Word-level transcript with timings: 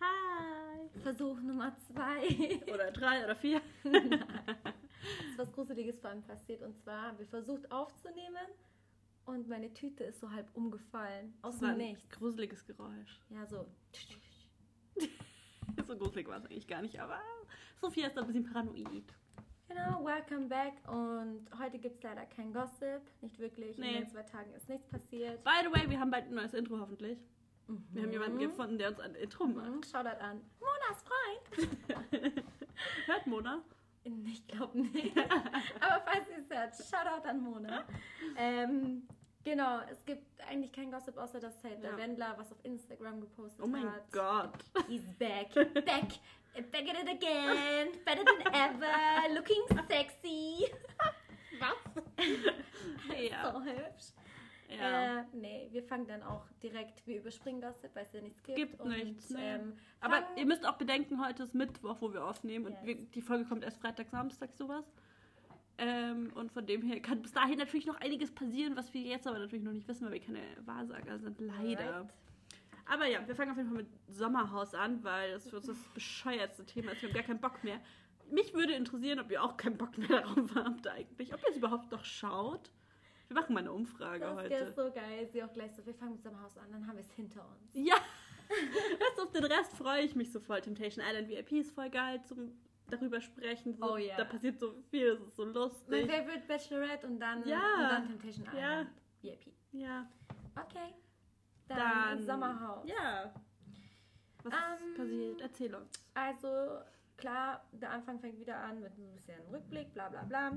Hi. 0.00 0.88
Versuch 1.02 1.40
Nummer 1.40 1.74
zwei. 1.86 2.60
Oder 2.72 2.90
drei 2.90 3.24
oder 3.24 3.36
vier. 3.36 3.60
Es 5.00 5.30
ist 5.30 5.38
was 5.38 5.52
Gruseliges 5.52 6.00
vor 6.00 6.10
allem 6.10 6.22
passiert. 6.22 6.60
Und 6.62 6.76
zwar, 6.76 7.16
wir 7.18 7.26
versucht 7.26 7.70
aufzunehmen 7.70 8.46
und 9.24 9.48
meine 9.48 9.72
Tüte 9.72 10.04
ist 10.04 10.20
so 10.20 10.30
halb 10.30 10.48
umgefallen. 10.54 11.34
Aus 11.40 11.60
dem 11.60 11.76
Nichts. 11.78 12.08
gruseliges 12.10 12.66
Geräusch. 12.66 13.20
Ja, 13.30 13.46
so. 13.46 13.66
So 15.86 15.96
gruselig 15.96 16.26
war 16.28 16.38
es 16.38 16.44
eigentlich 16.46 16.66
gar 16.66 16.82
nicht, 16.82 17.00
aber 17.00 17.20
Sophia 17.80 18.08
ist 18.08 18.18
ein 18.18 18.26
bisschen 18.26 18.52
paranoid. 18.52 19.04
Genau, 19.68 20.02
welcome 20.04 20.46
back. 20.48 20.72
Und 20.88 21.46
heute 21.58 21.78
gibt 21.78 21.96
es 21.96 22.02
leider 22.02 22.24
kein 22.26 22.52
Gossip. 22.52 23.02
Nicht 23.20 23.38
wirklich. 23.38 23.76
Nee. 23.78 23.88
In 23.96 24.02
den 24.02 24.08
zwei 24.08 24.22
Tagen 24.22 24.52
ist 24.54 24.68
nichts 24.68 24.86
passiert. 24.88 25.42
By 25.44 25.50
the 25.62 25.70
way, 25.72 25.88
wir 25.90 26.00
haben 26.00 26.10
bald 26.10 26.26
ein 26.26 26.34
neues 26.34 26.54
Intro 26.54 26.78
hoffentlich. 26.80 27.18
Wir 27.92 28.02
haben 28.04 28.12
jemanden 28.12 28.36
Mhm. 28.38 28.42
gefunden, 28.42 28.78
der 28.78 28.88
uns 28.88 29.00
ein 29.00 29.14
Intro 29.14 29.44
macht. 29.46 29.68
Mhm, 29.70 29.82
Shoutout 29.82 30.20
an 30.22 30.40
Monas 30.58 31.04
Freund. 31.04 31.68
Hört 33.06 33.26
Mona? 33.26 33.62
Ich 34.04 34.46
glaube 34.48 34.78
nicht. 34.80 35.14
Aber 35.80 36.02
falls 36.06 36.28
ihr 36.30 36.38
es 36.38 36.48
hört, 36.48 36.74
Shoutout 36.74 37.28
an 37.28 37.42
Mona. 37.42 37.84
Ähm, 38.38 39.06
genau, 39.50 39.80
es 39.90 40.04
gibt 40.04 40.24
eigentlich 40.48 40.72
kein 40.72 40.90
Gossip, 40.90 41.16
außer 41.16 41.40
dass 41.40 41.62
halt 41.64 41.82
der 41.82 41.90
Ja. 41.92 41.96
Wendler 41.96 42.34
was 42.36 42.52
auf 42.52 42.58
Instagram 42.64 43.20
gepostet 43.20 43.64
Oh 43.64 43.66
mein 43.66 43.90
hat. 43.90 44.10
Gott. 44.12 44.52
He's 44.88 45.02
back. 45.18 45.52
Back. 45.74 46.08
Back 46.72 46.88
at 46.88 47.02
it 47.02 47.08
again. 47.08 47.88
Better 48.04 48.24
than 48.24 48.52
ever. 48.54 49.34
Looking 49.34 49.62
sexy. 49.88 50.66
Was? 51.60 52.04
ja. 53.30 53.52
So 53.52 53.62
hübsch. 53.62 54.12
ja. 54.68 55.20
Äh, 55.20 55.24
nee, 55.32 55.68
wir 55.72 55.82
fangen 55.82 56.06
dann 56.06 56.22
auch 56.22 56.44
direkt, 56.62 57.04
wir 57.06 57.18
überspringen 57.18 57.60
Gossip, 57.60 57.94
weil 57.94 58.04
es 58.04 58.12
ja 58.12 58.20
nichts 58.20 58.42
gibt. 58.44 58.56
Gibt 58.56 58.84
nichts, 58.84 59.30
nee. 59.30 59.54
Ähm, 59.54 59.76
Aber 60.00 60.22
ihr 60.36 60.46
müsst 60.46 60.66
auch 60.66 60.76
bedenken, 60.76 61.24
heute 61.24 61.42
ist 61.44 61.54
Mittwoch, 61.54 61.96
wo 62.00 62.12
wir 62.12 62.24
aufnehmen 62.24 62.66
und 62.66 62.72
Yes. 62.74 62.84
wir, 62.86 62.94
die 62.96 63.22
Folge 63.22 63.44
kommt 63.44 63.64
erst 63.64 63.80
Freitag, 63.80 64.08
Samstag, 64.10 64.50
sowas. 64.54 64.84
Ähm, 65.78 66.32
und 66.34 66.50
von 66.50 66.66
dem 66.66 66.82
her 66.82 67.00
kann 67.00 67.22
bis 67.22 67.32
dahin 67.32 67.56
natürlich 67.58 67.86
noch 67.86 68.00
einiges 68.00 68.32
passieren, 68.32 68.76
was 68.76 68.92
wir 68.92 69.00
jetzt 69.00 69.26
aber 69.28 69.38
natürlich 69.38 69.64
noch 69.64 69.72
nicht 69.72 69.86
wissen, 69.86 70.04
weil 70.06 70.14
wir 70.14 70.20
keine 70.20 70.42
Wahrsager 70.64 71.18
sind, 71.18 71.40
leider. 71.40 71.94
Alright. 71.94 72.14
Aber 72.86 73.06
ja, 73.06 73.26
wir 73.26 73.36
fangen 73.36 73.50
auf 73.52 73.56
jeden 73.58 73.68
Fall 73.68 73.78
mit 73.84 73.88
Sommerhaus 74.08 74.74
an, 74.74 75.04
weil 75.04 75.32
das 75.32 75.48
für 75.48 75.56
uns 75.56 75.66
das 75.66 75.78
bescheuertste 75.94 76.64
Thema 76.64 76.92
ist. 76.92 77.02
Wir 77.02 77.10
haben 77.10 77.14
gar 77.14 77.22
keinen 77.22 77.40
Bock 77.40 77.62
mehr. 77.62 77.80
Mich 78.30 78.54
würde 78.54 78.72
interessieren, 78.72 79.20
ob 79.20 79.30
ihr 79.30 79.42
auch 79.42 79.56
keinen 79.56 79.76
Bock 79.76 79.96
mehr 79.98 80.08
darauf 80.22 80.54
habt 80.54 80.88
eigentlich. 80.88 81.32
Ob 81.32 81.40
ihr 81.42 81.50
es 81.50 81.56
überhaupt 81.56 81.92
noch 81.92 82.04
schaut. 82.04 82.70
Wir 83.28 83.34
machen 83.34 83.52
mal 83.52 83.60
eine 83.60 83.72
Umfrage 83.72 84.20
Das 84.20 84.36
heute. 84.36 84.54
ist 84.54 84.74
so 84.74 84.90
geil. 84.90 85.28
Sie 85.30 85.42
auch 85.44 85.52
gleich 85.52 85.72
so, 85.74 85.84
wir 85.84 85.94
fangen 85.94 86.12
mit 86.12 86.22
seinem 86.22 86.40
Haus 86.42 86.56
an, 86.56 86.72
dann 86.72 86.86
haben 86.86 86.96
wir 86.96 87.02
es 87.02 87.12
hinter 87.12 87.46
uns. 87.46 87.74
Ja, 87.74 87.96
du, 89.16 89.22
auf 89.22 89.32
den 89.32 89.44
Rest 89.44 89.74
freue 89.74 90.02
ich 90.02 90.16
mich 90.16 90.32
so 90.32 90.40
voll. 90.40 90.62
Temptation 90.62 91.04
Island 91.06 91.28
VIP 91.28 91.52
ist 91.52 91.72
voll 91.72 91.90
geil 91.90 92.22
zum 92.24 92.52
darüber 92.90 93.20
sprechen. 93.20 93.74
So, 93.74 93.92
Oh 93.94 93.96
ja. 93.96 94.16
Da 94.16 94.24
passiert 94.24 94.58
so 94.58 94.74
viel, 94.90 95.16
das 95.16 95.28
ist 95.28 95.36
so 95.36 95.44
Mein 95.44 95.54
lustig. 95.54 96.10
Favorite 96.10 96.46
Bachelorette 96.46 97.06
und 97.06 97.20
dann, 97.20 97.46
Ja. 97.46 97.58
und 97.74 97.82
dann 97.90 98.06
Temptation 98.06 98.46
Ja. 98.46 98.52
Island. 98.80 98.90
VIP. 99.22 99.52
Ja, 99.72 100.06
Okay. 100.56 100.94
Dann, 101.68 101.78
dann. 101.78 102.22
Sommerhaus. 102.22 102.88
Ja. 102.88 103.32
Was 104.42 104.52
Ähm, 104.54 104.88
ist 104.90 104.96
passiert? 104.96 105.40
Erzähl 105.42 105.74
uns. 105.74 105.90
Also, 106.14 106.78
klar, 107.16 107.64
der 107.72 107.90
Anfang 107.90 108.18
fängt 108.20 108.38
wieder 108.38 108.56
an 108.56 108.80
mit 108.80 108.96
ein 108.96 109.12
bisschen 109.12 109.40
Rückblick, 109.52 109.92
bla 109.92 110.08
bla 110.08 110.22
bla. 110.24 110.52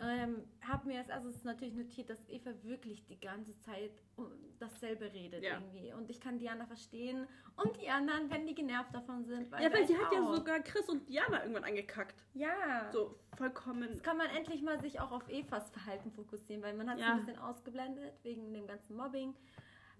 Ähm, 0.00 0.44
hab 0.60 0.84
mir 0.84 0.98
als 0.98 1.08
erstes 1.08 1.42
natürlich 1.42 1.74
notiert, 1.74 2.08
dass 2.08 2.28
Eva 2.28 2.52
wirklich 2.62 3.04
die 3.06 3.18
ganze 3.18 3.58
Zeit 3.58 3.90
um 4.14 4.30
dasselbe 4.60 5.12
redet 5.12 5.42
Ja. 5.42 5.54
irgendwie. 5.54 5.92
Und 5.92 6.08
ich 6.08 6.20
kann 6.20 6.38
Diana 6.38 6.66
verstehen 6.66 7.26
und 7.56 7.76
die 7.82 7.88
anderen, 7.88 8.30
wenn 8.30 8.46
die 8.46 8.54
genervt 8.54 8.94
davon 8.94 9.24
sind. 9.24 9.50
Ja, 9.60 9.72
weil 9.72 9.86
sie 9.88 9.96
hat 9.98 10.12
ja 10.12 10.22
auch. 10.24 10.36
sogar 10.36 10.60
Chris 10.60 10.88
und 10.88 11.08
Diana 11.08 11.40
irgendwann 11.42 11.64
angekackt. 11.64 12.22
Ja. 12.34 12.88
So 12.92 13.18
vollkommen. 13.36 13.88
Jetzt 13.90 14.04
kann 14.04 14.16
man 14.18 14.28
endlich 14.30 14.62
mal 14.62 14.80
sich 14.80 15.00
auch 15.00 15.10
auf 15.10 15.28
Evas 15.28 15.68
Verhalten 15.70 16.12
fokussieren, 16.12 16.62
weil 16.62 16.74
man 16.74 16.88
hat 16.88 16.98
es 16.98 17.02
Ja. 17.02 17.14
ein 17.14 17.24
bisschen 17.24 17.38
ausgeblendet 17.40 18.12
wegen 18.22 18.54
dem 18.54 18.68
ganzen 18.68 18.96
Mobbing. 18.96 19.34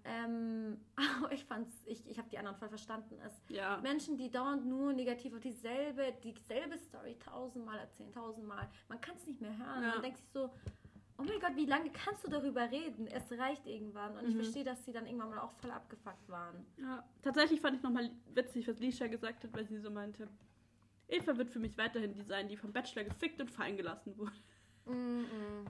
Ähm, 0.05 0.77
aber 1.23 1.31
ich 1.31 1.43
fand's, 1.45 1.73
ich, 1.85 2.07
ich 2.09 2.17
habe 2.17 2.29
die 2.29 2.37
anderen 2.37 2.57
voll 2.57 2.69
verstanden. 2.69 3.15
Es 3.25 3.33
Ja. 3.49 3.77
Menschen, 3.81 4.17
die 4.17 4.29
dauernd 4.31 4.65
nur 4.65 4.93
negativ 4.93 5.33
auf 5.33 5.39
dieselbe, 5.41 6.13
dieselbe 6.23 6.77
Story 6.77 7.17
tausendmal 7.19 7.79
erzählen, 7.79 8.11
tausendmal. 8.11 8.67
Man 8.87 8.99
kann 9.01 9.15
es 9.15 9.25
nicht 9.27 9.41
mehr 9.41 9.55
hören. 9.57 9.83
Ja. 9.83 9.89
Man 9.93 10.01
denkt 10.01 10.19
sich 10.19 10.29
so, 10.31 10.49
oh 11.17 11.23
mein 11.23 11.39
Gott, 11.41 11.55
wie 11.55 11.65
lange 11.65 11.89
kannst 11.91 12.23
du 12.25 12.29
darüber 12.29 12.69
reden? 12.71 13.07
Es 13.07 13.29
reicht 13.33 13.65
irgendwann. 13.67 14.15
Und 14.17 14.27
ich 14.29 14.35
Mhm. 14.35 14.39
verstehe, 14.39 14.63
dass 14.63 14.83
sie 14.85 14.93
dann 14.93 15.05
irgendwann 15.05 15.29
mal 15.31 15.39
auch 15.39 15.51
voll 15.53 15.71
abgefuckt 15.71 16.29
waren. 16.29 16.65
ja. 16.77 17.03
Tatsächlich 17.21 17.59
fand 17.59 17.75
ich 17.77 17.83
nochmal 17.83 18.09
witzig, 18.33 18.67
was 18.67 18.79
Lisha 18.79 19.07
gesagt 19.07 19.43
hat, 19.43 19.53
weil 19.53 19.65
sie 19.67 19.77
so 19.79 19.91
meinte. 19.91 20.27
Eva 21.09 21.35
wird 21.37 21.49
für 21.49 21.59
mich 21.59 21.77
weiterhin 21.77 22.13
die 22.13 22.21
sein, 22.21 22.47
die 22.47 22.55
vom 22.55 22.71
Bachelor 22.71 23.03
gefickt 23.03 23.41
und 23.41 23.49
fallen 23.51 23.75
gelassen 23.75 24.15
wurde. 24.17 24.31
Mm-mm. 24.85 25.65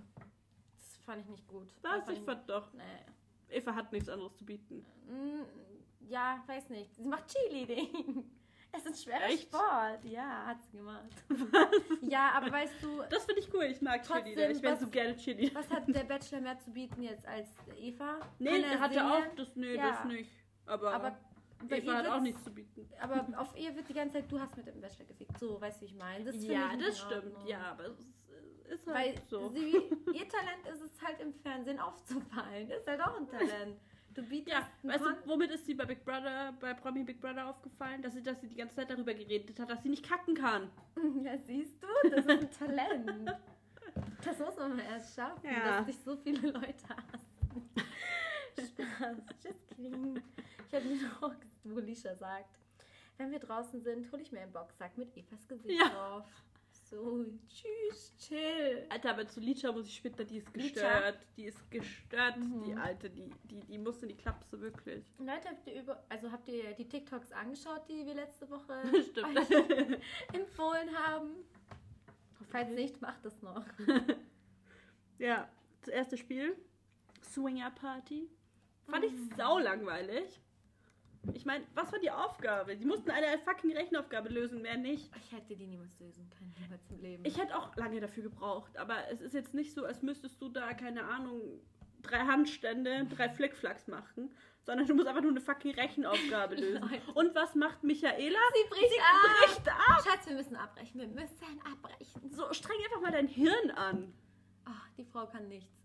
Das 0.75 0.97
fand 1.05 1.21
ich 1.21 1.27
nicht 1.29 1.47
gut. 1.47 1.73
Was? 1.81 2.05
Fand 2.05 2.17
Ich 2.17 2.23
fand 2.23 2.49
doch. 2.49 2.71
Nee. 2.73 2.83
Eva 3.49 3.73
hat 3.75 3.91
nichts 3.91 4.09
anderes 4.09 4.35
zu 4.35 4.45
bieten. 4.45 4.85
Mm, 5.07 6.09
Ja, 6.09 6.43
weiß 6.47 6.69
nicht. 6.69 6.95
Sie 6.95 7.05
macht 7.07 7.27
Cheerleading. 7.27 8.23
Es 8.71 8.85
ist 8.85 9.03
schwerer 9.03 9.25
Echt? 9.25 9.47
Sport. 9.49 10.05
Ja, 10.05 10.45
hat 10.45 10.61
sie 10.61 10.77
gemacht. 10.77 11.09
Ja, 12.01 12.33
aber 12.35 12.51
weißt 12.51 12.75
du, 12.83 13.01
Das 13.09 13.25
finde 13.25 13.41
ich 13.41 13.51
cool. 13.51 13.63
Ich 13.63 13.81
mag 13.81 14.03
Trotzdem, 14.03 14.25
Cheerleader. 14.35 14.51
Ich 14.51 14.61
wäre 14.61 14.73
was- 14.73 14.79
so 14.81 14.87
gerne 14.89 15.15
Cheerleader. 15.15 15.55
was 15.59 15.69
hat 15.71 15.87
der 15.87 16.03
Bachelor 16.03 16.41
mehr 16.41 16.59
zu 16.59 16.69
bieten 16.71 17.01
jetzt 17.01 17.25
als 17.25 17.47
Eva? 17.79 18.19
Nee, 18.37 18.61
Kann 18.61 18.71
er 18.71 18.79
hatte 18.79 18.93
singen? 18.93 19.07
auch 19.11 19.35
das. 19.35 19.55
Nee, 19.55 19.73
Ja. 19.75 19.89
das 19.89 20.05
nicht. 20.05 20.31
Aber, 20.67 20.93
Aber 20.93 21.17
Eva 21.67 21.93
hat 21.95 22.07
auch 22.09 22.21
nichts 22.21 22.43
zu 22.43 22.51
bieten. 22.53 22.87
Aber 23.01 23.27
auf 23.39 23.57
ihr 23.57 23.75
wird 23.75 23.89
die 23.89 23.93
ganze 23.95 24.13
Zeit, 24.19 24.31
du 24.31 24.39
hast 24.39 24.55
mit 24.55 24.67
dem 24.67 24.79
Bachelor 24.79 25.05
gefickt. 25.07 25.39
So, 25.39 25.59
weißt 25.59 25.77
du, 25.77 25.81
wie 25.81 25.85
ich 25.89 25.95
meine? 25.95 26.25
Das 26.25 26.43
ja, 26.45 26.69
das 26.77 26.99
stimmt. 26.99 27.47
Ja, 27.47 27.71
aber 27.71 27.85
es 27.87 27.97
ist, 27.99 28.13
ist 28.69 28.87
Weil 28.87 28.95
halt 28.95 29.21
so. 29.29 29.49
sie, 29.49 29.71
ihr 30.13 30.27
Talent 30.29 30.67
ist 30.71 30.81
es 30.81 31.01
halt 31.01 31.19
im 31.21 31.33
Fernsehen 31.33 31.79
aufzufallen. 31.79 32.69
Ist 32.69 32.87
halt 32.87 33.01
auch 33.01 33.17
ein 33.17 33.27
Talent. 33.27 33.79
Du 34.13 34.23
bietest 34.23 34.57
Ja, 34.57 34.67
weißt 34.83 35.05
du, 35.05 35.27
womit 35.27 35.51
ist 35.51 35.65
sie 35.65 35.75
bei 35.75 35.85
Big 35.85 36.03
Brother, 36.03 36.53
bei 36.59 36.73
Promi 36.73 37.03
Big 37.03 37.21
Brother 37.21 37.47
aufgefallen? 37.47 38.01
Dass 38.01 38.13
sie, 38.13 38.23
dass 38.23 38.41
sie 38.41 38.47
die 38.47 38.55
ganze 38.55 38.75
Zeit 38.75 38.89
darüber 38.89 39.13
geredet 39.13 39.57
hat, 39.59 39.69
dass 39.69 39.81
sie 39.83 39.89
nicht 39.89 40.07
kacken 40.07 40.33
kann. 40.35 40.69
Ja, 41.23 41.37
siehst 41.37 41.81
du, 41.81 41.87
das 42.09 42.25
ist 42.25 42.29
ein 42.29 42.51
Talent. 42.75 43.37
Das 44.23 44.37
muss 44.39 44.55
man 44.57 44.75
mal 44.75 44.83
erst 44.85 45.15
schaffen, 45.15 45.45
Ja. 45.49 45.77
dass 45.77 45.85
dich 45.85 45.99
so 45.99 46.15
viele 46.17 46.51
Leute 46.51 46.63
hassen. 46.89 47.69
Spaß, 48.59 49.17
just 49.43 49.67
kidding. 49.69 50.21
Ich 50.67 50.75
habe 50.75 50.85
mir 50.85 51.01
noch 51.01 51.33
wo 51.63 51.79
Lisha 51.79 52.13
sagt, 52.15 52.57
wenn 53.17 53.31
wir 53.31 53.39
draußen 53.39 53.81
sind, 53.81 54.11
hole 54.11 54.21
ich 54.21 54.31
mir 54.31 54.41
einen 54.41 54.51
Boxsack 54.51 54.97
mit 54.97 55.15
Evas 55.15 55.47
Gesicht 55.47 55.79
Ja. 55.79 55.89
drauf. 55.89 56.25
So, 56.89 57.23
tschüss, 57.47 58.15
chill. 58.17 58.85
Alter, 58.89 59.11
aber 59.11 59.27
zu 59.27 59.39
Licha 59.39 59.71
muss 59.71 59.85
ich 59.85 59.95
später, 59.95 60.23
die 60.25 60.37
ist 60.37 60.55
Licha? 60.55 60.69
gestört. 60.73 61.27
Die 61.37 61.45
ist 61.45 61.69
gestört, 61.71 62.37
Mhm. 62.37 62.63
die 62.63 62.73
Alte. 62.73 63.09
Die, 63.09 63.29
die, 63.43 63.59
die 63.59 63.77
musste 63.77 64.07
die 64.07 64.15
Klapse 64.15 64.59
wirklich. 64.59 65.05
Leute, 65.19 65.49
habt 65.49 65.67
ihr 65.67 65.81
über, 65.81 66.03
also 66.09 66.31
habt 66.31 66.47
ihr 66.49 66.73
die 66.73 66.87
TikToks 66.87 67.31
angeschaut, 67.31 67.83
die 67.87 68.05
wir 68.05 68.15
letzte 68.15 68.49
Woche 68.49 68.81
euch 68.93 69.99
empfohlen 70.33 70.89
haben? 70.97 71.29
Falls 72.49 72.69
nicht, 72.71 72.99
macht 73.01 73.23
es 73.25 73.41
noch. 73.41 73.65
Ja, 75.19 75.49
das 75.81 75.89
erste 75.89 76.15
Spiel. 76.17 76.55
Swinger 77.23 77.71
Party. 77.71 78.29
Fand 78.87 79.03
ich 79.03 79.11
sau 79.35 79.59
langweilig. 79.59 80.39
Ich 81.33 81.45
meine, 81.45 81.65
was 81.75 81.91
war 81.91 81.99
die 81.99 82.11
Aufgabe? 82.11 82.75
Die 82.77 82.85
mussten 82.85 83.11
eine 83.11 83.37
fucking 83.39 83.75
Rechenaufgabe 83.75 84.29
lösen, 84.29 84.61
mehr 84.61 84.77
nicht. 84.77 85.11
Ich 85.17 85.31
hätte 85.31 85.55
die 85.55 85.67
niemals 85.67 85.99
lösen 85.99 86.29
können, 86.29 86.55
niemals 86.61 86.81
im 86.89 86.99
Leben. 86.99 87.25
Ich 87.25 87.37
hätte 87.37 87.55
auch 87.57 87.75
lange 87.75 87.99
dafür 87.99 88.23
gebraucht, 88.23 88.77
aber 88.77 88.95
es 89.11 89.21
ist 89.21 89.33
jetzt 89.33 89.53
nicht 89.53 89.73
so, 89.73 89.85
als 89.85 90.01
müsstest 90.01 90.41
du 90.41 90.49
da, 90.49 90.73
keine 90.73 91.03
Ahnung, 91.03 91.61
drei 92.01 92.19
Handstände, 92.19 93.05
drei 93.09 93.29
Flickflacks 93.29 93.87
machen, 93.87 94.33
sondern 94.63 94.87
du 94.87 94.95
musst 94.95 95.07
einfach 95.07 95.21
nur 95.21 95.31
eine 95.31 95.41
fucking 95.41 95.75
Rechenaufgabe 95.75 96.55
lösen. 96.59 96.83
Und 97.13 97.35
was 97.35 97.55
macht 97.55 97.83
Michaela? 97.83 98.39
Sie 98.53 98.69
bricht 98.69 98.99
ab. 99.01 99.45
Bricht 99.45 99.67
ab! 99.67 100.03
Schatz, 100.05 100.27
wir 100.27 100.35
müssen 100.35 100.55
abbrechen. 100.55 100.99
Wir 101.01 101.07
müssen 101.07 101.61
abbrechen. 101.69 102.31
So, 102.31 102.51
streng 102.53 102.77
einfach 102.85 103.01
mal 103.01 103.11
dein 103.11 103.27
Hirn 103.27 103.71
an. 103.71 104.13
Ach, 104.65 104.89
die 104.97 105.05
Frau 105.05 105.25
kann 105.27 105.47
nichts. 105.49 105.75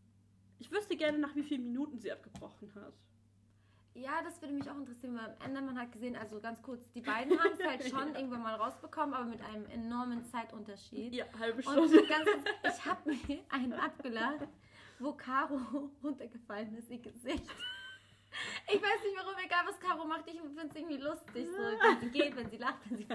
Ich 0.59 0.71
wüsste 0.71 0.97
gerne, 0.97 1.19
nach 1.19 1.35
wie 1.35 1.43
vielen 1.43 1.65
Minuten 1.65 1.99
sie 1.99 2.13
abgebrochen 2.13 2.73
hat. 2.77 2.95
Ja, 3.95 4.23
das 4.25 4.41
würde 4.43 4.55
mich 4.55 4.69
auch 4.69 4.77
interessieren, 4.77 5.17
weil 5.17 5.25
am 5.27 5.47
Ende 5.47 5.63
man 5.63 5.79
hat 5.79 5.93
gesehen, 5.93 6.17
also 6.17 6.41
ganz 6.41 6.61
kurz, 6.63 6.91
die 6.93 7.01
beiden 7.01 7.39
haben 7.39 7.53
es 7.57 7.65
halt 7.65 7.85
schon 7.89 8.13
Ja. 8.13 8.19
irgendwann 8.19 8.43
mal 8.43 8.55
rausbekommen, 8.57 9.15
aber 9.15 9.25
mit 9.27 9.41
einem 9.43 9.67
enormen 9.67 10.25
Zeitunterschied. 10.25 11.15
Ja, 11.15 11.25
halbe 11.39 11.59
Und 11.59 11.63
Stunde. 11.89 12.05
ganz, 12.09 12.29
ich 12.65 12.85
habe 12.85 13.09
mir 13.11 13.19
einen 13.51 13.73
abgelacht, 13.75 14.49
wo 14.99 15.13
Caro 15.13 15.61
runtergefallen 16.03 16.77
ist, 16.77 16.91
ihr 16.91 16.99
Gesicht. 16.99 17.45
Ich 18.67 18.83
weiß 18.83 19.03
nicht 19.05 19.17
warum, 19.17 19.35
egal 19.45 19.65
was 19.67 19.79
Caro 19.81 20.05
macht, 20.07 20.27
ich 20.27 20.41
finde 20.41 20.67
es 20.69 20.75
irgendwie 20.77 20.97
lustig. 20.97 21.47
So, 21.51 21.57
wenn 21.59 22.01
sie 22.01 22.11
geht, 22.11 22.37
wenn 22.37 22.51
sie 22.51 22.57
lacht, 22.57 22.79
wenn 22.89 22.97
sie. 22.99 23.05
Ich 23.05 23.11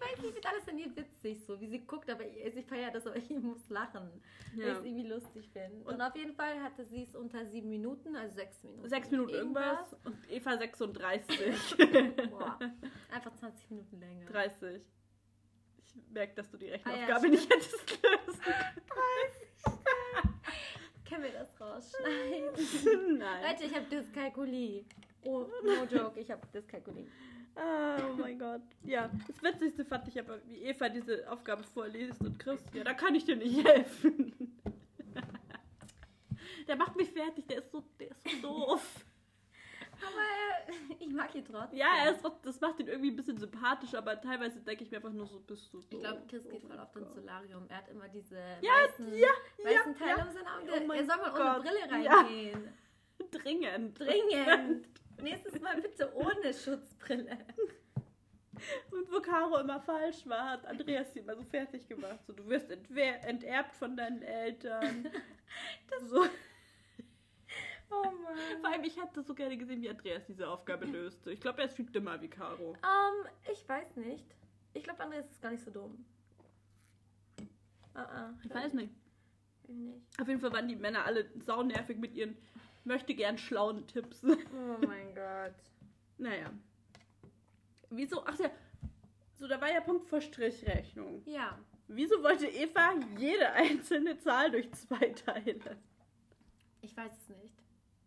weiß 0.00 0.16
nicht, 0.18 0.24
ich 0.24 0.32
finde 0.34 0.48
alles 0.48 0.68
an 0.68 0.78
ihr 0.78 0.96
witzig, 0.96 1.44
so 1.44 1.60
wie 1.60 1.66
sie 1.68 1.80
guckt, 1.86 2.08
aber 2.10 2.24
ich, 2.26 2.36
ich 2.56 2.66
feiere 2.66 2.90
das, 2.90 3.06
aber 3.06 3.16
ich 3.16 3.28
muss 3.30 3.68
lachen. 3.68 4.10
Weil 4.54 4.60
ich 4.60 4.66
Ja. 4.66 4.78
es 4.78 4.84
irgendwie 4.84 5.08
lustig 5.08 5.48
finde. 5.52 5.84
Und, 5.84 5.94
Und- 5.94 6.00
auf 6.02 6.14
jeden 6.16 6.34
Fall 6.34 6.62
hatte 6.62 6.84
sie 6.86 7.02
es 7.04 7.14
unter 7.14 7.44
sieben 7.46 7.68
Minuten, 7.70 8.14
also 8.16 8.34
sechs 8.34 8.62
Minuten. 8.62 8.88
Sechs 8.88 9.10
Minuten 9.10 9.30
irgendwas 9.30 9.94
und 10.04 10.16
Eva 10.30 10.56
36. 10.56 11.38
Boah, 12.30 12.58
einfach 13.10 13.34
20 13.36 13.70
Minuten 13.70 14.00
länger. 14.00 14.26
30. 14.26 14.82
Ich 15.84 15.94
merke, 16.12 16.34
dass 16.34 16.50
du 16.50 16.56
die 16.58 16.70
Ah, 16.70 16.74
Rechenaufgabe 16.74 17.26
ja, 17.26 17.30
nicht 17.32 17.52
hättest 17.52 18.02
lösen 18.02 18.40
Können 21.08 21.24
wir 21.24 21.32
das 21.32 21.48
rausschneiden? 21.60 23.18
Nein. 23.18 23.42
Leute, 23.48 23.64
ich 23.64 23.74
habe 23.74 23.86
Dyskalkulie. 23.86 24.84
Oh, 25.24 25.46
no 25.64 25.84
joke, 25.90 26.20
ich 26.20 26.30
habe 26.30 26.46
Dyskalkulie. 26.52 27.06
Oh 27.56 28.14
mein 28.16 28.38
Gott. 28.38 28.62
Ja, 28.84 29.10
das 29.26 29.42
Witzigste 29.42 29.84
fand 29.84 30.06
ich 30.06 30.18
aber, 30.18 30.38
wie 30.46 30.62
Eva 30.62 30.88
diese 30.88 31.28
Aufgabe 31.30 31.64
vorliest 31.64 32.20
und 32.20 32.38
Chris, 32.38 32.60
ja, 32.72 32.84
da 32.84 32.94
kann 32.94 33.14
ich 33.16 33.24
dir 33.24 33.36
nicht 33.36 33.66
helfen. 33.66 34.32
Der 36.68 36.76
macht 36.76 36.96
mich 36.96 37.08
fertig, 37.08 37.46
der 37.46 37.58
ist 37.60 37.72
so, 37.72 37.82
der 37.98 38.10
ist 38.10 38.22
so 38.22 38.42
doof. 38.42 39.06
Aber 40.00 40.72
äh, 40.74 41.04
ich 41.04 41.12
mag 41.12 41.34
ihn 41.34 41.44
trotzdem. 41.44 41.78
Ja, 41.78 41.86
er 42.04 42.12
ist, 42.12 42.24
das 42.42 42.60
macht 42.60 42.78
ihn 42.80 42.88
irgendwie 42.88 43.10
ein 43.10 43.16
bisschen 43.16 43.38
sympathisch, 43.38 43.94
aber 43.94 44.20
teilweise 44.20 44.60
denke 44.60 44.84
ich 44.84 44.90
mir 44.90 44.98
einfach 44.98 45.12
nur 45.12 45.26
so, 45.26 45.40
bist 45.40 45.72
du 45.72 45.78
doof. 45.78 45.86
Ich 45.90 45.98
glaube, 46.00 46.22
Chris 46.28 46.48
geht 46.48 46.62
Oh 46.64 46.68
voll 46.68 46.78
auf 46.78 46.92
den. 46.92 47.08
Solarium. 47.12 47.66
Er 47.68 47.76
hat 47.78 47.88
immer 47.88 48.08
diese 48.08 48.36
Ja, 48.60 48.72
weißen, 48.84 49.14
ja, 49.14 49.28
weißen 49.64 49.92
ja, 49.94 49.98
Teile 49.98 50.28
um 50.28 50.32
seine 50.32 50.54
Augen. 50.54 50.90
Oh 50.90 50.92
er 50.92 51.04
soll 51.04 51.16
mal 51.16 51.30
Gott. 51.30 51.40
ohne 51.40 51.60
Brille 51.60 52.10
reingehen. 52.10 52.74
Dringend. 53.30 53.98
Dringend. 53.98 54.88
Nächstes 55.20 55.60
Mal 55.60 55.80
bitte 55.80 56.14
ohne 56.14 56.54
Schutzbrille. 56.54 57.38
Und 58.90 59.12
wo 59.12 59.20
Caro 59.20 59.58
immer 59.58 59.80
falsch 59.80 60.26
war, 60.26 60.50
hat 60.50 60.66
Andreas 60.66 61.12
sie 61.12 61.20
immer 61.20 61.36
so 61.36 61.44
fertig 61.44 61.86
gemacht. 61.88 62.18
So, 62.26 62.32
du 62.32 62.48
wirst 62.48 62.70
enterbt 62.70 63.74
von 63.76 63.96
deinen 63.96 64.22
Eltern. 64.22 65.08
so. 66.08 66.26
Oh 67.90 68.02
Mann. 68.22 68.60
Vor 68.60 68.70
allem, 68.70 68.84
ich 68.84 69.00
hätte 69.00 69.22
so 69.22 69.34
gerne 69.34 69.56
gesehen, 69.56 69.80
wie 69.82 69.88
Andreas 69.90 70.24
diese 70.26 70.48
Aufgabe 70.48 70.84
löste. 70.86 71.30
Ich 71.32 71.40
glaube, 71.40 71.60
er 71.60 71.66
ist 71.66 71.74
viel 71.76 71.86
dümmer 71.86 72.20
wie 72.20 72.28
Caro. 72.28 72.74
Ähm, 72.74 73.30
ich 73.52 73.68
weiß 73.68 73.96
nicht. 73.96 74.24
Ich 74.74 74.82
glaube, 74.84 75.02
Andreas 75.02 75.30
ist 75.30 75.40
gar 75.42 75.50
nicht 75.50 75.64
so 75.64 75.70
dumm. 75.70 76.04
Ah, 77.94 78.02
ah, 78.02 78.34
Ich 78.44 78.54
weiß 78.54 78.74
nicht. 78.74 78.92
nicht. 79.66 80.20
Auf 80.20 80.28
jeden 80.28 80.40
Fall 80.40 80.52
waren 80.52 80.68
die 80.68 80.76
Männer 80.76 81.04
alle 81.04 81.28
saunervig 81.40 81.98
mit 81.98 82.14
ihren 82.14 82.36
möchte 82.84 83.14
gern 83.14 83.36
schlauen 83.38 83.86
Tipps. 83.86 84.22
Oh 84.24 84.36
mein 84.86 85.14
Gott. 85.14 85.54
naja. 86.18 86.50
Wieso? 87.90 88.24
Ach 88.26 88.38
ja. 88.38 88.50
So, 89.36 89.46
da 89.48 89.60
war 89.60 89.70
ja 89.72 89.80
Punkt 89.80 90.06
vor 90.08 90.20
Strichrechnung. 90.20 91.22
Ja. 91.26 91.58
Wieso 91.86 92.22
wollte 92.22 92.46
Eva 92.46 92.94
jede 93.18 93.50
einzelne 93.52 94.18
Zahl 94.18 94.50
durch 94.50 94.70
zwei 94.72 95.08
teilen? 95.10 95.62
Ich 96.82 96.96
weiß 96.96 97.12
es 97.16 97.28
nicht. 97.30 97.54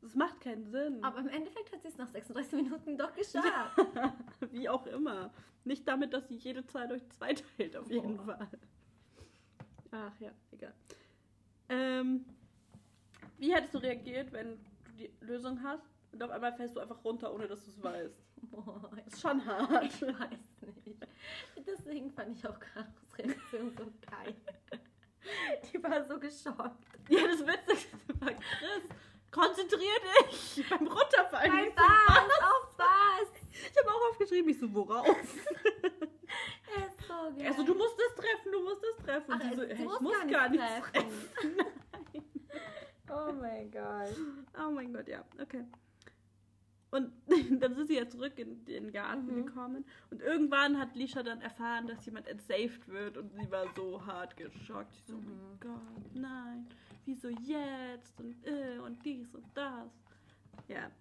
Das 0.01 0.15
macht 0.15 0.41
keinen 0.41 0.65
Sinn. 0.65 1.03
Aber 1.03 1.19
im 1.19 1.27
Endeffekt 1.27 1.71
hat 1.71 1.81
sie 1.83 1.89
es 1.89 1.97
nach 1.97 2.09
36 2.09 2.53
Minuten 2.53 2.97
doch 2.97 3.13
geschafft. 3.13 3.77
Wie 4.51 4.67
auch 4.67 4.87
immer. 4.87 5.31
Nicht 5.63 5.87
damit, 5.87 6.11
dass 6.13 6.27
sie 6.27 6.35
jede 6.35 6.65
Zahl 6.65 6.87
durch 6.87 7.07
zwei 7.09 7.33
teilt, 7.33 7.77
auf 7.77 7.89
jeden 7.89 8.17
Boah. 8.17 8.25
Fall. 8.25 8.47
Ach 9.91 10.19
ja, 10.19 10.31
egal. 10.51 10.73
Ähm, 11.69 12.25
wie 13.37 13.53
hättest 13.53 13.75
du 13.75 13.77
reagiert, 13.77 14.31
wenn 14.31 14.51
du 14.51 14.57
die 14.97 15.11
Lösung 15.21 15.61
hast 15.63 15.83
und 16.11 16.23
auf 16.23 16.31
einmal 16.31 16.53
fällst 16.53 16.75
du 16.75 16.79
einfach 16.79 17.03
runter, 17.03 17.33
ohne 17.33 17.47
dass 17.47 17.63
du 17.63 17.69
es 17.69 17.83
weißt? 17.83 18.25
Boah, 18.49 18.89
ist 19.05 19.21
schon 19.21 19.45
hart. 19.45 19.83
ich 19.93 20.01
weiß 20.01 20.85
nicht. 20.85 21.07
Deswegen 21.67 22.09
fand 22.11 22.37
ich 22.37 22.47
auch 22.47 22.59
Karos 22.59 23.17
Reaktion 23.17 23.71
so 23.77 23.85
geil. 24.09 24.35
Die 25.71 25.83
war 25.83 26.03
so 26.07 26.19
geschockt. 26.19 26.85
Ja, 27.09 27.27
das 27.27 27.45
Witzigste 27.45 28.19
war, 28.19 28.31
Chris, 28.31 28.83
konzentrier 29.31 29.91
dich 30.29 30.63
beim 30.69 30.87
Runterfallen. 30.87 31.51
Bei 31.75 31.81
was? 31.81 32.17
Auf 32.43 32.77
was? 32.77 33.29
Ich 33.51 33.77
habe 33.79 33.89
auch 33.89 34.09
aufgeschrieben, 34.11 34.49
ich 34.51 34.59
so, 34.59 34.73
worauf? 34.73 35.07
Er 36.73 36.87
ist 36.87 37.01
so 37.05 37.13
geil. 37.35 37.45
Er 37.47 37.53
so, 37.53 37.63
du 37.63 37.75
musst 37.75 37.99
es 37.99 38.15
treffen, 38.15 38.51
du 38.53 38.61
musst 38.63 38.81
es 38.81 39.05
treffen. 39.05 39.33
Ach, 39.33 39.41
so, 39.49 39.55
du 39.57 39.67
"Hä, 39.75 39.83
ich 39.83 39.99
muss 39.99 40.13
gar 40.13 40.25
gar 40.27 40.49
nichts 40.49 40.65
nichts 40.73 40.91
treffen." 40.91 41.29
treffen. 41.35 41.65
Oh 43.13 43.33
mein 43.33 43.69
Gott. 43.69 44.15
Oh 44.57 44.71
mein 44.71 44.93
Gott, 44.93 45.05
ja, 45.09 45.21
okay. 45.41 45.65
Und 46.91 47.11
dann 47.61 47.73
sind 47.75 47.87
sie 47.87 47.95
ja 47.95 48.07
zurück 48.09 48.37
in 48.37 48.63
den 48.65 48.91
Garten 48.91 49.25
Mhm. 49.27 49.45
gekommen. 49.45 49.85
Und 50.09 50.21
irgendwann 50.21 50.77
hat 50.77 50.95
Lisha 50.95 51.23
dann 51.23 51.41
erfahren, 51.41 51.87
dass 51.87 52.05
jemand 52.05 52.27
entsaved 52.27 52.87
wird. 52.89 53.17
Und 53.17 53.31
sie 53.33 53.49
war 53.49 53.65
so 53.75 54.05
hart 54.05 54.35
geschockt. 54.37 54.93
Sie 54.93 55.13
so, 55.13 55.17
oh 55.17 55.21
mein 55.21 55.31
Mhm. 55.37 55.59
Gott, 55.59 56.15
nein. 56.15 56.67
Wieso 57.05 57.29
jetzt? 57.29 58.19
Und, 58.19 58.45
äh, 58.45 58.77
und 58.79 59.03
dies 59.05 59.33
und 59.33 59.45
das. 59.55 59.89
Ja. 60.67 60.91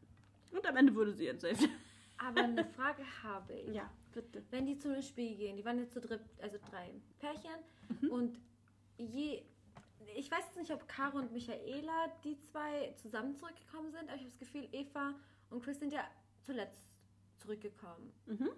Und 0.53 0.67
am 0.67 0.77
Ende 0.77 0.95
wurde 0.95 1.13
sie 1.13 1.27
entsaved. 1.27 1.69
Aber 2.19 2.43
eine 2.43 2.65
Frage 2.67 3.03
habe 3.23 3.53
ich. 3.55 3.75
ja, 3.75 3.89
bitte. 4.13 4.43
Wenn 4.51 4.67
die 4.67 4.79
zu 4.79 4.93
einem 4.93 5.03
Spiel 5.03 5.37
gehen, 5.37 5.57
die 5.57 5.65
waren 5.65 5.79
jetzt 5.79 5.93
zu 5.95 6.01
dritt, 6.01 6.21
also 6.41 6.59
drei 6.71 6.91
Pärchen 7.19 7.51
Mhm. 8.01 8.09
und 8.11 8.39
je. 8.99 9.43
Ich 10.17 10.31
weiß 10.31 10.45
jetzt 10.47 10.57
nicht, 10.59 10.71
ob 10.73 10.87
Caro 10.89 11.19
und 11.19 11.33
Michaela, 11.33 12.09
die 12.25 12.39
zwei, 12.41 12.93
zusammen 12.97 13.35
zurückgekommen 13.37 13.91
sind, 13.93 14.03
aber 14.09 14.15
ich 14.17 14.21
habe 14.23 14.31
das 14.31 14.39
Gefühl, 14.39 14.69
Eva 14.73 15.15
und 15.51 15.63
Chris 15.63 15.79
sind 15.79 15.93
ja 15.93 16.05
zuletzt 16.43 16.89
zurückgekommen. 17.39 18.13
Mhm. 18.27 18.51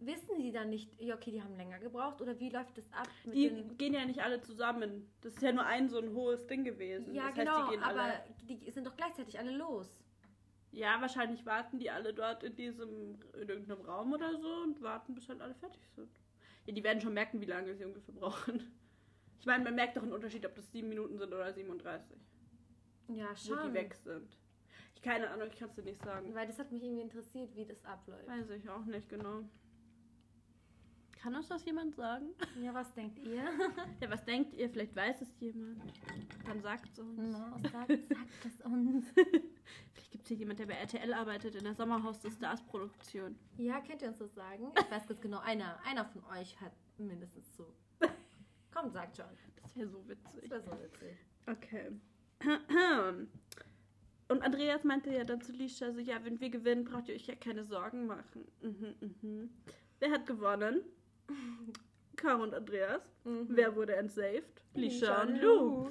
Wissen 0.00 0.40
die 0.40 0.50
dann 0.50 0.68
nicht, 0.70 1.00
ja, 1.00 1.14
okay, 1.14 1.30
die 1.30 1.42
haben 1.42 1.54
länger 1.56 1.78
gebraucht 1.78 2.20
oder 2.20 2.38
wie 2.40 2.50
läuft 2.50 2.76
das 2.76 2.92
ab? 2.92 3.08
Die 3.24 3.50
gehen 3.78 3.94
ja 3.94 4.04
nicht 4.04 4.20
alle 4.20 4.40
zusammen. 4.40 5.08
Das 5.20 5.34
ist 5.34 5.42
ja 5.42 5.52
nur 5.52 5.64
ein 5.64 5.88
so 5.88 5.98
ein 5.98 6.12
hohes 6.12 6.44
Ding 6.48 6.64
gewesen. 6.64 7.14
ja, 7.14 7.26
das 7.26 7.34
genau, 7.36 7.58
heißt, 7.58 7.66
die 7.68 7.74
gehen 7.76 7.82
aber 7.84 8.00
alle. 8.02 8.24
die 8.42 8.70
sind 8.70 8.86
doch 8.86 8.96
gleichzeitig 8.96 9.38
alle 9.38 9.52
los. 9.56 10.02
Ja, 10.72 11.00
wahrscheinlich 11.00 11.44
warten 11.46 11.78
die 11.78 11.90
alle 11.90 12.14
dort 12.14 12.42
in 12.42 12.56
diesem, 12.56 13.20
in 13.34 13.48
irgendeinem 13.48 13.82
Raum 13.82 14.12
oder 14.12 14.36
so 14.40 14.48
und 14.62 14.80
warten, 14.82 15.14
bis 15.14 15.28
halt 15.28 15.40
alle 15.40 15.54
fertig 15.54 15.86
sind. 15.94 16.10
Ja, 16.64 16.72
die 16.72 16.82
werden 16.82 17.00
schon 17.00 17.12
merken, 17.14 17.40
wie 17.40 17.44
lange 17.46 17.74
sie 17.76 17.84
ungefähr 17.84 18.14
brauchen. 18.14 18.72
Ich 19.38 19.46
meine, 19.46 19.62
man 19.64 19.74
merkt 19.74 19.96
doch 19.96 20.02
einen 20.02 20.12
Unterschied, 20.12 20.46
ob 20.46 20.54
das 20.54 20.70
sieben 20.72 20.88
Minuten 20.88 21.18
sind 21.18 21.32
oder 21.32 21.52
37, 21.52 22.16
Ja, 23.08 23.30
wo 23.30 23.34
schon. 23.36 23.68
die 23.68 23.74
weg 23.74 23.94
sind. 23.94 24.36
Keine 25.02 25.28
Ahnung, 25.30 25.48
ich 25.48 25.58
kann 25.58 25.68
es 25.68 25.74
dir 25.74 25.82
nicht 25.82 26.02
sagen. 26.02 26.32
Weil 26.34 26.46
das 26.46 26.58
hat 26.58 26.70
mich 26.70 26.82
irgendwie 26.82 27.02
interessiert, 27.02 27.54
wie 27.56 27.64
das 27.64 27.84
abläuft. 27.84 28.28
Weiß 28.28 28.50
ich 28.50 28.68
auch 28.68 28.84
nicht 28.84 29.08
genau. 29.08 29.42
Kann 31.20 31.34
uns 31.36 31.48
das 31.48 31.64
jemand 31.64 31.94
sagen? 31.94 32.30
Ja, 32.60 32.74
was 32.74 32.92
denkt 32.94 33.18
ihr? 33.20 33.42
Ja, 34.00 34.10
was 34.10 34.24
denkt 34.24 34.54
ihr? 34.54 34.68
Vielleicht 34.70 34.94
weiß 34.94 35.22
es 35.22 35.28
jemand. 35.38 35.80
Dann 36.46 36.60
sagt 36.60 36.88
es 36.88 36.98
uns. 36.98 37.16
No, 37.16 37.58
sagt, 37.70 37.88
sagt 38.08 38.44
es 38.44 38.60
uns. 38.64 39.06
Vielleicht 39.14 40.10
gibt 40.10 40.24
es 40.24 40.28
hier 40.28 40.36
jemand, 40.38 40.58
der 40.58 40.66
bei 40.66 40.74
RTL 40.74 41.14
arbeitet, 41.14 41.54
in 41.54 41.64
der 41.64 41.74
Sommerhaus 41.74 42.18
des 42.20 42.34
Stars 42.34 42.62
Produktion. 42.62 43.36
Ja, 43.56 43.80
könnt 43.80 44.02
ihr 44.02 44.08
uns 44.08 44.18
das 44.18 44.34
sagen? 44.34 44.72
Ich 44.76 44.90
weiß 44.90 45.06
ganz 45.06 45.20
genau, 45.20 45.38
einer, 45.38 45.78
einer 45.84 46.04
von 46.04 46.24
euch 46.26 46.60
hat 46.60 46.72
mindestens 46.98 47.56
so. 47.56 47.72
Kommt, 48.72 48.92
sagt 48.92 49.16
schon. 49.16 49.26
Das 49.62 49.76
wäre 49.76 49.88
so 49.88 50.08
witzig. 50.08 50.48
Das 50.48 50.66
wäre 50.66 50.76
so 50.76 50.82
witzig. 50.82 51.18
Okay. 51.46 51.92
Und 54.32 54.42
Andreas 54.42 54.82
meinte 54.82 55.12
ja 55.12 55.24
dann 55.24 55.42
zu 55.42 55.52
Lisha 55.52 55.92
so, 55.92 56.00
ja, 56.00 56.24
wenn 56.24 56.40
wir 56.40 56.48
gewinnen, 56.48 56.86
braucht 56.86 57.06
ihr 57.06 57.14
euch 57.14 57.26
ja 57.26 57.34
keine 57.34 57.64
Sorgen 57.64 58.06
machen. 58.06 58.50
Mhm, 58.62 58.94
mhm. 59.20 59.50
Wer 59.98 60.10
hat 60.10 60.24
gewonnen? 60.24 60.80
Caro 62.16 62.42
und 62.42 62.54
Andreas. 62.54 63.02
Mhm. 63.24 63.46
Wer 63.50 63.76
wurde 63.76 63.94
entsaved? 63.94 64.64
Lisha 64.72 65.20
und 65.20 65.36
Lou. 65.36 65.90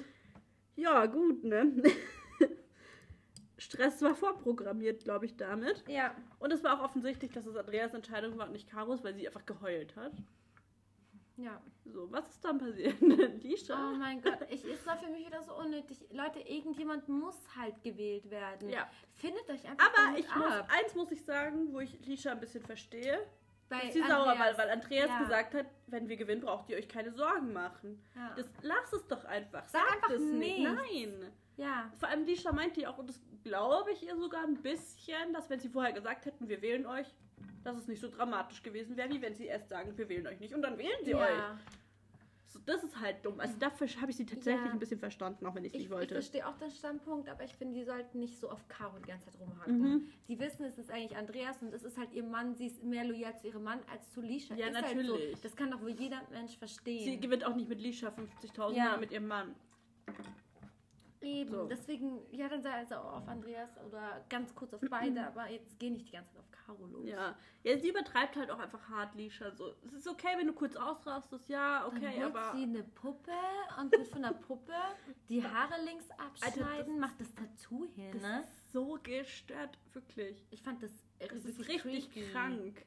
Ja, 0.74 1.06
gut, 1.06 1.44
ne? 1.44 1.72
Stress 3.58 4.02
war 4.02 4.16
vorprogrammiert, 4.16 5.04
glaube 5.04 5.26
ich, 5.26 5.36
damit. 5.36 5.84
Ja. 5.86 6.12
Und 6.40 6.52
es 6.52 6.64
war 6.64 6.80
auch 6.80 6.84
offensichtlich, 6.84 7.30
dass 7.30 7.46
es 7.46 7.54
Andreas 7.54 7.94
Entscheidung 7.94 8.36
war 8.38 8.46
und 8.46 8.54
nicht 8.54 8.68
Caros, 8.68 9.04
weil 9.04 9.14
sie 9.14 9.28
einfach 9.28 9.46
geheult 9.46 9.94
hat. 9.94 10.14
Ja. 11.42 11.60
So, 11.84 12.10
was 12.12 12.28
ist 12.28 12.44
dann 12.44 12.58
passiert? 12.58 13.00
Lisha? 13.42 13.74
Oh 13.92 13.96
mein 13.96 14.20
Gott, 14.22 14.38
ich, 14.48 14.64
es 14.64 14.86
war 14.86 14.96
für 14.96 15.08
mich 15.10 15.26
wieder 15.26 15.42
so 15.42 15.54
unnötig. 15.56 16.04
Leute, 16.10 16.40
irgendjemand 16.40 17.08
muss 17.08 17.36
halt 17.56 17.82
gewählt 17.82 18.30
werden. 18.30 18.68
Ja. 18.68 18.88
Findet 19.14 19.48
euch 19.50 19.64
einfach 19.68 19.86
Aber 19.86 20.18
ich 20.18 20.34
muss, 20.34 20.46
ab. 20.52 20.68
eins 20.70 20.94
muss 20.94 21.10
ich 21.10 21.24
sagen, 21.24 21.72
wo 21.72 21.80
ich 21.80 21.98
Lisha 22.06 22.30
ein 22.32 22.40
bisschen 22.40 22.62
verstehe. 22.62 23.18
Bei 23.68 23.80
ist 23.86 23.94
sie 23.94 24.00
sauer, 24.02 24.26
weil, 24.26 24.28
Andreas. 24.36 24.58
weil 24.58 24.70
Andreas 24.70 25.08
Ja. 25.08 25.18
gesagt 25.20 25.54
hat, 25.54 25.66
wenn 25.86 26.08
wir 26.08 26.16
gewinnen, 26.16 26.42
braucht 26.42 26.68
ihr 26.68 26.76
euch 26.76 26.88
keine 26.88 27.10
Sorgen 27.12 27.52
machen. 27.52 28.02
Ja. 28.14 28.32
Das, 28.36 28.46
lass 28.62 28.92
es 28.92 29.06
doch 29.08 29.24
einfach. 29.24 29.66
Sag 29.68 29.80
Sag 29.82 29.94
einfach 29.94 30.10
es 30.10 30.20
nicht. 30.20 30.58
nichts. 30.58 30.72
Nein. 30.74 31.32
ja. 31.56 31.90
Vor 31.98 32.08
allem 32.08 32.24
Lisha 32.24 32.52
meinte 32.52 32.82
ja 32.82 32.90
auch, 32.90 32.98
und 32.98 33.08
das 33.08 33.18
glaube 33.44 33.90
ich 33.92 34.06
ihr 34.06 34.14
sogar 34.16 34.44
ein 34.44 34.60
bisschen, 34.62 35.32
dass 35.32 35.48
wenn 35.50 35.58
sie 35.58 35.68
vorher 35.70 35.92
gesagt 35.92 36.26
hätten, 36.26 36.48
wir 36.48 36.60
wählen 36.62 36.84
euch, 36.86 37.06
dass 37.64 37.76
es 37.76 37.86
nicht 37.88 38.00
so 38.00 38.08
dramatisch 38.10 38.62
gewesen 38.62 38.96
wäre, 38.96 39.08
wie 39.10 39.20
wenn 39.22 39.34
sie 39.34 39.46
erst 39.46 39.68
sagen, 39.68 39.96
wir 39.96 40.08
wählen 40.08 40.26
euch 40.26 40.40
nicht 40.40 40.54
und 40.54 40.62
dann 40.62 40.78
wählen 40.78 41.04
sie 41.04 41.14
euch. 41.14 41.28
ja. 41.30 41.58
So, 42.46 42.58
das 42.66 42.84
ist 42.84 43.00
halt 43.00 43.24
dumm. 43.24 43.40
Also 43.40 43.54
dafür 43.58 43.86
habe 44.02 44.10
ich 44.10 44.16
sie 44.18 44.26
tatsächlich 44.26 44.66
Ja. 44.66 44.72
ein 44.72 44.78
bisschen 44.78 44.98
verstanden, 44.98 45.46
auch 45.46 45.54
wenn 45.54 45.64
ich 45.64 45.68
es 45.70 45.74
Ich, 45.74 45.78
nicht 45.78 45.86
ich 45.86 45.90
wollte. 45.90 46.14
verstehe 46.16 46.46
auch 46.46 46.58
den 46.58 46.70
Standpunkt, 46.70 47.30
aber 47.30 47.44
ich 47.44 47.54
finde, 47.54 47.78
die 47.78 47.84
sollten 47.86 48.18
nicht 48.18 48.38
so 48.38 48.50
auf 48.50 48.68
Caro 48.68 48.98
die 48.98 49.06
ganze 49.08 49.30
Zeit 49.30 49.40
rumhacken. 49.40 49.78
Mhm. 49.80 50.08
Sie 50.26 50.38
wissen, 50.38 50.66
es 50.66 50.76
ist 50.76 50.90
eigentlich 50.90 51.16
Andreas 51.16 51.62
und 51.62 51.72
es 51.72 51.82
ist 51.82 51.96
halt 51.96 52.12
ihr 52.12 52.22
Mann. 52.24 52.54
Sie 52.54 52.66
ist 52.66 52.82
mehr 52.84 53.04
loyal 53.04 53.34
zu 53.38 53.46
ihrem 53.46 53.62
Mann 53.64 53.80
als 53.90 54.10
zu 54.12 54.20
Lisha. 54.20 54.54
Ja, 54.54 54.66
ist 54.66 54.74
Halt 54.82 54.96
natürlich. 54.96 55.36
so. 55.36 55.42
Das 55.42 55.56
kann 55.56 55.70
doch 55.70 55.80
wohl 55.80 55.92
jeder 55.92 56.20
Mensch 56.30 56.58
verstehen. 56.58 57.04
Sie 57.04 57.18
gewinnt 57.18 57.46
auch 57.46 57.56
nicht 57.56 57.70
mit 57.70 57.80
Lisha 57.80 58.08
50.000, 58.10 58.76
Ja. 58.76 58.82
sondern 58.84 59.00
mit 59.00 59.12
ihrem 59.12 59.28
Mann. 59.28 59.54
Eben, 61.22 61.50
So. 61.50 61.66
deswegen, 61.66 62.20
ja, 62.30 62.48
dann 62.48 62.62
sei 62.62 62.72
also 62.72 62.96
auf 62.96 63.26
Andreas 63.28 63.70
oder 63.86 64.24
ganz 64.28 64.54
kurz 64.54 64.74
auf 64.74 64.80
beide, 64.90 65.26
aber 65.26 65.48
jetzt 65.50 65.78
geh 65.78 65.90
nicht 65.90 66.08
die 66.08 66.12
ganze 66.12 66.32
Zeit 66.32 66.40
auf 66.40 66.50
Caro 66.50 66.86
los. 66.86 67.08
Ja. 67.08 67.36
ja, 67.64 67.78
sie 67.78 67.90
übertreibt 67.90 68.36
halt 68.36 68.50
auch 68.50 68.58
einfach 68.58 68.88
hart, 68.88 69.14
Lisha. 69.14 69.50
So, 69.52 69.74
es 69.86 69.92
ist 69.92 70.08
okay, 70.08 70.28
wenn 70.36 70.46
du 70.46 70.52
kurz 70.52 70.76
ausrastest, 70.76 71.48
ja, 71.48 71.80
Dann 71.88 71.96
okay, 71.96 72.22
holt 72.22 72.36
aber. 72.36 72.56
sie 72.56 72.64
eine 72.64 72.82
Puppe 72.82 73.32
und 73.80 73.92
tut 73.92 74.06
von 74.08 74.22
der 74.22 74.32
Puppe 74.32 74.72
die 75.28 75.42
Haare 75.44 75.82
links 75.84 76.10
abschneiden, 76.12 76.62
Alter, 76.64 76.84
das- 76.84 76.98
macht 76.98 77.20
das 77.20 77.34
Tattoo 77.34 77.86
hin, 77.94 78.12
Das 78.12 78.22
ne? 78.22 78.40
ist 78.42 78.72
so 78.72 78.98
gestört, 79.02 79.78
wirklich. 79.92 80.46
Ich 80.50 80.62
fand 80.62 80.82
das, 80.82 80.90
Das 81.18 81.44
ist 81.44 81.60
richtig 81.68 82.10
creepy. 82.10 82.30
krank. 82.32 82.84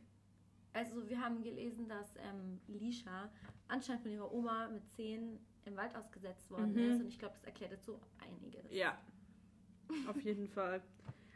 Also 0.73 1.07
wir 1.07 1.21
haben 1.21 1.41
gelesen, 1.41 1.87
dass 1.87 2.17
ähm, 2.17 2.59
Lisha 2.67 3.29
anscheinend 3.69 4.01
von 4.03 4.11
ihrer 4.11 4.29
Oma 4.33 4.67
mit 4.67 4.85
10 4.89 5.39
im 5.67 5.75
Wald 5.77 5.95
ausgesetzt 5.95 6.49
worden 6.51 6.73
Mhm. 6.73 6.91
ist 6.91 7.01
und 7.01 7.07
ich 7.07 7.19
glaube, 7.19 7.33
das 7.35 7.43
erklärt 7.43 7.71
jetzt 7.71 7.85
so 7.85 7.99
einiges. 8.19 8.63
Ja, 8.71 8.97
auf 10.07 10.21
jeden 10.21 10.47
Fall. 10.47 10.81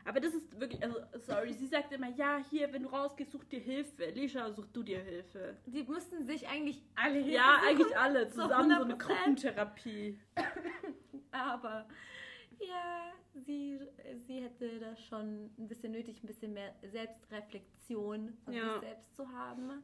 Aber 0.05 0.19
das 0.19 0.33
ist 0.33 0.59
wirklich, 0.59 0.81
also, 0.81 0.97
sorry, 1.19 1.53
sie 1.53 1.67
sagt 1.67 1.91
immer, 1.91 2.09
ja, 2.09 2.39
hier, 2.49 2.71
wenn 2.73 2.83
du 2.83 2.89
rausgehst, 2.89 3.31
such 3.31 3.43
dir 3.43 3.59
Hilfe. 3.59 4.09
Lisha, 4.11 4.49
such 4.51 4.65
du 4.73 4.81
dir 4.81 5.01
Hilfe. 5.03 5.57
Die 5.65 5.83
müssten 5.83 6.25
sich 6.25 6.47
eigentlich 6.47 6.81
alle 6.95 7.15
Hilfe 7.19 7.31
Ja, 7.31 7.59
suchen, 7.59 7.67
eigentlich 7.69 7.97
alle 7.97 8.29
so 8.29 8.41
zusammen, 8.43 8.69
so 8.77 8.83
eine 8.85 8.95
100%. 8.95 8.97
Gruppentherapie. 8.97 10.19
Aber 11.31 11.87
ja, 12.59 13.11
sie, 13.45 13.79
sie 14.25 14.41
hätte 14.41 14.79
das 14.79 15.03
schon 15.05 15.51
ein 15.57 15.67
bisschen 15.67 15.91
nötig, 15.91 16.23
ein 16.23 16.27
bisschen 16.27 16.53
mehr 16.53 16.73
Selbstreflexion 16.91 18.33
von 18.45 18.53
Ja. 18.53 18.73
sich 18.73 18.81
selbst 18.81 19.15
zu 19.15 19.29
haben. 19.29 19.83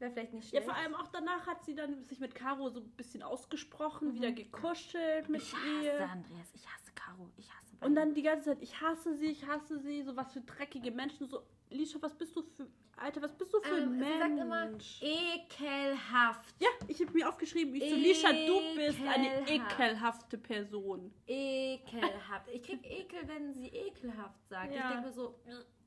Wäre 0.00 0.10
vielleicht 0.10 0.32
nicht 0.32 0.44
Ja, 0.46 0.60
schlecht. 0.60 0.64
vor 0.66 0.74
allem 0.74 0.94
auch 0.94 1.08
danach 1.08 1.46
hat 1.46 1.62
sie 1.64 1.74
dann 1.74 2.04
sich 2.06 2.18
mit 2.20 2.34
Caro 2.34 2.68
so 2.70 2.80
ein 2.80 2.90
bisschen 2.96 3.22
ausgesprochen, 3.22 4.08
Mhm. 4.08 4.14
wieder 4.14 4.32
gekuschelt 4.32 5.28
mit 5.28 5.42
ich 5.42 5.52
ihr. 5.52 5.92
hasse 5.92 6.10
Andreas, 6.10 6.52
ich 6.54 6.66
hasse 6.66 6.90
Caro, 6.94 7.30
ich 7.36 7.48
hasse 7.48 7.76
Und 7.84 7.94
dann 7.94 8.14
die 8.14 8.22
ganze 8.22 8.50
Zeit, 8.50 8.62
ich 8.62 8.80
hasse 8.80 9.14
sie, 9.16 9.26
ich 9.26 9.46
hasse 9.46 9.78
sie, 9.78 10.02
so 10.02 10.16
was 10.16 10.32
für 10.32 10.40
dreckige 10.40 10.90
Menschen. 10.90 11.26
So, 11.28 11.42
Lisha, 11.70 11.98
was 12.00 12.14
bist 12.14 12.34
du 12.34 12.42
für, 12.42 12.66
Alter, 12.96 13.22
was 13.22 13.32
bist 13.36 13.52
du 13.52 13.60
für 13.60 13.76
ähm, 13.76 13.82
ein 13.84 13.92
sie 13.92 13.98
Mensch? 14.04 14.18
sagt 14.18 14.38
immer 14.40 14.70
ekelhaft. 15.34 16.54
ja, 16.60 16.68
ich 16.88 17.00
habe 17.00 17.12
mir 17.12 17.28
aufgeschrieben, 17.28 17.74
ich 17.74 17.88
so, 17.90 17.96
Lisha, 17.96 18.32
du 18.32 18.60
bist 18.76 19.00
eine 19.02 19.42
Ekelhaft. 19.42 19.78
ekelhafte 19.80 20.38
Person. 20.38 21.12
Ekelhaft. 21.26 22.48
Ich 22.52 22.62
krieg 22.62 22.80
Ekel, 22.84 23.20
wenn 23.28 23.52
sie 23.52 23.68
ekelhaft 23.68 24.46
sagt. 24.48 24.74
Ja. 24.74 24.80
Ich 24.80 24.88
denke 24.88 25.06
mir 25.08 25.12
so, 25.12 25.34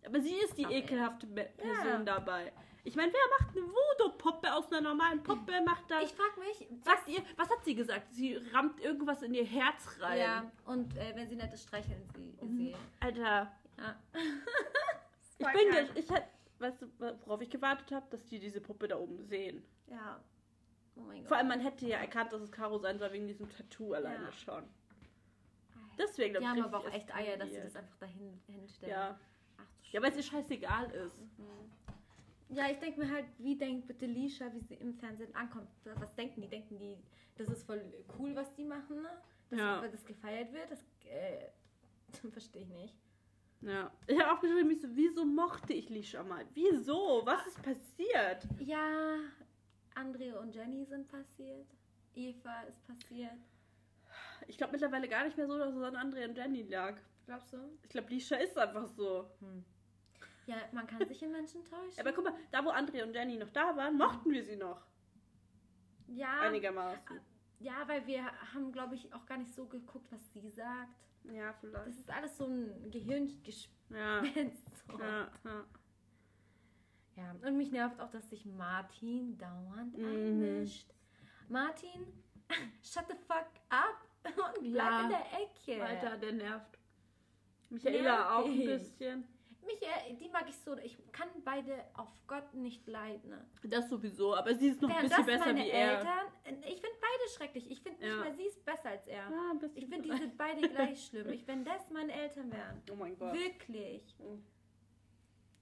Aber 0.05 0.20
sie 0.22 0.36
ist 0.36 0.58
die 0.58 0.63
ekelhafte 0.65 1.25
Person 1.27 1.86
Ja. 1.86 2.03
dabei. 2.03 2.51
Ich 2.86 2.96
meine, 2.98 3.13
wer 3.13 3.22
macht 3.40 3.56
eine 3.56 3.66
Voodoo-Puppe 3.66 4.54
aus 4.54 4.70
einer 4.72 4.82
normalen 4.82 5.24
Puppe? 5.24 5.54
Macht 5.62 5.90
das. 5.90 6.04
ich 6.04 6.13
frag 6.13 6.38
mich, 6.38 6.68
Sagt 6.84 7.08
ihr, 7.08 7.22
was 7.38 7.50
hat 7.50 7.63
sie 7.63 7.75
gesagt? 7.75 8.13
Sie 8.13 8.36
rammt 8.54 8.80
irgendwas 8.82 9.22
in 9.22 9.34
ihr 9.34 9.46
Herz 9.46 9.98
rein. 10.02 10.20
ja, 10.20 10.52
und 10.66 10.96
äh, 10.98 11.16
wenn 11.16 11.30
sie 11.30 11.36
nett 11.38 11.54
ist, 11.54 11.63
streicheln 11.63 12.04
sie 12.13 12.36
sie. 12.42 12.75
Alter, 13.00 13.52
Ja. 13.78 13.96
ich 15.38 15.38
bin, 15.38 15.70
krank. 15.72 15.94
ge- 15.94 16.00
ich 16.04 16.10
hätte, 16.10 16.28
weißt 16.60 16.82
du, 16.82 16.88
worauf 17.25 17.42
ich 17.42 17.50
gewartet 17.50 17.90
habe, 17.94 18.06
dass 18.10 18.25
die 18.25 18.40
diese 18.40 18.60
Puppe 18.60 18.88
da 18.90 18.98
oben 18.98 19.24
sehen. 19.24 19.63
ja. 19.88 20.20
Oh 20.96 21.02
mein 21.02 21.22
Gott. 21.22 21.28
Vor 21.30 21.38
allem, 21.38 21.48
man 21.48 21.60
hätte 21.60 21.88
ja 21.88 21.98
erkannt, 21.98 22.32
dass 22.34 22.42
es 22.44 22.52
Caro 22.52 22.78
sein 22.78 23.00
soll, 23.00 23.12
wegen 23.13 23.25
diesem 23.28 23.50
Tattoo 23.50 23.94
alleine 23.94 24.25
Ja. 24.25 24.32
schon. 24.32 24.63
Deswegen, 25.98 26.34
die 26.36 26.40
glaub 26.40 26.50
haben 26.52 26.58
ich, 26.60 26.63
aber 26.66 26.78
auch 26.80 26.92
echt 26.94 27.16
Eier, 27.16 27.36
dass 27.38 27.50
sie 27.50 27.62
das 27.62 27.75
einfach 27.75 27.98
dahin 27.98 28.40
hinstellen. 28.46 28.92
Ja. 28.94 29.20
Ach, 29.58 29.63
Ja, 29.92 30.02
weil 30.04 30.12
es 30.12 30.18
ihr 30.18 30.24
scheißegal 30.24 30.92
ist. 30.92 31.18
Ja, 32.50 32.70
ich 32.70 32.78
denke 32.80 33.00
mir 33.00 33.10
halt, 33.12 33.26
wie 33.40 33.56
denkt 33.58 33.88
bitte 33.88 34.06
Lisha, 34.06 34.46
wie 34.54 34.60
sie 34.60 34.76
im 34.76 34.94
Fernsehen 34.94 35.34
ankommt? 35.36 35.70
Was 35.86 36.14
denken 36.16 36.42
die? 36.42 36.48
Denken 36.48 36.78
die, 36.78 36.98
das 37.38 37.50
ist 37.50 37.64
voll 37.64 37.82
cool, 38.20 38.36
was 38.36 38.54
die 38.54 38.64
machen, 38.66 39.02
ne? 39.02 39.10
Dass 39.50 39.60
Ja. 39.60 39.88
das 39.88 40.06
gefeiert 40.06 40.52
wird? 40.54 40.70
Das 40.72 40.84
äh, 41.06 41.50
verstehe 42.32 42.64
ich 42.64 42.70
nicht. 42.70 42.96
Ja. 43.62 43.92
Ich 44.08 44.20
habe 44.20 44.34
auch 44.38 44.42
geschrieben, 44.42 44.70
ich 44.72 44.82
so, 44.82 44.88
wieso 44.92 45.26
mochte 45.26 45.74
ich 45.74 45.90
Lisha 45.90 46.22
mal? 46.22 46.46
Wieso? 46.54 47.22
Was 47.26 47.48
ist 47.48 47.62
passiert? 47.64 48.46
Ja, 48.60 49.16
Andre 49.96 50.38
und 50.40 50.54
Jenny 50.54 50.86
sind 50.86 51.08
passiert. 51.08 51.68
Eva 52.14 52.62
ist 52.64 52.84
passiert. 52.86 53.32
Ich 54.48 54.58
glaube 54.58 54.74
mittlerweile 54.74 55.08
gar 55.08 55.24
nicht 55.24 55.38
mehr 55.38 55.48
so, 55.48 55.58
dass 55.58 55.74
es 55.74 55.82
an 55.82 55.96
Andre 55.96 56.28
und 56.28 56.38
Jenny 56.38 56.64
lag. 56.64 57.00
Glaubst 57.26 57.54
du? 57.54 57.58
Ich 57.84 57.90
glaube, 57.90 58.10
Lisha 58.10 58.36
ist 58.36 58.58
einfach 58.58 58.86
so. 58.88 59.30
Ja, 60.46 60.56
man 60.74 60.86
kann 60.88 61.08
sich 61.08 61.22
in 61.24 61.32
Menschen 61.32 61.64
täuschen. 61.64 62.00
Aber 62.00 62.12
guck 62.14 62.26
mal, 62.26 62.34
da 62.52 62.64
wo 62.66 62.70
Andre 62.70 63.06
und 63.06 63.14
Jenny 63.14 63.38
noch 63.38 63.50
da 63.52 63.76
waren, 63.78 63.98
mochten 63.98 64.32
wir 64.32 64.44
sie 64.44 64.56
noch. 64.58 64.86
ja, 66.08 66.42
Einigermaßen. 66.42 67.20
ja, 67.60 67.88
weil 67.88 68.06
wir 68.08 68.26
haben, 68.54 68.72
glaube 68.72 68.96
ich, 68.96 69.14
auch 69.14 69.26
gar 69.26 69.38
nicht 69.38 69.54
so 69.54 69.66
geguckt, 69.68 70.12
was 70.12 70.34
sie 70.34 70.50
sagt. 70.50 70.90
Ja, 71.32 71.48
Das 71.54 71.60
vielleicht. 71.62 71.88
ist 72.00 72.12
alles 72.12 72.38
so 72.38 72.46
ein 72.46 72.92
Gehirngespenst. 72.92 73.70
Ja. 73.90 74.24
Ja, 75.00 75.32
ja. 75.46 75.66
Ja, 77.16 77.32
und 77.48 77.58
mich 77.58 77.72
nervt 77.72 78.00
auch, 78.02 78.10
dass 78.10 78.30
sich 78.30 78.44
Martin 78.46 79.38
dauernd 79.38 79.98
Mhm. 79.98 80.06
einmischt. 80.06 80.92
Martin, 81.48 82.08
shut 82.84 83.06
the 83.08 83.16
fuck 83.28 83.48
up 83.70 84.04
und 84.26 84.72
bleib 84.74 84.92
Ja. 84.92 85.02
in 85.04 85.10
der 85.10 85.26
Ecke. 85.42 85.84
Alter, 85.86 86.18
der 86.18 86.32
nervt. 86.34 86.78
Michaela 87.70 88.36
auch 88.38 88.46
ein 88.46 88.66
bisschen. 88.66 89.28
Michael, 89.65 90.15
die 90.17 90.29
mag 90.29 90.46
ich 90.50 90.58
so. 90.58 90.77
Ich 90.77 90.98
kann 91.12 91.29
beide 91.43 91.84
auf 91.93 92.10
Gott 92.27 92.53
nicht 92.53 92.88
leiden. 92.88 93.34
Das 93.63 93.89
sowieso, 93.89 94.36
aber 94.36 94.53
sie 94.55 94.70
ist 94.70 94.82
noch 94.82 94.89
ein 94.89 94.96
Wären 94.96 95.10
bisschen 95.10 95.25
besser 95.25 95.55
wie 95.55 95.70
er. 95.70 95.98
Eltern? 96.00 96.27
Ich 96.65 96.82
finde 96.82 96.98
beide 97.01 97.29
schrecklich. 97.36 97.72
Ich 97.72 97.82
finde 97.82 98.00
nicht 98.01 98.10
Ja. 98.10 98.17
mal 98.17 98.34
sie 98.36 98.43
ist 98.43 98.63
besser 98.65 98.89
als 98.89 99.08
er. 99.08 99.27
Ein 99.27 99.60
bisschen 99.60 99.77
Ich 99.77 99.88
finde, 99.88 100.10
die 100.10 100.17
sind 100.17 100.38
beide 100.38 100.67
gleich 100.70 101.05
schlimm. 101.05 101.29
Ich, 101.32 101.48
wenn 101.48 101.63
das 101.63 101.89
meine 101.91 102.12
Eltern 102.13 102.51
wären. 102.51 102.82
Oh 102.91 102.96
mein 102.96 103.17
Gott. 103.17 103.34
Wirklich. 103.34 104.15
Mhm. 104.20 104.43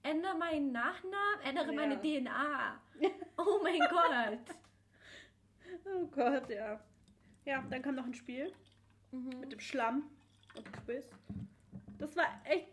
Ändere 0.03 0.36
meinen 0.38 0.72
Nachnamen, 0.72 1.41
ändere 1.43 1.67
Ja. 1.67 1.74
meine 1.74 2.01
DNA. 2.01 2.81
Oh 3.38 3.60
mein 3.63 3.79
Gott. 3.79 4.55
Oh 5.86 6.05
Gott, 6.08 6.50
ja. 6.50 6.79
Ja, 7.46 7.63
dann 7.70 7.81
kam 7.81 7.96
noch 7.96 8.05
ein 8.05 8.13
Spiel 8.13 8.51
Mhm. 9.12 9.39
mit 9.39 9.51
dem 9.51 9.60
Schlamm 9.60 10.10
und 10.55 10.72
Quiz. 10.86 11.05
Das 11.98 12.15
war 12.15 12.25
echt 12.46 12.67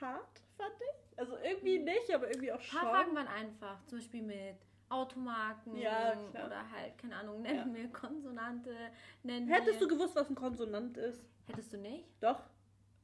hart, 0.00 0.42
fand 0.56 0.74
ich. 0.80 1.18
Also 1.18 1.36
irgendwie 1.42 1.78
nicht, 1.78 2.14
aber 2.14 2.28
irgendwie 2.28 2.52
auch 2.52 2.58
Ein 2.58 2.62
schon. 2.62 2.80
paar 2.80 2.90
Fragen 2.94 3.14
waren 3.14 3.28
einfach. 3.28 3.84
Zum 3.86 3.98
Beispiel 3.98 4.22
mit 4.22 4.56
Automarken 4.88 5.76
Ja, 5.76 6.14
oder 6.32 6.70
halt, 6.70 6.98
keine 6.98 7.16
Ahnung, 7.16 7.42
nennen 7.42 7.74
wir 7.74 7.88
Konsonante. 7.92 8.74
Nennen 9.22 9.48
Hättest 9.48 9.80
du 9.80 9.88
wir... 9.88 9.96
gewusst, 9.96 10.16
was 10.16 10.28
ein 10.28 10.34
Konsonant 10.34 10.96
ist? 10.96 11.22
Hättest 11.46 11.72
du 11.72 11.78
nicht? 11.78 12.08
Doch. 12.20 12.40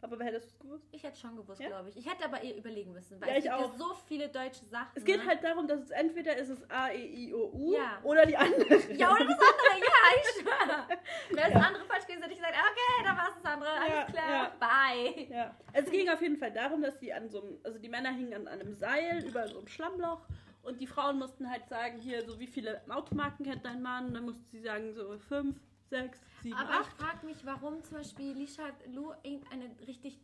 Aber 0.02 0.22
hättest 0.24 0.46
du 0.46 0.52
es 0.52 0.58
gewusst? 0.60 0.88
Ich 0.92 1.02
hätte 1.02 1.18
schon 1.18 1.36
gewusst, 1.36 1.60
Ja? 1.60 1.68
glaube 1.68 1.88
ich. 1.88 1.96
Ich 1.96 2.06
hätte 2.10 2.24
aber 2.26 2.40
eher 2.42 2.56
überlegen 2.56 2.92
müssen, 2.92 3.20
weil 3.20 3.28
Ja, 3.28 3.34
es 3.36 3.44
ich 3.44 3.50
gibt 3.50 3.54
auch. 3.62 3.72
ja 3.72 3.78
so 3.78 3.94
viele 4.06 4.28
deutsche 4.28 4.64
Sachen. 4.66 4.88
Es 4.94 5.04
geht 5.04 5.18
ne? 5.22 5.26
halt 5.26 5.42
darum, 5.42 5.66
dass 5.66 5.80
es 5.80 5.90
entweder 5.90 6.36
ist 6.36 6.50
es 6.50 6.70
A, 6.70 6.90
E, 6.90 7.04
I, 7.28 7.34
O, 7.34 7.50
U 7.52 7.74
Ja. 7.74 7.98
oder 8.02 8.26
die 8.26 8.36
andere. 8.36 8.76
Ja, 8.92 9.10
oder 9.12 9.24
das 9.24 9.38
andere, 9.38 9.80
ja, 9.80 10.20
ich 10.20 10.40
schwöre. 10.42 10.86
Wäre 11.30 11.52
das 11.52 11.62
andere 11.64 11.84
falsch 11.86 12.06
gewesen, 12.06 12.22
hätte 12.22 12.34
ich 12.34 12.38
gesagt, 12.38 12.54
okay, 12.54 13.04
dann 13.04 13.16
war 13.16 13.28
es 13.28 13.42
das 13.42 13.52
andere, 13.52 13.70
alles 13.70 14.12
klar, 14.12 14.52
bye. 14.60 15.26
Ja. 15.30 15.54
Es 15.72 15.90
ging 15.90 16.08
auf 16.10 16.20
jeden 16.22 16.36
Fall 16.36 16.52
darum, 16.52 16.82
dass 16.82 16.98
die 16.98 17.12
an 17.12 17.28
so 17.28 17.42
einem, 17.42 17.58
also 17.64 17.78
die 17.78 17.88
Männer 17.88 18.10
hingen 18.10 18.34
an 18.34 18.48
einem 18.48 18.74
Seil 18.74 19.24
über 19.26 19.48
so 19.48 19.58
einem 19.58 19.66
Schlammloch 19.68 20.20
und 20.62 20.80
die 20.80 20.86
Frauen 20.86 21.18
mussten 21.18 21.50
halt 21.50 21.66
sagen, 21.68 21.98
hier, 22.00 22.22
so 22.24 22.38
wie 22.38 22.46
viele 22.46 22.80
Automarken 22.90 23.46
kennt 23.46 23.64
dein 23.64 23.82
Mann? 23.82 24.12
Dann 24.12 24.24
mussten 24.24 24.44
sie 24.50 24.60
sagen, 24.60 24.92
so 24.94 25.18
fünf, 25.18 25.56
sechs, 25.88 26.20
sieben, 26.42 26.56
Aber 26.56 26.70
ich 26.70 26.76
acht. 26.78 26.92
frage 27.00 27.26
mich, 27.26 27.44
warum 27.46 27.82
zum 27.84 27.98
Beispiel 27.98 28.32
Lisha 28.32 28.64
Lu 28.92 29.12
irgendeine 29.22 29.70
richtig, 29.86 30.18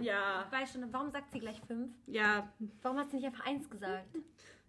Ja. 0.00 0.46
weiß 0.50 0.72
schon, 0.72 0.92
warum 0.92 1.10
sagt 1.10 1.32
sie 1.32 1.40
gleich 1.40 1.60
fünf? 1.66 1.92
Ja, 2.06 2.52
Warum 2.82 2.98
hat 2.98 3.10
sie 3.10 3.16
nicht 3.16 3.26
einfach 3.26 3.46
eins 3.46 3.68
gesagt? 3.68 4.08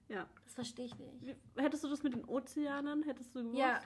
ja. 0.09 0.27
Das 0.45 0.53
verstehe 0.55 0.85
ich 0.85 0.97
nicht. 0.99 1.13
Wie- 1.21 1.61
Hättest 1.61 1.83
du 1.83 1.87
das 1.87 2.03
mit 2.03 2.13
den 2.13 2.25
Ozeanen? 2.25 3.03
Hättest 3.03 3.33
du 3.35 3.39
gewusst? 3.43 3.57
Ja, 3.57 3.79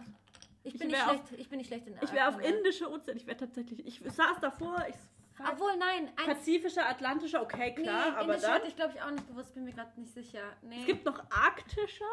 ich 0.63 0.73
Ich 0.73 0.79
bin, 0.79 0.87
nicht 0.89 0.99
schlecht, 0.99 1.23
ich 1.37 1.49
bin 1.49 1.57
nicht 1.59 1.67
schlecht 1.67 1.85
in 1.87 1.95
Ich 2.01 2.11
wäre 2.11 2.27
auf 2.29 2.39
indische 2.39 2.89
Ozean. 2.89 3.15
Ich 3.17 3.27
wäre 3.27 3.37
tatsächlich. 3.37 3.85
Ich 3.85 4.01
saß 4.11 4.39
davor. 4.41 4.83
Ich 4.89 4.95
Obwohl, 5.37 5.75
nein. 5.77 6.09
Pazifischer, 6.15 6.87
Atlantischer, 6.89 7.41
okay, 7.43 7.75
klar. 7.75 8.11
nee, 8.11 8.17
aber 8.17 8.37
dann. 8.37 8.51
hatte 8.53 8.67
ich 8.67 8.75
glaube 8.75 8.93
ich 8.95 9.01
auch 9.01 9.11
nicht 9.11 9.27
gewusst, 9.27 9.53
bin 9.53 9.65
mir 9.65 9.73
gerade 9.73 9.99
nicht 9.99 10.13
sicher. 10.13 10.41
Nee. 10.63 10.79
Es 10.79 10.85
gibt 10.87 11.05
noch 11.05 11.19
arktischer. 11.29 12.05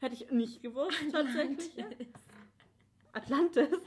Hätte 0.00 0.14
ich 0.14 0.30
nicht 0.32 0.62
gewusst, 0.62 0.96
tatsächlich. 1.12 2.08
Ja. 3.14 3.20
Atlantis. 3.22 3.68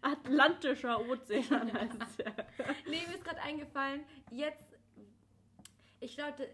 Atlantischer 0.00 1.00
Ozean 1.08 1.72
heißt 1.72 1.98
es 2.02 2.16
ja. 2.18 2.32
nee, 2.88 3.02
mir 3.06 3.14
ist 3.16 3.24
gerade 3.24 3.40
eingefallen, 3.42 4.04
jetzt, 4.30 4.64
ich 6.00 6.16
glaube, 6.16 6.48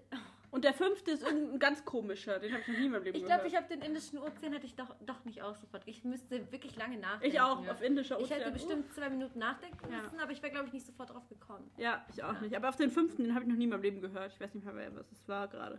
Und 0.50 0.64
der 0.64 0.74
fünfte 0.74 1.10
ist 1.12 1.22
irgendein 1.22 1.58
ganz 1.58 1.84
komischer. 1.84 2.38
Den 2.38 2.52
habe 2.52 2.62
ich 2.62 2.68
noch 2.68 2.78
nie 2.78 2.86
in 2.86 2.90
meinem 2.92 3.04
Leben 3.04 3.16
Ich 3.18 3.24
glaube, 3.24 3.46
ich 3.46 3.54
habe 3.56 3.68
den 3.68 3.80
indischen 3.82 4.18
Ozean 4.18 4.52
hätte 4.52 4.66
ich 4.66 4.74
doch, 4.76 4.94
doch 5.06 5.24
nicht 5.24 5.40
sofort. 5.40 5.82
Ich 5.86 6.04
müsste 6.04 6.50
wirklich 6.52 6.74
lange 6.76 6.96
nachdenken. 6.98 7.26
Ich 7.34 7.40
auch, 7.40 7.64
ja. 7.64 7.72
auf 7.72 7.82
indischer 7.82 8.18
Ich 8.20 8.28
hätte 8.30 8.40
Ozean. 8.42 8.52
bestimmt 8.54 8.92
zwei 8.94 9.08
Minuten 9.10 9.38
nachdenken 9.38 9.90
Ja. 9.92 10.02
müssen, 10.02 10.18
aber 10.20 10.32
ich 10.32 10.42
wäre, 10.42 10.52
glaube 10.52 10.66
ich, 10.68 10.72
nicht 10.72 10.86
sofort 10.86 11.10
drauf 11.10 11.28
gekommen. 11.28 11.70
Ja, 11.76 12.04
ich 12.12 12.22
auch 12.24 12.40
nicht. 12.40 12.54
Aber 12.56 12.68
auf 12.70 12.76
den 12.76 12.90
fünften, 12.90 13.24
den 13.24 13.34
habe 13.34 13.44
ich 13.44 13.50
noch 13.50 13.56
nie 13.56 13.64
in 13.64 13.70
meinem 13.70 13.82
Leben 13.82 14.00
gehört. 14.00 14.32
Ich 14.32 14.40
weiß 14.40 14.54
nicht 14.54 14.64
mehr, 14.64 14.74
wer- 14.74 14.94
was 14.96 15.10
es 15.12 15.28
war 15.28 15.48
gerade. 15.48 15.78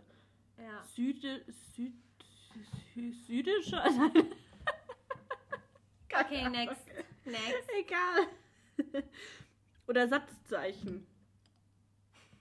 Ja. 0.58 0.82
Süde, 0.94 1.42
Süd, 1.74 1.92
Sü, 2.94 3.12
südischer? 3.12 3.84
Okay, 6.12 6.48
next. 6.48 6.86
Next. 7.24 7.70
Egal. 7.78 8.26
Oder 9.86 10.08
Satzzeichen. 10.08 11.06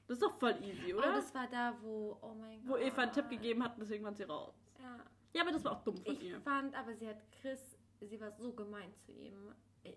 Das 0.07 0.17
ist 0.17 0.23
doch 0.23 0.39
voll 0.39 0.55
easy, 0.63 0.93
Oh, 0.93 0.97
oder? 0.97 1.13
das 1.13 1.33
war 1.35 1.47
da, 1.47 1.77
wo, 1.81 2.17
oh 2.21 2.33
mein 2.33 2.61
Wo 2.67 2.73
Gott. 2.73 2.81
Eva 2.81 3.01
einen 3.03 3.11
Tipp 3.11 3.29
gegeben 3.29 3.63
hat 3.63 3.75
deswegen 3.79 4.03
waren 4.03 4.15
sie 4.15 4.23
raus. 4.23 4.55
Ja. 4.81 4.97
Ja, 5.33 5.41
aber 5.43 5.51
das 5.51 5.63
war 5.63 5.73
auch 5.73 5.83
dumm 5.83 5.97
von 5.97 6.13
Ich 6.15 6.23
ihr. 6.23 6.41
fand, 6.41 6.73
aber 6.75 6.95
sie 6.95 7.07
hat 7.07 7.17
Chris, 7.41 7.77
sie 8.01 8.19
war 8.19 8.31
so 8.31 8.51
gemein 8.53 8.91
zu 9.05 9.11
ihm. 9.11 9.53
Äh, 9.83 9.93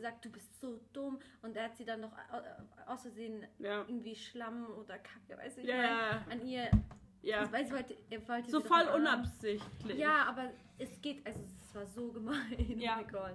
Sagt, 0.00 0.24
du 0.24 0.30
bist 0.30 0.58
so 0.60 0.78
dumm. 0.92 1.18
Und 1.42 1.56
er 1.56 1.64
hat 1.64 1.76
sie 1.76 1.84
dann 1.84 2.00
noch 2.00 2.12
au- 2.12 2.92
aus 2.92 3.02
Versehen 3.02 3.46
Ja. 3.58 3.80
irgendwie 3.80 4.14
Schlamm 4.14 4.66
oder 4.78 4.98
Kacke, 4.98 5.36
weißt 5.36 5.56
du, 5.58 5.60
ich 5.62 5.66
Ja, 5.68 5.76
mein, 5.76 5.86
ja, 5.86 6.24
an 6.30 6.46
ihr, 6.46 6.70
ja. 7.22 7.50
weil 7.52 7.66
sie 7.66 7.72
wollte, 7.72 7.96
er 8.10 8.28
wollte 8.28 8.50
So 8.50 8.60
voll 8.60 8.86
unabsichtlich. 8.94 9.98
Ja, 9.98 10.24
aber 10.26 10.50
es 10.78 11.00
geht, 11.00 11.24
also 11.26 11.40
es 11.40 11.74
war 11.74 11.86
so 11.86 12.12
gemein. 12.12 12.78
Ja. 12.78 12.94
Oh 12.98 13.02
mein 13.02 13.08
Gott. 13.12 13.34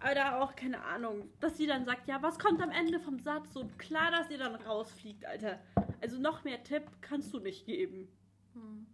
Aber 0.00 0.14
da 0.16 0.40
auch 0.42 0.56
keine 0.56 0.82
Ahnung, 0.84 1.28
dass 1.38 1.56
sie 1.56 1.66
dann 1.68 1.84
sagt, 1.84 2.08
ja, 2.08 2.20
was 2.20 2.38
kommt 2.38 2.60
am 2.60 2.70
Ende 2.70 2.98
vom 2.98 3.20
Satz? 3.20 3.52
So 3.52 3.68
klar, 3.78 4.10
dass 4.10 4.30
ihr 4.30 4.38
dann 4.38 4.56
rausfliegt, 4.56 5.24
Alter. 5.24 5.60
Also 6.00 6.18
noch 6.18 6.42
mehr 6.42 6.62
Tipp 6.64 6.82
kannst 7.00 7.32
du 7.32 7.38
nicht 7.38 7.64
geben. 7.66 8.08
Hm. 8.54 8.86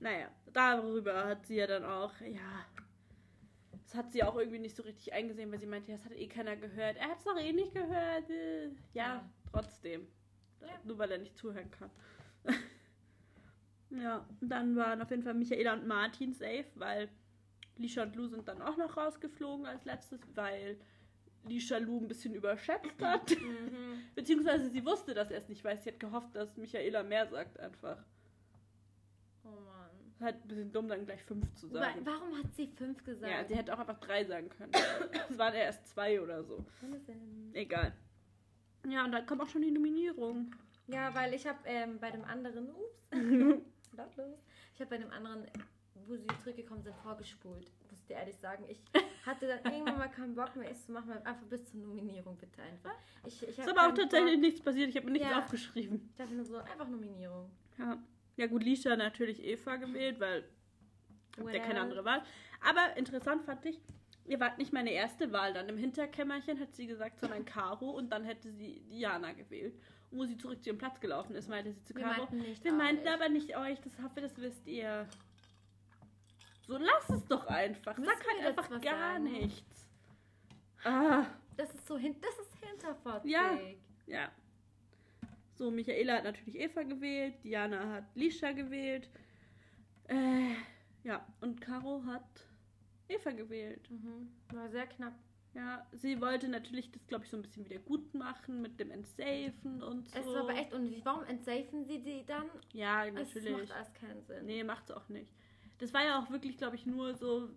Naja, 0.00 0.28
darüber 0.54 1.26
hat 1.26 1.46
sie 1.46 1.56
ja 1.56 1.66
dann 1.66 1.84
auch, 1.84 2.12
ja. 2.22 2.64
Das 3.84 3.94
hat 3.94 4.10
sie 4.12 4.24
auch 4.24 4.36
irgendwie 4.36 4.58
nicht 4.58 4.74
so 4.74 4.82
richtig 4.84 5.12
eingesehen, 5.12 5.52
weil 5.52 5.60
sie 5.60 5.66
meinte, 5.66 5.90
ja, 5.90 5.98
das 5.98 6.06
hat 6.06 6.12
eh 6.12 6.26
keiner 6.26 6.56
gehört. 6.56 6.96
Er 6.96 7.08
hat 7.10 7.18
es 7.18 7.24
doch 7.24 7.38
eh 7.38 7.52
nicht 7.52 7.74
gehört. 7.74 8.30
äh. 8.30 8.68
Ja, 8.94 9.16
Ja. 9.16 9.30
trotzdem. 9.52 10.06
Ja. 10.62 10.68
Nur 10.84 10.96
weil 10.98 11.12
er 11.12 11.18
nicht 11.18 11.36
zuhören 11.36 11.70
kann. 11.70 11.90
ja, 14.00 14.26
und 14.40 14.48
dann 14.48 14.76
waren 14.76 15.02
auf 15.02 15.10
jeden 15.10 15.22
Fall 15.22 15.34
Michaela 15.34 15.74
und 15.74 15.86
Martin 15.86 16.32
safe, 16.32 16.66
weil 16.76 17.08
Lisha 17.76 18.02
und 18.02 18.16
Lou 18.16 18.26
sind 18.26 18.48
dann 18.48 18.62
auch 18.62 18.76
noch 18.76 18.96
rausgeflogen 18.96 19.66
als 19.66 19.84
letztes, 19.84 20.20
weil 20.34 20.78
Lisha 21.44 21.78
Lou 21.78 21.98
ein 21.98 22.08
bisschen 22.08 22.34
überschätzt 22.34 22.94
hat. 23.02 23.30
Mhm. 23.30 24.02
Beziehungsweise 24.14 24.70
sie 24.70 24.84
wusste, 24.84 25.14
dass 25.14 25.30
er 25.30 25.38
es 25.38 25.48
nicht 25.48 25.62
weiß. 25.64 25.84
Sie 25.84 25.90
hat 25.90 26.00
gehofft, 26.00 26.34
dass 26.34 26.56
Michaela 26.56 27.02
mehr 27.02 27.26
sagt 27.26 27.58
einfach. 27.58 27.98
Oh 29.44 29.48
Mann. 29.48 29.90
Halt 30.20 30.36
ein 30.36 30.48
bisschen 30.48 30.72
dumm, 30.72 30.88
dann 30.88 31.04
gleich 31.04 31.22
fünf 31.24 31.52
zu 31.54 31.68
sagen. 31.68 32.00
Warum 32.04 32.38
hat 32.38 32.54
sie 32.54 32.68
fünf 32.68 33.02
gesagt? 33.04 33.32
Ja, 33.32 33.44
sie 33.44 33.56
hätte 33.56 33.74
auch 33.74 33.78
einfach 33.80 33.98
drei 33.98 34.24
sagen 34.24 34.48
können. 34.50 34.72
Es 35.28 35.38
waren 35.38 35.54
ja 35.54 35.60
erst 35.60 35.86
zwei 35.88 36.20
oder 36.20 36.44
so. 36.44 36.64
Egal. 37.52 37.92
Ja, 38.88 39.04
und 39.04 39.12
dann 39.12 39.26
kommt 39.26 39.40
auch 39.40 39.48
schon 39.48 39.62
die 39.62 39.70
Nominierung. 39.70 40.54
Ja, 40.86 41.14
weil 41.14 41.32
ich 41.34 41.46
habe 41.46 41.58
ähm, 41.64 41.98
bei 41.98 42.10
dem 42.10 42.24
anderen, 42.24 42.68
ups, 42.70 43.08
lautlos, 43.92 44.38
ich 44.74 44.80
habe 44.80 44.90
bei 44.90 44.98
dem 44.98 45.10
anderen, 45.10 45.46
wo 46.06 46.16
sie 46.16 46.26
zurückgekommen 46.42 46.82
sind, 46.82 46.94
vorgespult, 46.96 47.70
muss 47.90 48.00
ich 48.00 48.06
dir 48.06 48.16
ehrlich 48.16 48.36
sagen. 48.38 48.64
Ich 48.68 48.80
hatte 49.26 49.46
dann 49.46 49.72
irgendwann 49.72 49.98
mal 49.98 50.08
keinen 50.08 50.34
Bock 50.34 50.54
mehr, 50.56 50.70
es 50.70 50.86
zu 50.86 50.92
machen, 50.92 51.12
einfach 51.24 51.46
bis 51.46 51.64
zur 51.70 51.80
Nominierung 51.80 52.36
bitte 52.36 52.62
einfach. 52.62 52.94
Ich, 53.26 53.42
ich 53.42 53.58
Ist 53.58 53.68
aber 53.68 53.88
auch 53.88 53.94
tatsächlich 53.94 54.32
Bock. 54.34 54.40
nichts 54.40 54.60
passiert. 54.60 54.88
Ich 54.88 54.96
habe 54.96 55.06
mir 55.06 55.12
nichts 55.12 55.28
Ja. 55.28 55.38
aufgeschrieben. 55.38 56.08
Ich 56.10 56.16
dachte 56.16 56.34
nur 56.34 56.44
so, 56.44 56.56
einfach 56.56 56.88
Nominierung. 56.88 57.50
Ja. 57.78 57.98
Ja 58.36 58.46
gut, 58.46 58.64
Lisha 58.64 58.96
natürlich 58.96 59.44
Eva 59.44 59.76
gewählt, 59.76 60.18
weil 60.18 60.44
der 61.36 61.60
keine 61.60 61.74
Well. 61.74 61.78
andere 61.82 62.04
Wahl. 62.04 62.22
Aber 62.62 62.96
interessant 62.96 63.44
fand 63.44 63.64
ich, 63.66 63.78
ihr 64.24 64.40
wart 64.40 64.56
nicht 64.58 64.72
meine 64.72 64.90
erste 64.90 65.32
Wahl. 65.32 65.52
Dann 65.52 65.68
im 65.68 65.76
Hinterkämmerchen 65.76 66.58
hat 66.58 66.74
sie 66.74 66.86
gesagt, 66.86 67.20
sondern 67.20 67.44
Caro 67.44 67.90
und 67.90 68.10
dann 68.10 68.24
hätte 68.24 68.50
sie 68.50 68.80
Diana 68.88 69.32
gewählt. 69.32 69.74
Wo 70.12 70.24
sie 70.26 70.36
zurück 70.36 70.62
zu 70.62 70.68
ihrem 70.70 70.78
Platz 70.78 71.00
gelaufen 71.00 71.34
ist, 71.34 71.48
meinte 71.48 71.72
sie 71.72 71.82
zu 71.84 71.94
Wir 71.94 72.02
Caro. 72.04 72.18
meinten 72.22 72.38
nicht 72.40 72.62
Wir 72.64 72.72
meinten 72.72 73.08
aber 73.08 73.28
nicht 73.28 73.56
euch, 73.56 73.80
das 73.80 73.98
hoffe, 74.02 74.20
das 74.20 74.36
wisst 74.38 74.66
ihr. 74.66 75.08
So 76.66 76.76
lass 76.78 77.08
es 77.10 77.24
doch 77.26 77.46
einfach. 77.46 77.96
Müssen 77.96 78.10
Sag 78.12 78.26
halt 78.28 78.38
wir 78.40 78.48
einfach 78.48 78.70
gar 78.80 79.12
sagen? 79.14 79.24
nichts. 79.24 79.88
Ah, 80.84 81.26
Das 81.56 81.72
ist 81.74 81.86
so 81.86 81.96
hin, 81.96 82.14
das 82.20 82.38
ist 82.38 82.56
hinterfotzig. 82.64 83.30
Ja. 83.30 83.58
ja. 84.06 84.30
So, 85.54 85.70
Michaela 85.70 86.16
hat 86.16 86.24
natürlich 86.24 86.56
Eva 86.58 86.82
gewählt, 86.82 87.34
Diana 87.44 87.88
hat 87.92 88.04
Lisha 88.14 88.52
gewählt. 88.52 89.08
Äh, 90.08 90.54
ja, 91.04 91.24
und 91.40 91.60
Caro 91.60 92.02
hat 92.06 92.46
Eva 93.08 93.30
gewählt. 93.30 93.88
Mhm. 93.90 94.30
War 94.52 94.68
sehr 94.70 94.86
knapp. 94.86 95.14
Ja, 95.54 95.86
sie 95.92 96.20
wollte 96.20 96.48
natürlich 96.48 96.90
das, 96.92 97.06
glaube 97.06 97.24
ich, 97.24 97.30
so 97.30 97.36
ein 97.36 97.42
bisschen 97.42 97.64
wieder 97.66 97.78
gut 97.78 98.14
machen 98.14 98.62
mit 98.62 98.80
dem 98.80 98.90
Entsafen 98.90 99.82
und 99.82 100.08
so. 100.08 100.18
Es 100.18 100.26
war 100.26 100.40
aber 100.42 100.54
echt 100.54 100.72
unnötig. 100.72 101.04
Warum 101.04 101.24
entsafen 101.24 101.84
sie 101.84 102.00
die 102.02 102.24
dann? 102.24 102.46
Ja, 102.72 103.10
natürlich. 103.10 103.52
macht 103.52 103.72
alles 103.72 103.92
keinen 103.92 104.22
Sinn. 104.22 104.46
Nee, 104.46 104.64
macht's 104.64 104.90
auch 104.90 105.08
nicht. 105.10 105.30
Das 105.78 105.92
war 105.92 106.04
ja 106.04 106.18
auch 106.20 106.30
wirklich, 106.30 106.56
glaube 106.56 106.76
ich, 106.76 106.86
nur 106.86 107.14
so, 107.14 107.50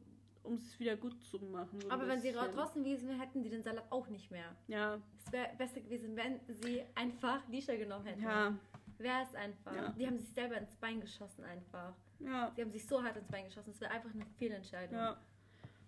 um 0.43 0.55
es 0.55 0.77
wieder 0.79 0.97
gut 0.97 1.23
zu 1.23 1.38
machen. 1.39 1.79
So 1.79 1.89
aber 1.89 2.05
wenn 2.08 2.19
sie 2.19 2.34
draußen 2.34 2.84
gewesen 2.84 3.08
wären, 3.08 3.19
hätten 3.21 3.43
die 3.43 3.49
den 3.49 3.63
Salat 3.63 3.89
auch 3.91 4.08
nicht 4.10 4.29
mehr. 4.29 4.55
Ja, 4.67 4.99
Es 5.17 5.31
wäre 5.31 5.49
besser 5.58 5.79
gewesen, 5.79 6.15
wenn 6.17 6.39
sie 6.49 6.84
einfach 6.95 7.47
Lisha 7.47 7.75
genommen 7.75 8.05
hätten. 8.05 8.23
ja, 8.23 8.53
Wäre 8.97 9.23
es 9.23 9.36
einfach. 9.36 9.73
Ja. 9.75 9.89
Die 9.89 10.05
haben 10.08 10.17
sich 10.17 10.29
selber 10.31 10.58
ins 10.58 10.75
Bein 10.75 10.99
geschossen 11.01 11.43
einfach. 11.45 11.93
ja, 12.19 12.49
Die 12.58 12.62
haben 12.62 12.71
sich 12.71 12.86
so 12.86 13.01
hart 13.03 13.15
ins 13.17 13.27
Bein 13.27 13.45
geschossen. 13.45 13.71
Es 13.71 13.79
wäre 13.81 13.91
einfach 13.91 14.13
eine 14.13 14.25
Fehlentscheidung. 14.38 14.97
ja. 14.97 15.17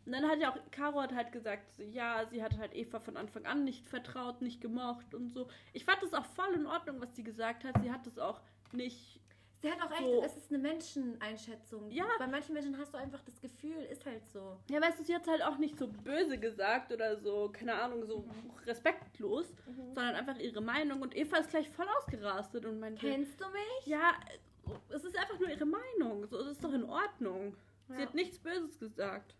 Und 0.07 0.13
dann 0.13 0.25
hat 0.25 0.39
ja 0.39 0.51
auch, 0.53 0.57
Caro 0.71 1.01
hat 1.01 1.13
halt 1.13 1.33
gesagt, 1.33 1.77
ja, 1.91 2.25
sie 2.27 2.41
hat 2.41 2.57
halt 2.57 2.73
Eva 2.73 2.99
von 3.01 3.17
Anfang 3.17 3.45
an 3.45 3.65
nicht 3.65 3.85
vertraut, 3.85 4.41
nicht 4.41 4.61
gemocht 4.61 5.13
und 5.13 5.27
so. 5.33 5.49
Ich 5.73 5.83
fand 5.83 6.01
das 6.01 6.13
auch 6.13 6.25
voll 6.27 6.53
in 6.55 6.65
Ordnung, 6.65 7.01
was 7.01 7.13
sie 7.13 7.23
gesagt 7.23 7.65
hat. 7.65 7.75
Sie 7.83 7.91
hat 7.91 8.07
das 8.07 8.17
auch 8.17 8.39
nicht, 8.71 9.19
Sie 9.61 9.69
hat 9.69 9.81
auch 9.81 9.91
recht, 9.91 10.05
So. 10.05 10.23
es 10.23 10.37
ist 10.37 10.49
eine 10.49 10.59
Menscheneinschätzung. 10.59 11.91
Ja. 11.91 12.05
Bei 12.19 12.27
manchen 12.27 12.53
Menschen 12.53 12.77
hast 12.77 12.93
du 12.93 12.97
einfach 12.97 13.21
das 13.25 13.41
Gefühl, 13.41 13.75
ist 13.91 14.05
halt 14.05 14.25
so. 14.27 14.57
ja, 14.69 14.79
weißt 14.81 14.97
du, 14.99 15.03
sie 15.03 15.13
hat 15.13 15.27
halt 15.27 15.43
auch 15.43 15.57
nicht 15.57 15.77
so 15.77 15.87
böse 15.89 16.37
gesagt 16.37 16.93
oder 16.93 17.17
so, 17.17 17.49
keine 17.51 17.73
Ahnung, 17.73 18.05
so 18.05 18.23
respektlos, 18.65 19.45
sondern 19.93 20.15
einfach 20.15 20.37
ihre 20.39 20.61
Meinung. 20.61 21.01
Und 21.01 21.17
Eva 21.17 21.35
ist 21.37 21.49
gleich 21.49 21.67
voll 21.69 21.87
ausgerastet 21.99 22.65
und 22.65 22.79
meinte, 22.79 23.05
Kennst 23.05 23.41
du 23.41 23.45
mich? 23.49 23.85
Ja, 23.87 24.13
es 24.87 25.03
ist 25.03 25.17
einfach 25.17 25.37
nur 25.37 25.49
ihre 25.49 25.65
Meinung. 25.65 26.25
So, 26.27 26.37
es 26.39 26.47
ist 26.51 26.63
doch 26.63 26.71
in 26.73 26.85
Ordnung. 26.85 27.55
Sie 27.89 27.93
Ja. 27.95 28.01
hat 28.01 28.13
nichts 28.13 28.37
Böses 28.39 28.79
gesagt. 28.79 29.35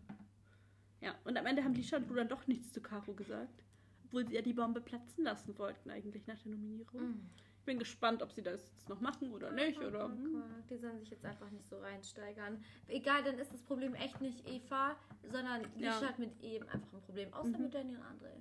Ja, 1.02 1.14
und 1.26 1.38
am 1.38 1.46
Ende 1.46 1.64
haben 1.64 1.74
Lisha 1.76 1.98
und 1.98 2.08
Lou 2.10 2.16
dann 2.16 2.28
doch 2.30 2.48
nichts 2.48 2.72
zu 2.72 2.82
Caro 2.82 3.14
gesagt. 3.14 3.64
Obwohl 4.06 4.26
sie 4.28 4.36
ja 4.36 4.42
die 4.42 4.54
Bombe 4.54 4.82
platzen 4.82 5.24
lassen 5.24 5.58
wollten, 5.58 5.90
eigentlich 5.92 6.26
nach 6.28 6.40
der 6.40 6.52
Nominierung. 6.54 7.02
Mhm. 7.02 7.30
Ich 7.60 7.66
bin 7.66 7.78
gespannt, 7.80 8.24
ob 8.24 8.32
sie 8.32 8.42
das 8.42 8.72
jetzt 8.72 8.88
noch 8.88 9.02
machen 9.02 9.34
oder 9.34 9.52
nicht. 9.52 9.78
Oder, 9.80 10.06
Oh 10.06 10.10
hm. 10.10 10.44
Die 10.70 10.78
sollen 10.78 10.98
sich 11.00 11.10
jetzt 11.10 11.26
einfach 11.26 11.50
nicht 11.52 11.68
so 11.68 11.78
reinsteigern. 11.80 12.64
Egal, 12.88 13.24
dann 13.24 13.38
ist 13.38 13.52
das 13.52 13.62
Problem 13.62 13.94
echt 13.96 14.22
nicht 14.22 14.48
Eva, 14.48 14.96
sondern 15.30 15.62
Lisha 15.76 16.00
Ja. 16.02 16.08
hat 16.08 16.18
mit 16.18 16.42
ihm 16.42 16.64
einfach 16.70 16.94
ein 16.94 17.02
Problem. 17.02 17.34
Außer 17.34 17.50
Mhm. 17.58 17.64
mit 17.64 17.74
Danny 17.76 17.96
und 17.98 18.04
André. 18.04 18.32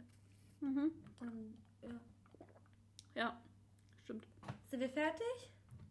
Mhm. 0.61 0.93
Und, 1.19 1.55
ja. 1.83 2.01
Ja, 3.17 3.41
stimmt. 4.05 4.27
Sind 4.67 4.79
wir 4.81 4.89
fertig? 4.91 5.51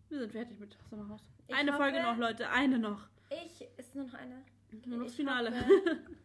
Wir 0.10 0.20
sind 0.20 0.32
fertig 0.32 0.58
mit 0.60 0.78
Sommerhaus. 0.90 1.22
Ich 1.48 1.54
eine 1.56 1.72
hoffe- 1.74 1.84
Folge 1.84 2.02
noch, 2.02 2.18
Leute. 2.18 2.50
Eine 2.50 2.80
noch. 2.80 3.08
Ich, 3.30 3.68
ist 3.78 3.94
nur 3.96 4.06
noch 4.06 4.14
eine? 4.14 4.44
Nur 4.86 5.00
noch 5.00 5.06
das 5.08 5.16
Finale. 5.16 5.52
Hoffe, 5.52 5.98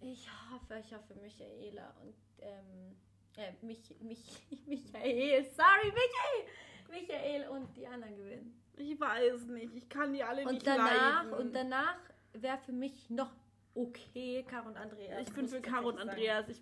ich 0.00 0.28
hoffe, 0.50 0.78
ich 0.80 0.94
hoffe, 0.94 1.14
Michaela 1.20 1.94
und, 2.02 2.14
ähm, 2.40 2.96
äh, 3.36 3.52
mich, 3.64 3.94
mich, 4.00 4.42
Michael, 4.66 5.44
sorry, 5.44 5.86
Michael! 5.92 6.48
Michael 6.90 7.48
und 7.48 7.76
Diana 7.76 8.08
gewinnen. 8.08 8.60
Ich 8.76 8.98
weiß 8.98 9.46
nicht. 9.48 9.74
Ich 9.76 9.88
kann 9.88 10.12
die 10.12 10.24
alle 10.24 10.42
Und 10.44 10.54
nicht 10.54 10.66
danach, 10.66 11.24
leiden. 11.24 11.32
und 11.38 11.54
danach 11.54 11.96
wäre 12.32 12.58
für 12.58 12.72
mich 12.72 13.08
noch 13.10 13.30
okay, 13.74 14.44
Caro 14.48 14.68
und 14.68 14.76
Andreas. 14.76 15.28
Ich 15.28 15.32
bin 15.34 15.46
für 15.46 15.60
Caro 15.60 15.88
und 15.88 15.98
Andreas. 15.98 16.48
Ich 16.48 16.60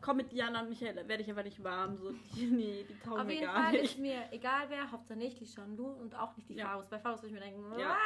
komme 0.00 0.22
mit 0.22 0.32
Diana 0.32 0.62
und 0.62 0.70
Michael, 0.70 0.96
werde 1.08 1.22
ich 1.22 1.30
aber 1.30 1.42
nicht 1.42 1.62
warm. 1.62 1.96
So, 1.98 2.12
die, 2.12 2.46
nee, 2.50 2.84
die 2.88 2.98
taugen 3.00 3.20
Auf 3.20 3.28
jeden 3.28 3.44
gar 3.44 3.64
Fall 3.64 3.72
nicht. 3.72 3.84
ist 3.84 3.98
mir 3.98 4.32
egal 4.32 4.70
wer, 4.70 4.90
Hauptsache 4.90 5.18
nicht 5.18 5.38
die 5.40 5.48
Lu 5.76 5.88
und 5.88 6.14
auch 6.14 6.34
nicht 6.36 6.48
die 6.48 6.54
Ja. 6.54 6.82
Bei 6.88 6.98
Faros 6.98 7.20
würde 7.22 7.34
ich 7.34 7.40
mir 7.40 7.40
denken, 7.46 7.78
Ja. 7.78 7.96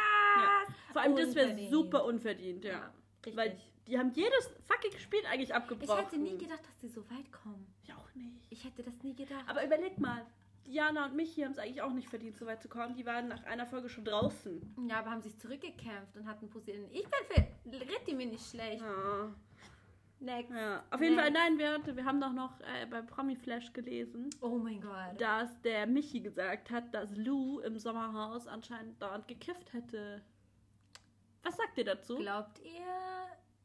was? 0.66 0.74
Vor 0.92 1.02
allem, 1.02 1.16
das 1.16 1.34
wäre 1.34 1.46
Unverdient. 1.50 1.70
super 1.70 2.04
unverdient, 2.04 2.64
ja. 2.64 2.92
richtig. 3.24 3.36
Weil 3.36 3.60
die 3.86 3.98
haben 3.98 4.10
jedes 4.14 4.50
fucking 4.66 4.98
Spiel 4.98 5.24
eigentlich 5.26 5.50
ich 5.50 5.54
abgebrochen. 5.54 6.04
hätte 6.04 6.18
nie 6.18 6.38
gedacht, 6.38 6.64
dass 6.64 6.78
die 6.78 6.88
so 6.88 7.02
weit 7.10 7.30
kommen. 7.32 7.66
Ich 7.82 7.92
auch 7.92 8.14
nicht. 8.14 8.46
Ich 8.50 8.64
hätte 8.64 8.82
das 8.82 8.94
nie 9.02 9.14
gedacht. 9.14 9.44
Aber 9.48 9.64
überleg 9.64 9.98
mal, 9.98 10.24
Diana 10.66 11.06
und 11.06 11.16
Michi 11.16 11.42
haben 11.42 11.50
es 11.52 11.58
eigentlich 11.58 11.82
auch 11.82 11.92
nicht 11.92 12.08
verdient, 12.08 12.36
so 12.36 12.46
weit 12.46 12.62
zu 12.62 12.68
kommen. 12.68 12.94
Die 12.94 13.04
waren 13.04 13.26
nach 13.28 13.42
einer 13.44 13.66
Folge 13.66 13.88
schon 13.88 14.04
draußen. 14.04 14.74
ja, 14.88 15.00
aber 15.00 15.10
haben 15.10 15.22
sich 15.22 15.36
zurückgekämpft 15.38 16.16
und 16.16 16.26
hatten 16.28 16.48
posieren. 16.48 16.84
Ich 16.92 17.04
bin 17.04 17.46
für 17.72 17.80
Ritti 17.92 18.14
mir 18.14 18.26
nicht 18.26 18.48
schlecht. 18.48 18.80
Ja. 18.82 19.34
Next. 20.20 20.52
Ja, 20.52 20.84
auf 20.92 21.00
jeden 21.00 21.16
Fall, 21.16 21.32
Next. 21.32 21.58
nein, 21.58 21.58
wir, 21.58 21.96
wir 21.96 22.04
haben 22.04 22.20
doch 22.20 22.32
noch 22.32 22.60
äh, 22.60 22.86
bei 22.86 23.02
Promi 23.02 23.34
Flash 23.34 23.72
gelesen, 23.72 24.30
Oh 24.40 24.56
mein 24.56 24.80
Gott. 24.80 25.20
dass 25.20 25.60
der 25.62 25.84
Michi 25.88 26.20
gesagt 26.20 26.70
hat, 26.70 26.94
dass 26.94 27.16
Lou 27.16 27.58
im 27.58 27.76
Sommerhaus 27.76 28.46
anscheinend 28.46 29.02
dauernd 29.02 29.26
gekifft 29.26 29.72
hätte. 29.72 30.22
Was 31.42 31.56
sagt 31.56 31.76
ihr 31.76 31.84
dazu? 31.86 32.18
Glaubt 32.18 32.60
ihr, 32.60 33.21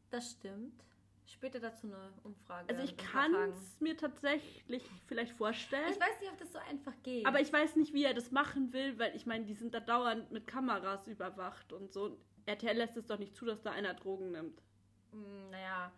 das 0.09 0.31
stimmt? 0.31 0.83
Später 1.25 1.59
dazu 1.59 1.87
eine 1.87 2.13
Umfrage. 2.23 2.69
also 2.69 2.83
ich 2.83 2.95
kann 2.95 3.33
es 3.35 3.81
mir 3.81 3.97
tatsächlich 3.97 4.83
vielleicht 5.07 5.33
vorstellen. 5.33 5.91
Ich 5.91 5.99
weiß 5.99 6.21
nicht, 6.21 6.31
ob 6.31 6.37
das 6.37 6.53
so 6.53 6.59
einfach 6.59 6.93
geht. 7.03 7.25
Aber 7.25 7.41
ich 7.41 7.51
weiß 7.51 7.75
nicht, 7.75 7.93
wie 7.93 8.05
er 8.05 8.13
das 8.13 8.31
machen 8.31 8.71
will, 8.71 8.97
weil 8.97 9.13
ich 9.13 9.25
meine, 9.25 9.43
die 9.43 9.53
sind 9.53 9.73
da 9.73 9.81
dauernd 9.81 10.31
mit 10.31 10.47
Kameras 10.47 11.05
überwacht 11.07 11.73
und 11.73 11.91
so. 11.91 12.17
RTL 12.45 12.77
lässt 12.77 12.95
es 12.95 13.07
doch 13.07 13.19
nicht 13.19 13.35
zu, 13.35 13.45
dass 13.45 13.61
da 13.61 13.71
einer 13.71 13.93
Drogen 13.93 14.31
nimmt. 14.31 14.61
Mm, 15.11 15.49
naja, 15.51 15.91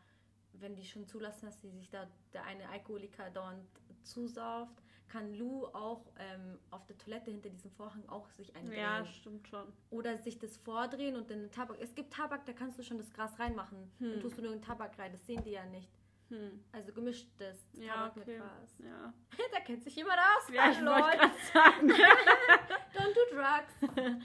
wenn 0.54 0.76
die 0.76 0.84
schon 0.84 1.06
zulassen, 1.06 1.46
dass 1.46 1.62
sie 1.62 1.70
sich 1.70 1.92
da 1.92 2.08
der 2.34 2.46
eine 2.46 2.68
Alkoholiker 2.70 3.30
dauernd 3.30 3.64
zusauft, 4.02 4.82
kann 5.10 5.34
Lou 5.34 5.66
auch 5.68 6.06
ähm, 6.18 6.60
auf 6.72 6.86
der 6.86 6.98
Toilette 6.98 7.32
hinter 7.32 7.50
diesem 7.50 7.72
Vorhang 7.72 8.08
auch 8.08 8.30
sich 8.30 8.56
eindrehen. 8.56 8.80
Ja, 8.80 9.06
stimmt 9.06 9.48
schon. 9.48 9.66
Oder 9.90 10.18
sich 10.20 10.40
das 10.40 10.56
vordrehen 10.58 11.16
und 11.16 11.30
dann 11.30 11.40
den 11.40 11.52
Tabak. 11.52 11.78
Es 11.82 11.94
gibt 11.96 12.14
Tabak, 12.14 12.46
da 12.46 12.54
kannst 12.54 12.80
du 12.80 12.84
schon 12.84 12.98
das 12.98 13.12
Gras 13.12 13.38
reinmachen. 13.40 13.92
Hm. 14.00 14.12
Dann 14.12 14.22
tust 14.22 14.38
du 14.38 14.42
nur 14.42 14.52
den 14.52 14.62
Tabak 14.62 14.98
rein. 14.98 15.12
Das 15.12 15.26
sehen 15.26 15.44
die 15.44 15.52
ja 15.52 15.66
nicht. 15.66 15.90
Hm. 16.30 16.64
Also 16.72 16.94
gemischtes 16.94 17.68
Ja, 17.74 17.94
Tabak 17.94 18.18
okay. 18.18 18.32
mit 18.32 18.38
Gras. 18.40 18.76
Ja, 18.80 19.14
da 19.52 19.60
kennt 19.62 19.84
sich 19.84 19.96
jemand 19.96 20.20
aus. 20.20 20.54
ja 20.54 20.70
ich 20.72 20.78
wollte 20.78 20.84
Leute. 20.86 21.18
gerade 21.18 21.34
sagen. 21.54 21.92
Don't 22.94 23.14
do 23.16 23.36
drugs. 23.36 24.20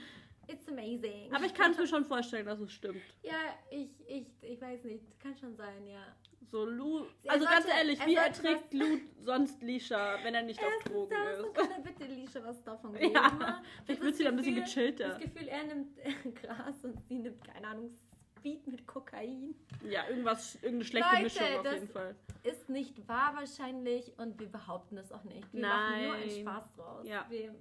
It's 0.47 0.69
amazing. 0.69 1.33
Aber 1.35 1.47
ich 1.47 1.55
kann 1.55 1.71
es 1.73 1.79
mir 1.79 1.87
schon 1.87 2.05
vorstellen, 2.05 2.45
dass 2.45 2.61
es 2.61 2.71
stimmt. 2.73 3.01
Ja, 3.23 3.33
ich, 3.71 3.89
ich, 4.07 4.27
ich 4.43 4.61
weiß 4.61 4.85
nicht. 4.85 5.19
Kann 5.21 5.35
schon 5.39 5.57
sein, 5.57 5.87
ja. 5.87 6.15
So, 6.51 6.65
Lou. 6.67 7.07
Er 7.25 7.33
Also 7.33 7.47
ganz 7.47 7.65
sollte- 7.65 7.79
ehrlich, 7.79 8.01
er 8.01 8.07
wie 8.07 8.15
erträgt 8.15 8.75
Lou 8.75 8.99
sonst 9.21 9.63
Lisha, 9.63 10.19
wenn 10.23 10.35
er 10.35 10.43
nicht 10.43 10.61
auf 10.61 10.67
Erstens 10.71 10.93
Drogen 10.93 11.11
das, 11.11 11.39
ist? 11.47 11.55
kann 11.55 11.71
er 11.71 11.81
bitte 11.81 12.05
Lisha 12.05 12.45
was 12.45 12.63
davon 12.63 12.93
geben? 12.95 13.13
Ja, 13.15 13.23
hab 13.25 13.39
vielleicht 13.85 14.01
das 14.01 14.01
wird 14.07 14.17
sie 14.17 14.23
da 14.25 14.29
ein 14.31 14.37
bisschen 14.37 14.55
gechillter. 14.57 15.09
Das 15.09 15.19
Gefühl, 15.19 15.49
er 15.49 15.65
nimmt 15.65 15.97
Gras 16.43 16.85
und 16.85 17.01
sie 17.09 17.19
nimmt, 17.19 17.45
keine 17.45 17.67
Ahnung, 17.69 17.91
Speed 18.39 18.67
mit 18.67 18.87
Kokain. 18.87 19.55
Ja, 19.89 20.07
irgendwas, 20.09 20.55
irgendeine 20.57 20.85
schlechte 20.85 21.11
Leute, 21.11 21.23
Mischung 21.25 21.57
auf 21.57 21.63
das- 21.63 21.75
jeden 21.75 21.89
Fall. 21.89 22.15
Ist 22.43 22.69
nicht 22.69 23.09
wahr 23.09 23.35
wahrscheinlich 23.37 24.13
und 24.19 24.39
wir 24.39 24.49
behaupten 24.53 24.99
es 24.99 25.11
auch 25.13 25.25
nicht. 25.25 25.51
Wir 25.53 25.67
machen 25.67 26.03
nur 26.05 26.13
einen 26.15 26.27
Nein. 26.29 26.41
Spaß 26.41 26.73
draus. 26.75 27.09
Ja. 27.09 27.25
Wir, 27.31 27.55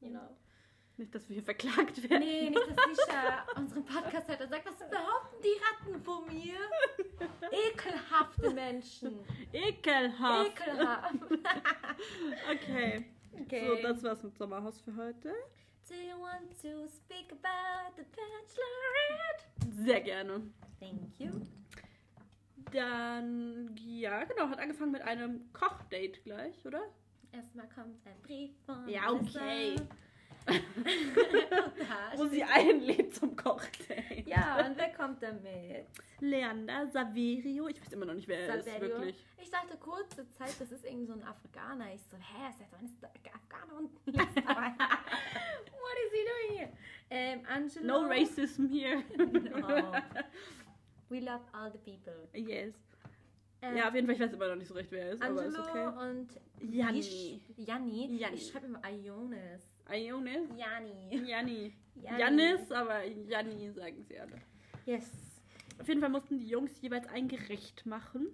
you 0.00 0.08
know. 0.10 0.36
Nicht, 1.00 1.14
dass 1.14 1.26
wir 1.30 1.34
hier 1.36 1.42
verklagt 1.42 2.10
werden. 2.10 2.18
Nee, 2.20 2.50
nicht, 2.50 2.60
dass 2.76 2.86
Lisha 2.86 3.46
unseren 3.56 3.86
Podcast 3.86 4.28
hört 4.28 4.42
und 4.42 4.50
sagt, 4.50 4.66
was 4.66 4.78
behaupten 4.90 5.36
die 5.42 5.56
Ratten 5.64 6.04
von 6.04 6.26
mir? 6.26 6.58
Ekelhafte 7.50 8.50
Menschen. 8.50 9.20
Ekelhaft. 9.50 10.60
Ekelhaft. 10.60 11.14
Okay. 12.52 13.06
Okay. 13.32 13.66
So, 13.66 13.82
das 13.82 14.02
war's 14.02 14.22
mit 14.22 14.36
Sommerhaus 14.36 14.78
für 14.82 14.94
heute. 14.94 15.32
Do 15.88 15.94
you 15.94 16.20
want 16.20 16.50
to 16.60 16.86
speak 16.86 17.32
about 17.32 17.96
the 17.96 18.02
Bachelorette? 18.02 19.82
Sehr 19.82 20.02
gerne. 20.02 20.42
Thank 20.78 21.18
you. 21.18 21.30
Dann, 22.72 23.74
ja, 23.78 24.24
genau, 24.24 24.50
hat 24.50 24.58
angefangen 24.58 24.92
mit 24.92 25.00
einem 25.00 25.50
Kochdate 25.54 26.20
gleich, 26.24 26.66
oder? 26.66 26.82
Erstmal 27.32 27.70
kommt 27.70 28.06
ein 28.06 28.20
Brief 28.22 28.50
von 28.66 28.86
Ja, 28.86 29.10
okay. 29.10 29.76
Melissa. 29.76 29.86
Da 30.46 30.54
Wo 32.16 32.26
sie 32.26 32.42
einlädt 32.42 33.14
zum 33.14 33.36
Kochdate. 33.36 34.24
Ja, 34.26 34.66
und 34.66 34.76
wer 34.76 34.92
kommt 34.92 35.22
damit? 35.22 35.86
Leander 36.20 36.86
Saverio, 36.88 37.68
ich 37.68 37.80
weiß 37.80 37.92
immer 37.92 38.06
noch 38.06 38.14
nicht, 38.14 38.28
wer 38.28 38.40
er 38.40 38.56
ist, 38.56 38.80
wirklich. 38.80 39.24
Ich 39.38 39.50
dachte 39.50 39.76
kurze 39.78 40.28
Zeit, 40.30 40.54
das 40.58 40.70
ist 40.70 40.84
irgend 40.84 41.06
so 41.08 41.14
ein 41.14 41.22
Afrikaner. 41.24 41.94
Ich 41.94 42.02
so, 42.02 42.16
hä, 42.16 42.50
ist 42.50 42.60
das 42.60 42.82
ist 42.82 43.02
der 43.02 43.34
Afghaner 43.34 43.78
unten? 43.78 44.12
What 44.14 45.96
is 46.06 46.12
he 46.12 46.24
doing 46.24 46.58
here? 46.58 46.72
Ähm, 47.10 47.40
Angelo. 47.46 47.86
No 47.86 48.06
racism 48.08 48.68
here. 48.68 49.02
No. 49.16 49.92
We 51.08 51.20
love 51.20 51.42
all 51.52 51.72
the 51.72 51.78
people. 51.78 52.28
yes. 52.34 52.74
Ähm, 53.62 53.76
Ja, 53.76 53.88
auf 53.88 53.94
jeden 53.94 54.06
Fall, 54.06 54.14
ich 54.14 54.20
weiß 54.20 54.32
immer 54.32 54.48
noch 54.48 54.56
nicht 54.56 54.68
so 54.68 54.74
recht, 54.74 54.90
wer 54.92 55.06
er 55.06 55.12
ist, 55.12 55.22
aber 55.22 55.44
ist 55.44 55.56
Angelo 55.56 55.88
okay. 55.88 56.10
und 56.10 56.40
Janni. 56.60 57.42
Janni. 57.56 58.20
Ich 58.34 58.48
schreibe 58.48 58.66
immer 58.66 58.80
Ionis. 58.88 59.69
Ionis? 59.88 60.48
Janni. 60.56 61.26
Janni. 61.26 61.72
Janni. 61.94 62.20
Janis, 62.20 62.72
aber 62.72 63.04
Janni 63.04 63.70
sagen 63.72 64.04
sie 64.04 64.18
alle. 64.18 64.40
Yes. 64.86 65.10
Auf 65.78 65.88
jeden 65.88 66.00
Fall 66.00 66.10
mussten 66.10 66.38
die 66.38 66.48
Jungs 66.48 66.80
jeweils 66.80 67.06
ein 67.08 67.28
Gericht 67.28 67.86
machen. 67.86 68.32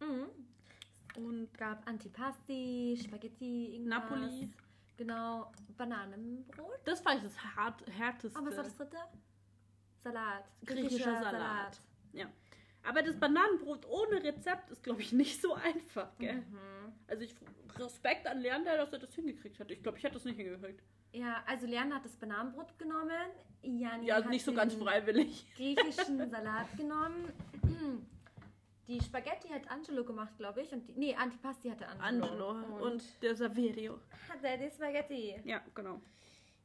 Mhm. 0.00 0.28
Und 1.16 1.58
gab 1.58 1.86
Antipasti, 1.88 2.98
Spaghetti, 3.02 3.74
irgendwas. 3.74 4.10
Napoli. 4.10 4.48
Genau, 4.96 5.52
Bananenbrot. 5.76 6.80
das 6.84 7.04
war 7.04 7.14
das 7.20 7.38
hart, 7.56 7.84
härteste. 7.88 8.38
Oh, 8.40 8.44
was 8.44 8.56
war 8.56 8.64
das 8.64 8.76
dritte? 8.76 8.96
Salat. 10.02 10.44
Griechischer 10.64 11.22
Salat. 11.22 11.80
Aber 12.88 13.02
das 13.02 13.20
Bananenbrot 13.20 13.86
ohne 13.86 14.22
Rezept 14.24 14.70
ist, 14.70 14.82
glaube 14.82 15.02
ich, 15.02 15.12
nicht 15.12 15.42
so 15.42 15.52
einfach, 15.52 16.08
gell? 16.18 16.36
Mhm. 16.36 16.92
Also 17.06 17.22
ich 17.22 17.34
Respekt 17.78 18.26
an 18.26 18.40
Leander, 18.40 18.78
dass 18.78 18.92
er 18.92 18.98
das 18.98 19.14
hingekriegt 19.14 19.60
hat. 19.60 19.70
Ich 19.70 19.82
glaube, 19.82 19.98
ich 19.98 20.04
hätte 20.04 20.14
das 20.14 20.24
nicht 20.24 20.36
hingekriegt. 20.36 20.82
Ja, 21.12 21.42
also 21.46 21.66
Leander 21.66 21.96
hat 21.96 22.04
das 22.06 22.16
Bananenbrot 22.16 22.78
genommen. 22.78 23.10
Jani 23.62 24.06
Ja, 24.06 24.16
hat 24.16 24.30
nicht 24.30 24.44
so 24.44 24.54
ganz 24.54 24.74
freiwillig. 24.74 25.46
griechischen 25.56 26.30
Salat 26.30 26.74
genommen. 26.78 27.30
Die 28.86 29.00
Spaghetti 29.02 29.48
hat 29.48 29.70
Angelo 29.70 30.02
gemacht, 30.02 30.36
glaube 30.38 30.62
ich. 30.62 30.72
Und 30.72 30.88
die, 30.88 30.94
nee, 30.94 31.14
Antipasti 31.14 31.68
hatte 31.68 31.86
Angelo. 32.00 32.48
Angelo 32.48 32.86
und, 32.86 33.02
der 33.22 33.34
Saverio. 33.34 34.00
hat 34.30 34.42
er 34.42 34.56
die 34.56 34.70
Spaghetti. 34.70 35.38
Ja, 35.44 35.60
genau. 35.74 36.00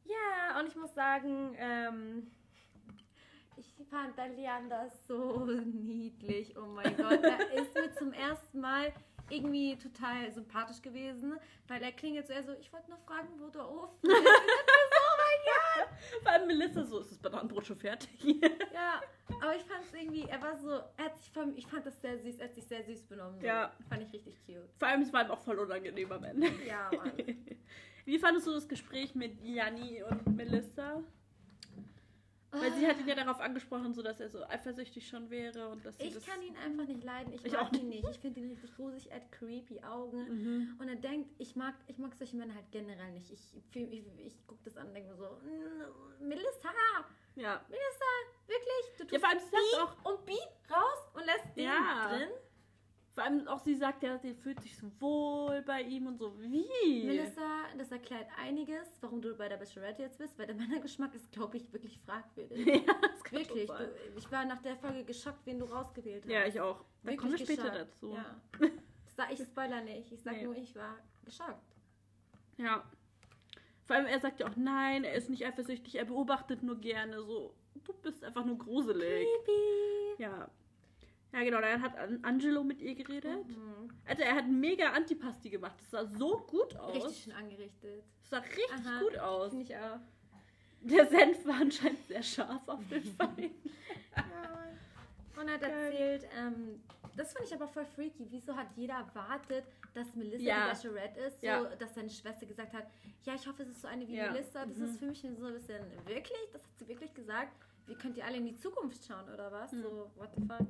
Ja, 0.06 0.60
und 0.60 0.68
ich 0.68 0.76
muss 0.78 0.94
sagen, 0.94 1.54
ähm, 1.58 2.32
ich 3.58 3.74
fand 3.90 4.18
Leander 4.36 4.90
so 5.08 5.46
niedlich. 5.46 6.56
Oh 6.58 6.66
mein 6.66 6.96
Gott, 6.96 7.24
er 7.24 7.52
ist 7.54 7.74
mir 7.74 7.92
zum 7.94 8.14
ersten 8.14 8.60
Mal 8.60 8.94
irgendwie 9.30 9.78
total 9.78 10.32
sympathisch 10.32 10.82
gewesen, 10.82 11.40
weil 11.68 11.82
er 11.82 11.92
klingelt 11.92 12.28
so, 12.28 12.34
er 12.34 12.44
so, 12.44 12.54
ich 12.54 12.72
wollte 12.72 12.90
nur 12.90 13.00
fragen, 13.00 13.30
wo 13.40 13.48
der 13.50 13.70
Ofen 13.70 13.98
ist. 14.02 14.12
oh 14.12 15.18
mein 15.18 16.22
Vor 16.22 16.32
allem 16.32 16.48
Melissa 16.48 16.84
so, 16.84 17.00
ist 17.00 17.12
das 17.12 17.18
Bananenbrot 17.18 17.66
schon 17.66 17.78
fertig? 17.78 18.10
Ja, 18.74 19.02
aber 19.42 19.56
ich 19.56 19.64
fand 19.64 19.86
es 19.86 19.94
irgendwie, 19.94 20.24
er 20.28 20.42
war 20.42 20.58
so, 20.58 20.70
er 20.70 21.06
hat 21.06 21.18
sich, 21.20 21.32
ich 21.56 21.68
fand 21.68 21.86
das 21.86 22.00
sehr 22.02 22.18
süß, 22.18 22.40
er 22.40 22.48
hat 22.48 22.56
sich 22.56 22.66
sehr 22.66 22.84
süß 22.84 23.04
benommen. 23.04 23.40
So. 23.40 23.46
Ja. 23.46 23.72
Fand 23.88 24.04
ich 24.04 24.14
richtig 24.14 24.36
cute. 24.46 24.70
Vor 24.78 24.88
allem, 24.88 25.02
es 25.02 25.14
war 25.14 25.24
ihm 25.24 25.32
auch 25.32 25.40
voll 25.40 25.60
unangenehm 25.60 26.12
am 26.12 26.24
Ende. 26.24 26.48
Ja, 26.68 26.90
Mann. 26.96 27.14
Wie 28.06 28.20
fandest 28.20 28.48
du 28.48 28.52
das 28.52 28.68
Gespräch 28.68 29.16
mit 29.16 29.42
Janni 29.42 30.04
und 30.04 30.36
Melissa? 30.36 31.02
Weil 32.54 32.72
sie 32.74 32.88
hat 32.88 33.00
ihn 33.00 33.08
ja 33.08 33.16
darauf 33.16 33.40
angesprochen, 33.40 33.94
so 33.94 34.02
dass 34.02 34.20
er 34.20 34.30
so 34.30 34.44
eifersüchtig 34.46 35.08
schon 35.08 35.30
wäre 35.30 35.70
und 35.70 35.86
dass 35.86 35.98
sie 35.98 36.06
Ich 36.08 36.14
das 36.14 36.26
kann 36.26 36.42
ihn 36.42 36.56
einfach 36.58 36.86
nicht 36.86 37.04
leiden. 37.04 37.34
Ich, 37.34 37.44
Ich 37.46 37.52
mag 37.54 37.62
auch 37.64 37.72
ihn 37.74 37.90
nicht. 37.90 38.08
Ich 38.10 38.20
finde 38.20 38.40
ihn 38.42 38.50
richtig 38.52 38.76
gruselig. 38.76 39.10
Er 39.10 39.18
hat 39.18 39.32
creepy 39.32 39.82
Augen. 39.84 40.18
Mhm. 40.24 40.76
Und 40.80 40.88
er 40.88 40.96
denkt, 40.96 41.32
ich 41.40 41.56
mag, 41.56 41.74
ich 41.88 41.98
mag 41.98 42.14
solche 42.16 42.36
Männer 42.38 42.54
halt 42.56 42.70
generell 42.72 43.12
nicht. 43.12 43.32
Ich, 43.32 43.42
fühl- 43.72 43.92
ich, 43.92 44.06
ich 44.26 44.48
gucke 44.48 44.62
das 44.64 44.78
an 44.78 44.88
und 44.88 44.94
denke 44.94 45.10
mir 45.12 45.18
so, 45.18 45.26
"Mm, 45.44 46.28
Melissa, 46.28 46.70
Ja. 47.36 47.66
Melissa, 47.70 48.06
wirklich? 48.48 48.98
Du 48.98 49.04
Ja, 49.04 49.10
tust 49.10 49.20
vor 49.22 49.30
allem, 49.30 49.40
sie 49.40 49.50
sagt 49.50 49.82
auch, 50.06 50.12
und 50.12 50.26
Beep 50.26 50.72
raus 50.72 51.10
und 51.14 51.26
lässt 51.26 51.58
den 51.58 51.66
Ja. 51.66 52.10
drin? 52.10 52.30
Vor 53.14 53.24
allem 53.24 53.48
auch 53.48 53.60
sie 53.60 53.76
sagt 53.76 54.02
ja, 54.04 54.18
sie 54.18 54.34
fühlt 54.34 54.60
sich 54.62 54.76
so 54.78 54.92
wohl 55.00 55.62
bei 55.62 55.82
ihm 55.82 56.08
und 56.08 56.18
so. 56.18 56.34
Wie? 56.40 57.04
Melissa, 57.06 57.66
das 57.78 57.92
erklärt 57.92 58.28
einiges, 58.40 58.98
warum 59.02 59.22
du 59.22 59.36
bei 59.36 59.48
der 59.50 59.58
Bachelorette 59.58 60.02
jetzt 60.02 60.18
bist, 60.18 60.38
weil 60.40 60.48
der 60.48 60.56
Männergeschmack 60.62 61.14
ist, 61.14 61.32
glaube 61.32 61.58
ich, 61.58 61.72
wirklich 61.72 62.00
fragwürdig. 62.00 62.66
ja, 62.88 62.94
das 63.02 63.24
kann 63.24 63.40
Wirklich. 63.40 63.68
Du, 63.70 63.90
ich 64.18 64.32
war 64.32 64.46
nach 64.46 64.62
der 64.62 64.76
Folge 64.78 65.04
geschockt, 65.04 65.46
wen 65.46 65.60
du 65.60 65.66
rausgewählt 65.66 66.24
hast. 66.24 66.32
Ja, 66.32 66.46
ich 66.46 66.60
auch. 66.60 66.84
Da 67.04 67.16
kommen 67.16 67.32
wir 67.32 67.38
später 67.40 67.70
geschockt. 67.70 67.92
dazu. 67.94 68.14
Ja. 68.14 68.42
Das 69.16 69.28
sag, 69.28 69.32
ich 69.40 69.46
spoiler 69.48 69.82
nicht. 69.82 70.12
Ich 70.12 70.24
sag 70.24 70.34
Nee. 70.38 70.44
nur, 70.46 70.56
ich 70.56 70.76
war 70.76 70.98
geschockt. 71.24 71.76
Ja. 72.58 72.84
Vor 73.86 73.96
allem, 73.96 74.08
er 74.08 74.20
sagt 74.20 74.40
ja 74.40 74.48
auch, 74.48 74.56
nein, 74.56 75.04
er 75.04 75.14
ist 75.14 75.30
nicht 75.30 75.46
eifersüchtig, 75.46 75.94
er 75.96 76.06
beobachtet 76.06 76.64
nur 76.64 76.78
gerne. 76.80 77.22
So, 77.22 77.54
du 77.76 77.94
bist 78.02 78.24
einfach 78.24 78.44
nur 78.44 78.58
gruselig. 78.58 79.28
Creepy. 79.46 80.24
Ja. 80.24 80.50
Ja, 81.34 81.44
genau, 81.44 81.60
dann 81.62 81.82
hat 81.82 81.98
An- 81.98 82.20
Angelo 82.24 82.64
mit 82.64 82.80
ihr 82.82 82.94
geredet. 82.96 83.48
Mhm. 83.48 83.90
Also, 84.06 84.22
er 84.22 84.36
hat 84.36 84.48
mega 84.48 84.92
Antipasti 84.92 85.50
gemacht. 85.50 85.76
Das 85.80 85.90
sah 85.92 86.06
so 86.06 86.38
gut 86.48 86.76
aus. 86.78 86.96
Richtig 86.96 87.24
schön 87.24 87.34
angerichtet. 87.34 88.04
Das 88.22 88.30
sah 88.30 88.38
richtig 88.38 88.86
Aha. 88.86 89.00
gut 89.00 89.18
aus. 89.18 89.50
Finde 89.50 89.66
ich 89.66 89.76
auch. 89.76 90.00
Der 90.82 91.06
Senf 91.08 91.46
war 91.46 91.56
anscheinend 91.62 92.06
sehr 92.08 92.22
scharf 92.22 92.62
auf 92.68 92.80
den 92.90 93.04
Bein. 93.18 93.52
Und 95.36 95.48
er 95.48 95.54
hat 95.56 95.62
Geil. 95.62 95.72
erzählt, 95.72 96.28
ähm, 96.38 96.82
das 97.16 97.34
fand 97.34 97.46
ich 97.46 97.54
aber 97.54 97.68
voll 97.68 97.86
freaky. 97.86 98.28
Wieso 98.30 98.56
hat 98.56 98.68
jeder 98.76 98.96
erwartet, 98.96 99.66
dass 99.94 100.14
Melissa 100.16 100.44
Ja. 100.44 100.68
die 100.68 100.74
Bachelorette 100.76 101.20
ist? 101.22 101.40
So, 101.42 101.48
Ja. 101.48 101.64
dass 101.76 101.96
seine 101.96 102.10
Schwester 102.10 102.46
gesagt 102.46 102.74
hat, 102.74 102.86
ja, 103.24 103.34
ich 103.36 103.48
hoffe, 103.48 103.64
es 103.64 103.70
ist 103.70 103.82
so 103.82 103.88
eine 103.88 104.08
wie 104.08 104.16
Ja. 104.16 104.32
Melissa. 104.32 104.66
Das 104.66 104.78
Mhm. 104.78 104.86
ist 104.86 105.00
für 105.00 105.06
mich 105.08 105.22
so 105.22 105.46
ein 105.46 105.54
bisschen, 105.54 105.80
wirklich? 106.06 106.38
Das 106.52 106.62
hat 106.64 106.78
sie 106.78 106.88
wirklich 106.88 107.14
gesagt? 107.14 107.54
Wie 107.88 107.96
könnt 107.96 108.18
ihr 108.18 108.26
alle 108.26 108.38
in 108.38 108.46
die 108.46 108.56
Zukunft 108.56 109.04
schauen, 109.06 109.28
oder 109.34 109.52
was? 109.52 109.72
Mhm. 109.72 109.82
So, 109.82 110.12
what 110.16 110.30
the 110.36 110.42
fuck? 110.48 110.68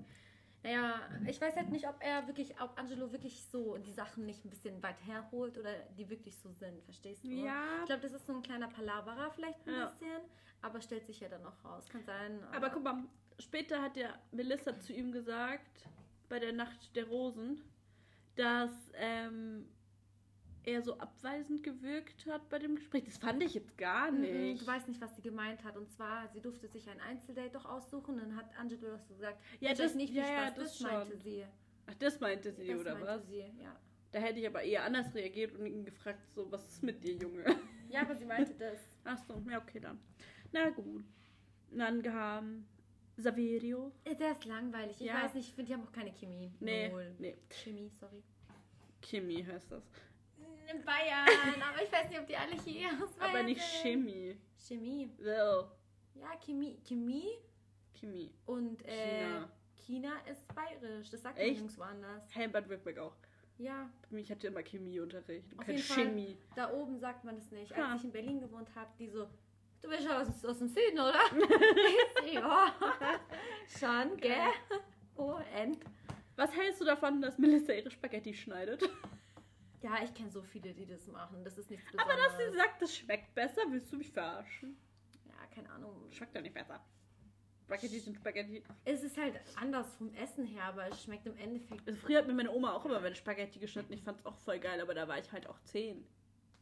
Naja, 0.63 1.01
ich 1.27 1.41
weiß 1.41 1.57
halt 1.57 1.71
nicht, 1.71 1.87
ob 1.87 1.95
er 1.99 2.25
wirklich, 2.27 2.59
ob 2.61 2.77
Angelo 2.79 3.11
wirklich 3.11 3.43
so 3.51 3.77
die 3.77 3.91
Sachen 3.91 4.25
nicht 4.25 4.45
ein 4.45 4.49
bisschen 4.49 4.81
weit 4.81 5.05
herholt 5.05 5.57
oder 5.57 5.73
die 5.97 6.09
wirklich 6.09 6.37
so 6.37 6.51
sind, 6.53 6.81
verstehst 6.85 7.23
du? 7.25 7.27
Ja. 7.29 7.79
Ich 7.81 7.85
glaube, 7.87 8.01
das 8.01 8.13
ist 8.13 8.25
so 8.25 8.33
ein 8.33 8.41
kleiner 8.41 8.69
Palaverer 8.69 9.29
vielleicht 9.31 9.67
ein 9.67 9.73
Ja. 9.73 9.85
bisschen, 9.87 10.21
aber 10.61 10.81
stellt 10.81 11.05
sich 11.05 11.19
ja 11.19 11.27
dann 11.27 11.43
noch 11.43 11.63
raus. 11.65 11.89
Kann 11.89 12.03
sein. 12.05 12.41
Aber 12.53 12.69
guck 12.69 12.83
mal, 12.83 13.03
später 13.39 13.81
hat 13.81 13.97
ja 13.97 14.17
Melissa 14.31 14.79
zu 14.79 14.93
ihm 14.93 15.11
gesagt, 15.11 15.85
bei 16.29 16.39
der 16.39 16.53
Nacht 16.53 16.95
der 16.95 17.07
Rosen, 17.07 17.61
dass 18.35 18.71
ähm, 18.95 19.67
er 20.65 20.81
so 20.81 20.97
abweisend 20.97 21.63
gewirkt 21.63 22.25
hat 22.27 22.47
bei 22.49 22.59
dem 22.59 22.75
Gespräch. 22.75 23.03
Das 23.05 23.17
fand 23.17 23.41
ich 23.43 23.53
jetzt 23.53 23.77
gar 23.77 24.11
Mhm, 24.11 24.21
nicht. 24.21 24.61
Du 24.61 24.67
weißt 24.67 24.87
nicht, 24.87 25.01
was 25.01 25.15
sie 25.15 25.21
gemeint 25.21 25.63
hat. 25.63 25.77
Und 25.77 25.89
zwar, 25.91 26.27
sie 26.29 26.41
durfte 26.41 26.67
sich 26.67 26.89
ein 26.89 26.99
Einzeldate 27.01 27.49
doch 27.51 27.65
aussuchen. 27.65 28.17
Dann 28.17 28.35
hat 28.35 28.45
Angelo 28.57 28.87
das 28.89 29.07
so 29.07 29.13
gesagt. 29.13 29.41
Ja, 29.59 29.71
"Ich 29.71 29.77
das- 29.77 29.87
weiß 29.87 29.95
nicht, 29.95 30.13
wie 30.13 30.17
ja, 30.17 30.27
ja, 30.27 30.47
Spaß. 30.47 30.55
das 30.55 30.77
das 30.79 30.81
meinte 30.91 31.17
sie. 31.17 31.45
Ach, 31.85 31.93
das 31.95 32.19
meinte 32.19 32.51
sie, 32.53 32.67
Das 32.67 32.79
oder 32.79 32.93
meinte 32.93 33.07
was? 33.07 33.27
sie, 33.27 33.39
ja. 33.61 33.75
Da 34.11 34.19
hätte 34.19 34.39
ich 34.39 34.47
aber 34.47 34.61
eher 34.61 34.83
anders 34.83 35.13
reagiert 35.15 35.57
und 35.57 35.65
ihn 35.65 35.83
gefragt, 35.85 36.19
so, 36.33 36.49
was 36.51 36.65
ist 36.67 36.83
mit 36.83 37.03
dir, 37.03 37.15
Junge? 37.15 37.43
Ja, 37.89 38.01
aber 38.01 38.15
sie 38.15 38.25
meinte 38.25 38.53
das. 38.53 38.79
Ach 39.03 39.17
so, 39.27 39.41
ja, 39.49 39.59
okay 39.61 39.79
dann. 39.79 39.99
Na 40.51 40.69
gut. 40.69 41.03
Dann 41.71 42.01
kam 42.03 42.65
Saverio. 43.17 43.91
Äh, 44.05 44.15
Der 44.15 44.31
ist 44.31 44.45
langweilig. 44.45 44.97
Ich 45.01 45.07
Ja. 45.07 45.23
weiß 45.23 45.33
nicht, 45.33 45.49
ich 45.49 45.53
finde, 45.55 45.69
die 45.69 45.73
haben 45.73 45.83
auch 45.87 45.91
keine 45.91 46.11
Chemie. 46.13 46.51
Nee, 46.59 46.89
Null. 46.89 47.15
nee. 47.19 47.35
Chemie, 47.49 47.89
sorry. 47.99 48.23
Kimi 49.01 49.43
heißt 49.43 49.71
das. 49.71 49.83
In 50.71 50.83
Bayern, 50.85 51.61
aber 51.61 51.83
ich 51.83 51.91
weiß 51.91 52.09
nicht, 52.09 52.19
ob 52.19 52.27
die 52.27 52.35
alle 52.37 52.55
hier 52.63 52.89
aus 53.03 53.11
Bayern 53.13 53.29
Aber 53.35 53.43
nicht. 53.43 53.61
Chemie. 53.81 54.37
Chemie. 54.57 55.09
Well, 55.19 55.65
Ja, 56.15 56.35
Chemie. 56.43 56.77
Chemie 56.87 57.37
Chemie. 57.99 58.31
und 58.45 58.83
äh, 58.85 58.91
China. 59.23 59.49
China 59.75 60.11
ist 60.31 60.47
bayerisch. 60.55 61.09
Das 61.09 61.21
sagt 61.21 61.37
Echt? 61.37 61.59
nirgendwo 61.59 61.83
anders. 61.83 62.23
Hey, 62.33 62.47
Bad 62.47 62.67
Württemberg 62.69 62.97
auch. 62.99 63.15
Ja, 63.59 63.89
Ich 64.11 64.31
hatte 64.31 64.47
immer 64.47 64.61
Chemieunterricht. 64.63 65.57
Auf 65.59 65.67
jeden 65.67 65.79
Fall. 65.81 65.97
Chemie. 66.05 66.37
da 66.55 66.71
oben 66.71 66.97
sagt 66.97 67.23
man 67.23 67.35
das 67.35 67.51
nicht. 67.51 67.75
Ha. 67.75 67.91
Als 67.91 68.01
ich 68.01 68.05
in 68.05 68.11
Berlin 68.11 68.39
gewohnt 68.39 68.69
habe, 68.75 68.89
die 68.97 69.07
so, 69.09 69.27
du 69.81 69.89
bist 69.89 70.03
ja 70.05 70.21
aus, 70.21 70.43
aus 70.43 70.57
dem 70.59 70.67
Süden, 70.69 70.99
oder? 70.99 71.19
So, 72.23 72.29
ja, 72.39 72.73
schon, 73.79 74.17
gell? 74.17 74.47
Oh, 75.17 75.37
end. 75.55 75.79
Was 76.35 76.55
hältst 76.55 76.81
du 76.81 76.85
davon, 76.85 77.21
dass 77.21 77.37
Melissa 77.37 77.73
ihre 77.73 77.91
Spaghetti 77.91 78.33
schneidet? 78.33 78.81
Ja, 79.83 80.01
ich 80.03 80.13
kenne 80.13 80.29
so 80.31 80.41
viele, 80.41 80.73
die 80.73 80.85
das 80.85 81.05
machen. 81.07 81.43
Das 81.43 81.57
ist 81.57 81.69
nichts 81.69 81.85
Aber 81.97 82.05
Besonderes. 82.15 82.37
dass 82.37 82.45
sie 82.51 82.57
sagt, 82.57 82.81
das 82.81 82.95
schmeckt 82.95 83.35
besser, 83.35 83.61
willst 83.69 83.91
du 83.91 83.97
mich 83.97 84.11
verarschen? 84.11 84.77
Ja, 85.27 85.33
keine 85.53 85.69
Ahnung. 85.71 86.09
Schmeckt 86.11 86.33
ja 86.33 86.41
nicht 86.41 86.53
besser. 86.53 86.83
Spaghetti 87.65 87.99
sind 87.99 88.15
Spaghetti. 88.15 88.63
Es 88.85 89.03
ist 89.03 89.17
halt 89.17 89.39
anders 89.55 89.93
vom 89.95 90.13
Essen 90.15 90.45
her, 90.45 90.63
aber 90.65 90.87
es 90.87 91.03
schmeckt 91.03 91.25
im 91.25 91.35
Endeffekt. 91.37 91.87
Also 91.87 91.99
früher 91.99 92.19
hat 92.19 92.27
mir 92.27 92.33
meine 92.33 92.51
Oma 92.51 92.73
auch 92.73 92.85
immer 92.85 92.99
meine 92.99 93.15
Spaghetti 93.15 93.59
geschnitten. 93.59 93.91
Ich 93.93 94.03
fand 94.03 94.19
es 94.19 94.25
auch 94.25 94.37
voll 94.37 94.59
geil, 94.59 94.79
aber 94.81 94.93
da 94.93 95.07
war 95.07 95.17
ich 95.19 95.31
halt 95.31 95.47
auch 95.47 95.59
zehn. 95.63 96.05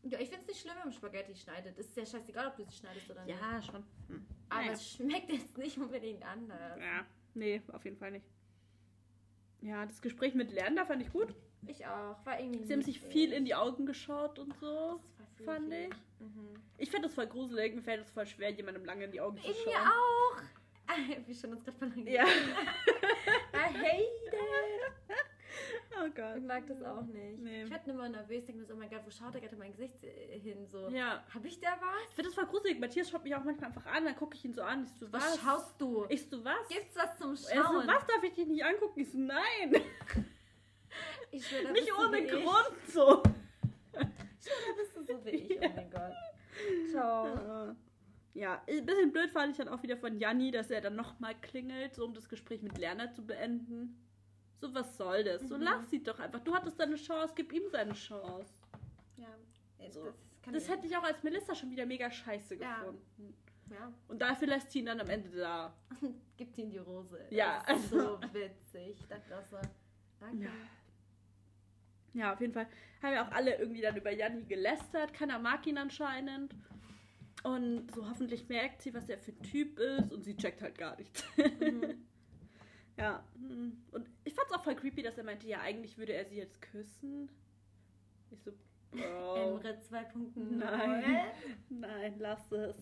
Ja, 0.03 0.19
ich 0.19 0.29
finde 0.29 0.41
es 0.41 0.47
nicht 0.47 0.61
schlimm, 0.61 0.73
wenn 0.77 0.85
man 0.85 0.93
Spaghetti 0.93 1.35
schneidet. 1.35 1.77
Es 1.77 1.87
ist 1.89 1.97
ja 1.97 2.05
scheißegal, 2.05 2.47
ob 2.47 2.55
du 2.55 2.63
sie 2.65 2.71
schneidest 2.75 3.09
oder 3.09 3.23
nicht. 3.25 3.39
Ja, 3.39 3.61
schon. 3.61 3.83
Hm. 4.07 4.25
Aber 4.49 4.61
Naja. 4.61 4.71
es 4.73 4.89
schmeckt 4.93 5.31
jetzt 5.31 5.57
nicht 5.57 5.77
unbedingt 5.77 6.23
anders. 6.23 6.79
Ja, 6.79 7.05
nee, 7.35 7.61
auf 7.71 7.83
jeden 7.85 7.97
Fall 7.97 8.11
nicht. 8.11 8.25
Ja, 9.61 9.85
das 9.85 10.01
Gespräch 10.01 10.33
mit 10.33 10.51
Lerner 10.51 10.85
fand 10.87 11.03
ich 11.03 11.11
gut. 11.11 11.35
Ich 11.67 11.85
auch. 11.85 12.25
War 12.25 12.39
irgendwie. 12.39 12.63
Sie 12.65 12.73
haben 12.73 12.81
sich 12.81 12.99
viel 12.99 13.31
in 13.33 13.45
die 13.45 13.55
Augen 13.55 13.85
geschaut 13.85 14.39
und 14.39 14.53
so. 14.59 14.99
Das 15.17 15.45
fand 15.45 15.71
ich. 15.73 15.89
Mhm. 16.19 16.53
Ich 16.77 16.89
finde 16.89 17.07
das 17.07 17.13
voll 17.15 17.27
gruselig. 17.27 17.75
Mir 17.75 17.81
fällt 17.81 18.01
es 18.01 18.11
voll 18.11 18.25
schwer, 18.25 18.49
jemandem 18.51 18.85
lange 18.85 19.05
in 19.05 19.11
die 19.11 19.21
Augen 19.21 19.37
zu 19.37 19.49
Ich 19.49 19.57
schauen. 19.63 19.73
mir 19.73 19.79
auch. 19.81 20.41
Wir 21.27 21.35
schon 21.35 21.51
uns 21.51 21.63
gerade 21.63 21.77
verlangen. 21.77 22.07
Ja. 22.07 22.25
I 23.53 23.73
hate 23.73 24.01
it. 24.25 24.35
Oh 26.01 26.05
Ich 26.07 26.15
Gott. 26.15 26.41
mag 26.43 26.65
das 26.67 26.81
auch 26.83 27.01
nicht. 27.03 27.39
Nee. 27.39 27.63
Ich 27.63 27.69
werde 27.69 27.91
immer 27.91 28.09
nervös, 28.09 28.43
denke 28.45 28.61
mir 28.61 28.65
so, 28.65 28.73
oh 28.73 28.77
mein 28.77 28.89
Gott, 28.89 29.01
wo 29.05 29.09
schaut 29.11 29.33
der 29.33 29.41
gerade 29.41 29.55
mein 29.57 29.71
Gesicht 29.71 29.95
hin? 30.01 30.65
So, 30.67 30.89
Ja. 30.89 31.23
hab 31.33 31.45
ich 31.45 31.59
da 31.59 31.69
was? 31.79 32.09
Ich 32.09 32.15
finde 32.15 32.29
das 32.29 32.35
voll 32.35 32.45
gruselig. 32.47 32.79
Matthias 32.79 33.09
schaut 33.09 33.23
mich 33.23 33.35
auch 33.35 33.43
manchmal 33.43 33.69
einfach 33.69 33.85
an, 33.85 34.05
dann 34.05 34.15
gucke 34.15 34.35
ich 34.35 34.43
ihn 34.45 34.53
so 34.53 34.63
an. 34.63 34.83
Ich 34.83 34.89
so, 34.99 35.11
Was, 35.13 35.23
was? 35.23 35.39
schaust 35.41 35.79
du? 35.81 36.05
Ich 36.09 36.27
so, 36.29 36.43
was? 36.43 36.67
Gibt's 36.69 36.95
was 36.95 37.17
zum 37.17 37.31
Er 37.31 37.35
so, 37.37 37.47
Schauen? 37.53 37.87
was 37.87 38.05
darf 38.07 38.23
ich 38.23 38.33
dich 38.33 38.47
nicht 38.47 38.63
angucken? 38.65 38.99
Ich 38.99 39.11
so, 39.11 39.17
nein. 39.17 39.75
Ich 41.31 41.47
schwör, 41.47 41.63
da 41.63 41.71
nicht 41.71 41.91
ohne 41.97 42.17
wie 42.17 42.21
ich. 42.23 42.31
Grund 42.31 42.77
so. 42.87 43.23
Ich 43.93 44.47
da 44.47 44.73
bist 44.75 44.95
du 44.95 45.03
so 45.03 45.25
wie 45.25 45.29
ich. 45.29 45.59
Oh 45.61 45.69
mein 45.75 45.89
Gott. 45.89 46.13
Ciao. 46.91 47.75
Ja, 48.33 48.61
ein 48.67 48.85
bisschen 48.85 49.11
blöd 49.11 49.29
fand 49.31 49.51
ich 49.51 49.57
dann 49.57 49.67
auch 49.67 49.83
wieder 49.83 49.97
von 49.97 50.17
Janni, 50.17 50.51
dass 50.51 50.71
er 50.71 50.81
dann 50.81 50.95
nochmal 50.95 51.35
klingelt, 51.41 51.93
so 51.95 52.05
um 52.05 52.13
das 52.13 52.27
Gespräch 52.29 52.61
mit 52.61 52.77
Lerner 52.77 53.11
zu 53.11 53.25
beenden. 53.25 53.97
So, 54.59 54.73
was 54.73 54.95
soll 54.97 55.23
das? 55.23 55.41
So, 55.47 55.57
Mhm. 55.57 55.63
lass 55.63 55.89
sie 55.89 56.01
doch 56.03 56.19
einfach. 56.19 56.39
Du 56.39 56.53
hattest 56.53 56.79
deine 56.79 56.95
Chance, 56.95 57.33
gib 57.35 57.51
ihm 57.51 57.63
seine 57.71 57.93
Chance. 57.93 58.53
Ja, 59.17 59.27
das, 59.79 59.93
So. 59.95 60.13
kann 60.41 60.53
Das 60.53 60.63
ich- 60.63 60.69
hätte 60.69 60.87
ich 60.87 60.95
auch 60.95 61.03
als 61.03 61.21
Melissa 61.23 61.53
schon 61.55 61.71
wieder 61.71 61.85
mega 61.85 62.09
scheiße 62.11 62.55
Ja. 62.55 62.77
gefunden. 62.79 63.35
Ja. 63.69 63.91
Und 64.07 64.21
dafür 64.21 64.47
lässt 64.49 64.71
sie 64.71 64.79
ihn 64.79 64.85
dann 64.85 64.99
am 64.99 65.09
Ende 65.09 65.29
da. 65.31 65.73
Gibt 66.37 66.57
ihm 66.57 66.69
die 66.69 66.77
Rose. 66.77 67.25
Ja, 67.31 67.63
Das 67.67 67.79
ist 67.79 67.89
so 67.89 68.19
witzig. 68.33 68.97
Ich 68.99 69.07
dachte 69.07 69.37
auch 69.37 69.45
so, 69.45 69.57
danke. 70.19 70.45
Ja. 70.45 70.51
Ja, 72.13 72.33
auf 72.33 72.41
jeden 72.41 72.53
Fall 72.53 72.67
haben 73.01 73.13
ja 73.13 73.25
auch 73.25 73.31
alle 73.31 73.55
irgendwie 73.55 73.81
dann 73.81 73.95
über 73.95 74.11
Janni 74.11 74.43
gelästert. 74.43 75.13
Keiner 75.13 75.39
mag 75.39 75.65
ihn 75.65 75.77
anscheinend. 75.77 76.53
Und 77.43 77.93
so 77.93 78.07
hoffentlich 78.07 78.47
merkt 78.49 78.81
sie, 78.81 78.93
was 78.93 79.09
er 79.09 79.17
für 79.17 79.31
ein 79.31 79.41
Typ 79.41 79.79
ist. 79.79 80.11
Und 80.11 80.23
sie 80.23 80.35
checkt 80.35 80.61
halt 80.61 80.77
gar 80.77 80.97
nichts. 80.97 81.23
Mhm. 81.37 82.05
ja. 82.97 83.23
hm. 83.35 83.81
Und 83.91 84.09
ich 84.23 84.33
fand's 84.33 84.51
auch 84.51 84.63
voll 84.63 84.75
creepy, 84.75 85.01
dass 85.01 85.17
er 85.17 85.23
meinte, 85.23 85.47
ja, 85.47 85.61
eigentlich 85.61 85.97
würde 85.97 86.13
er 86.13 86.25
sie 86.25 86.37
jetzt 86.37 86.61
küssen. 86.61 87.29
Ich 88.29 88.41
so, 88.43 88.51
Bro. 88.91 89.35
Emre 89.35 89.77
2.0. 89.89 90.31
Nein. 90.35 91.25
Nein, 91.69 92.15
lass 92.19 92.51
es. 92.51 92.75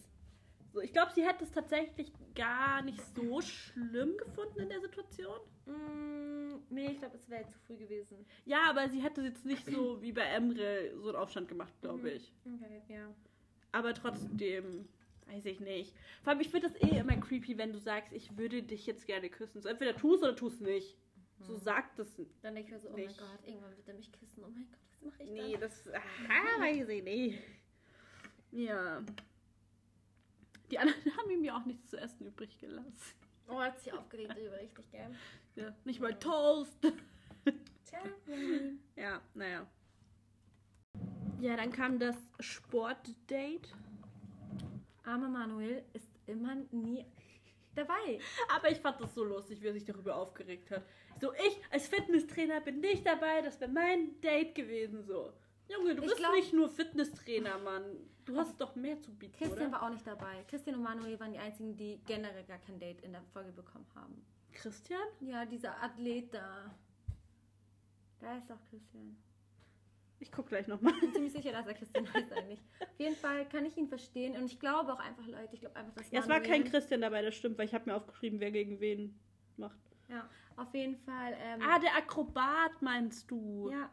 So, 0.72 0.82
ich 0.82 0.94
glaube, 0.94 1.12
sie 1.16 1.26
hätte 1.26 1.44
es 1.44 1.52
tatsächlich 1.52 2.12
gar 2.36 2.82
nicht 2.84 3.02
so 3.16 3.42
schlimm 3.42 4.16
gefunden 4.18 4.60
in 4.60 4.70
der 4.70 4.80
Situation. 4.82 5.40
Mm, 5.66 6.60
nee, 6.70 6.92
ich 6.92 7.00
glaube, 7.00 7.16
es 7.16 7.28
wäre 7.30 7.48
zu 7.48 7.58
früh 7.66 7.76
gewesen. 7.78 8.26
Ja, 8.46 8.70
aber 8.70 8.88
sie 8.90 9.02
hätte 9.02 9.22
jetzt 9.24 9.46
nicht 9.46 9.66
so 9.66 10.02
wie 10.02 10.12
bei 10.12 10.22
Emre 10.24 10.92
so 11.00 11.08
einen 11.10 11.18
Aufstand 11.18 11.48
gemacht, 11.48 11.74
glaube 11.82 12.02
Mhm. 12.02 12.16
ich. 12.16 12.34
Okay, 12.46 12.82
ja. 12.88 13.14
Aber 13.72 13.94
trotzdem, 13.96 14.88
weiß 15.28 15.46
ich 15.46 15.60
nicht. 15.60 15.96
Vor 16.24 16.32
allem, 16.34 16.42
ich 16.42 16.50
finde 16.50 16.70
das 16.70 16.82
eh 16.82 16.98
immer 17.00 17.16
creepy, 17.18 17.58
wenn 17.58 17.74
du 17.74 17.80
sagst, 17.80 18.14
ich 18.14 18.38
würde 18.38 18.62
dich 18.62 18.86
jetzt 18.86 19.08
gerne 19.08 19.30
küssen. 19.30 19.62
So, 19.62 19.70
entweder 19.70 19.96
tust 19.96 20.22
oder 20.24 20.36
tust 20.36 20.62
nicht. 20.62 20.98
So 21.40 21.56
sag 21.56 21.96
das. 21.96 22.14
Dann 22.42 22.54
denke 22.54 22.68
ich 22.68 22.72
mir 22.74 22.80
so, 22.80 22.90
oh 22.90 22.92
mein 22.92 23.06
Nicht. 23.06 23.18
Gott, 23.18 23.40
irgendwann 23.48 23.76
wird 23.76 23.88
er 23.88 23.94
mich 23.96 24.12
küssen. 24.12 24.44
Oh 24.44 24.50
mein 24.50 24.68
Gott, 24.70 24.80
was 24.92 25.02
mache 25.02 25.24
ich 25.24 25.30
Nee, 25.32 25.52
dann? 25.54 25.62
das. 25.62 25.88
Ah, 25.88 26.62
weiß 26.62 26.90
ich 26.90 27.04
nicht. 27.04 27.40
Ja. 28.52 29.02
Die 30.72 30.80
anderen 30.80 31.00
haben 31.18 31.30
ihm 31.32 31.44
ja 31.44 31.58
auch 31.58 31.66
nichts 31.66 31.90
zu 31.90 31.98
essen 31.98 32.28
übrig 32.28 32.58
gelassen. 32.60 33.16
Oh, 33.48 33.60
hat 33.60 33.80
sich 33.80 33.92
aufgeregt 33.92 34.32
darüber, 34.36 34.58
richtig, 34.60 34.92
gell? 34.92 35.10
Ja, 35.56 35.74
nicht 35.84 36.00
mal 36.00 36.14
Toast. 36.20 36.78
Tja, 37.86 38.00
Ja, 38.96 39.22
naja. 39.34 39.66
Ja, 41.42 41.56
dann 41.58 41.72
kam 41.72 41.98
das 41.98 42.16
Sportdate. 42.40 43.70
armer 45.04 45.30
Manuel 45.30 45.84
ist 45.94 46.12
immer 46.28 46.56
nie 46.72 47.06
dabei. 47.74 48.20
Aber 48.54 48.70
ich 48.70 48.78
fand 48.80 49.02
das 49.02 49.16
so 49.16 49.24
lustig, 49.24 49.62
wie 49.62 49.68
er 49.68 49.74
sich 49.74 49.86
darüber 49.86 50.16
aufgeregt 50.16 50.70
hat. 50.70 50.84
So, 51.20 51.34
ich 51.34 51.60
als 51.72 51.88
Fitnesstrainer 51.88 52.62
bin 52.62 52.80
nicht 52.82 53.06
dabei, 53.06 53.42
das 53.42 53.60
wäre 53.60 53.72
mein 53.72 54.20
Date 54.22 54.54
gewesen. 54.54 55.04
So, 55.04 55.34
Junge, 55.70 55.96
du 55.96 56.02
Ich 56.02 56.08
bist 56.08 56.18
glaub- 56.18 56.34
nicht 56.34 56.54
nur 56.54 56.70
Fitnesstrainer, 56.70 57.58
Mann. 57.60 57.84
Du 58.26 58.38
hast 58.38 58.60
doch 58.62 58.76
mehr 58.76 59.00
zu 59.02 59.12
bieten, 59.14 59.36
Christian 59.38 59.70
oder? 59.70 59.72
war 59.74 59.84
auch 59.84 59.90
nicht 59.90 60.06
dabei. 60.06 60.44
Christian 60.48 60.76
und 60.76 60.84
Manuel 60.84 61.20
waren 61.20 61.32
die 61.34 61.40
einzigen, 61.40 61.76
die 61.76 62.00
generell 62.06 62.44
gar 62.44 62.60
kein 62.60 62.80
Date 62.80 63.02
in 63.02 63.12
der 63.12 63.24
Folge 63.34 63.52
bekommen 63.52 63.88
haben. 63.96 64.24
Christian? 64.54 65.02
Ja, 65.22 65.46
dieser 65.46 65.82
Athlet 65.84 66.34
da. 66.34 66.74
Da 68.20 68.38
ist 68.38 68.52
auch 68.52 68.60
Christian. 68.70 69.16
Ich 70.20 70.32
guck 70.32 70.48
gleich 70.48 70.68
nochmal. 70.68 70.94
Ich 70.96 71.00
bin 71.00 71.14
ziemlich 71.14 71.32
sicher, 71.32 71.52
dass 71.54 71.66
er 71.66 71.74
Christian 71.74 72.06
heißt 72.14 72.32
eigentlich. 72.34 72.60
Auf 72.82 73.00
jeden 73.00 73.16
Fall 73.16 73.48
kann 73.48 73.66
ich 73.66 73.78
ihn 73.78 73.88
verstehen 73.88 74.36
und 74.36 74.46
ich 74.46 74.60
glaube 74.60 74.92
auch 74.94 75.00
einfach, 75.00 75.26
Leute, 75.26 75.54
ich 75.54 75.62
glaube 75.62 75.76
einfach, 75.78 75.94
dass 75.94 76.12
Ja, 76.12 76.20
es 76.20 76.28
war 76.28 76.42
kein 76.42 76.66
Christian 76.66 77.02
dabei, 77.02 77.22
das 77.22 77.36
stimmt, 77.36 77.58
weil 77.58 77.66
ich 77.66 77.74
habe 77.74 77.90
mir 77.90 77.96
aufgeschrieben, 77.96 78.40
wer 78.42 78.52
gegen 78.52 78.80
wen 78.82 79.18
macht. 79.56 79.80
Ja, 80.10 80.30
auf 80.58 80.74
jeden 80.74 80.98
Fall. 80.98 81.36
Ähm, 81.40 81.62
Ah, 81.64 81.80
der 81.80 81.96
Akrobat 81.96 82.82
meinst 82.82 83.32
du? 83.32 83.70
ja, 83.72 83.90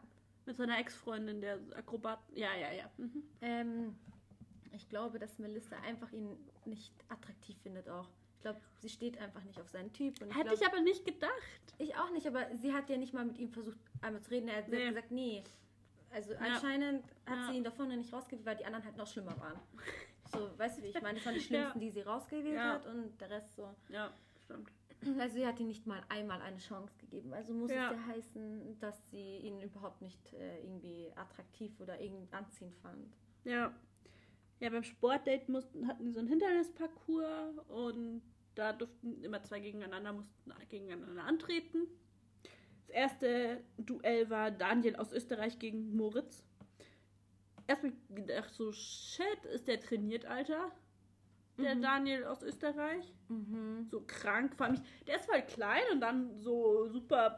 Mit 0.47 0.55
seiner 0.57 0.79
Ex-Freundin, 0.79 1.41
der 1.41 1.59
Akrobat. 1.75 2.19
Ja, 2.33 2.55
ja, 2.55 2.71
ja. 2.71 2.89
Mhm. 2.97 3.23
ähm, 3.41 3.95
ich 4.71 4.87
glaube, 4.89 5.19
dass 5.19 5.37
Melissa 5.39 5.75
einfach 5.85 6.11
ihn 6.13 6.37
nicht 6.65 6.93
attraktiv 7.09 7.57
findet 7.61 7.89
auch. 7.89 8.07
Ich 8.37 8.41
glaube, 8.43 8.61
sie 8.79 8.87
steht 8.89 9.17
einfach 9.17 9.43
nicht 9.43 9.59
auf 9.59 9.67
seinen 9.69 9.91
Typ. 9.91 10.21
Und 10.21 10.29
ich 10.29 10.35
Hätte 10.37 10.49
glaub, 10.49 10.61
ich 10.61 10.67
aber 10.67 10.79
nicht 10.81 11.03
gedacht. 11.05 11.31
Ich 11.79 11.95
auch 11.97 12.11
nicht, 12.11 12.25
aber 12.27 12.47
sie 12.61 12.71
hat 12.73 12.89
ja 12.89 12.95
nicht 12.97 13.13
mal 13.13 13.25
mit 13.25 13.37
ihm 13.39 13.49
versucht, 13.51 13.77
einmal 14.01 14.21
zu 14.21 14.31
reden. 14.31 14.47
Er 14.47 14.57
hat 14.57 14.69
Nee. 14.69 14.87
gesagt, 14.87 15.11
nee. 15.11 15.43
Also 16.11 16.33
anscheinend 16.35 17.03
hat 17.25 17.37
Ja. 17.39 17.47
sie 17.49 17.57
ihn 17.57 17.63
davon 17.65 17.89
nicht 17.89 18.13
rausgewählt, 18.13 18.45
weil 18.45 18.55
die 18.55 18.65
anderen 18.65 18.85
halt 18.85 18.95
noch 18.95 19.07
schlimmer 19.07 19.37
waren. 19.39 19.59
So, 20.31 20.49
weißt 20.57 20.77
du, 20.79 20.83
wie 20.83 20.87
ich 20.87 21.01
meine? 21.01 21.15
Das 21.15 21.25
waren 21.25 21.35
die 21.35 21.41
schlimmsten, 21.73 21.79
die 21.81 21.89
sie 21.89 22.01
rausgewählt 22.01 22.55
Ja. 22.55 22.73
hat 22.75 22.85
und 22.85 23.19
der 23.19 23.29
Rest 23.31 23.53
so. 23.55 23.75
Ja, 23.89 24.13
stimmt. 24.45 24.71
Also 25.19 25.35
sie 25.35 25.45
hat 25.45 25.59
ihm 25.59 25.67
nicht 25.67 25.85
mal 25.85 26.01
einmal 26.09 26.41
eine 26.41 26.57
Chance 26.57 26.93
gegeben. 26.97 27.33
Also 27.33 27.53
muss 27.53 27.71
Ja. 27.71 27.91
es 27.91 27.97
ja 27.97 28.05
heißen, 28.07 28.79
dass 28.79 29.09
sie 29.11 29.37
ihn 29.37 29.61
überhaupt 29.61 30.01
nicht 30.01 30.33
äh, 30.33 30.59
irgendwie 30.61 31.11
attraktiv 31.15 31.79
oder 31.79 31.99
irgendwie 31.99 32.31
anziehend 32.33 32.75
fand. 32.77 33.15
Ja. 33.43 33.73
Ja, 34.59 34.69
beim 34.71 34.83
Sportdate 34.83 35.51
mussten, 35.51 35.87
hatten 35.87 36.03
die 36.05 36.11
so 36.11 36.19
einen 36.19 36.27
Hindernisparcours 36.29 37.59
und 37.67 38.23
da 38.55 38.73
durften 38.73 39.23
immer 39.23 39.43
zwei 39.43 39.59
gegeneinander, 39.59 40.13
mussten 40.13 40.51
gegeneinander 40.69 41.23
antreten. 41.23 41.87
Das 42.79 42.89
erste 42.89 43.63
Duell 43.77 44.29
war 44.31 44.49
Daniel 44.49 44.95
aus 44.95 45.11
Österreich 45.11 45.59
gegen 45.59 45.95
Moritz. 45.95 46.43
Erstmal 47.67 47.93
gedacht 48.09 48.51
so, 48.53 48.71
shit, 48.71 49.45
ist 49.53 49.67
der 49.67 49.79
trainiert, 49.79 50.25
Alter? 50.25 50.71
Der 51.57 51.75
Mhm. 51.75 51.81
Daniel 51.81 52.23
aus 52.25 52.43
Österreich. 52.43 53.13
Mhm. 53.29 53.87
So 53.89 54.03
krank, 54.05 54.55
vor 54.55 54.67
allem, 54.67 54.75
ich- 54.75 55.05
der 55.05 55.15
ist 55.17 55.25
voll 55.25 55.41
klein 55.41 55.81
und 55.91 55.99
dann 56.01 56.39
so 56.39 56.87
super 56.89 57.37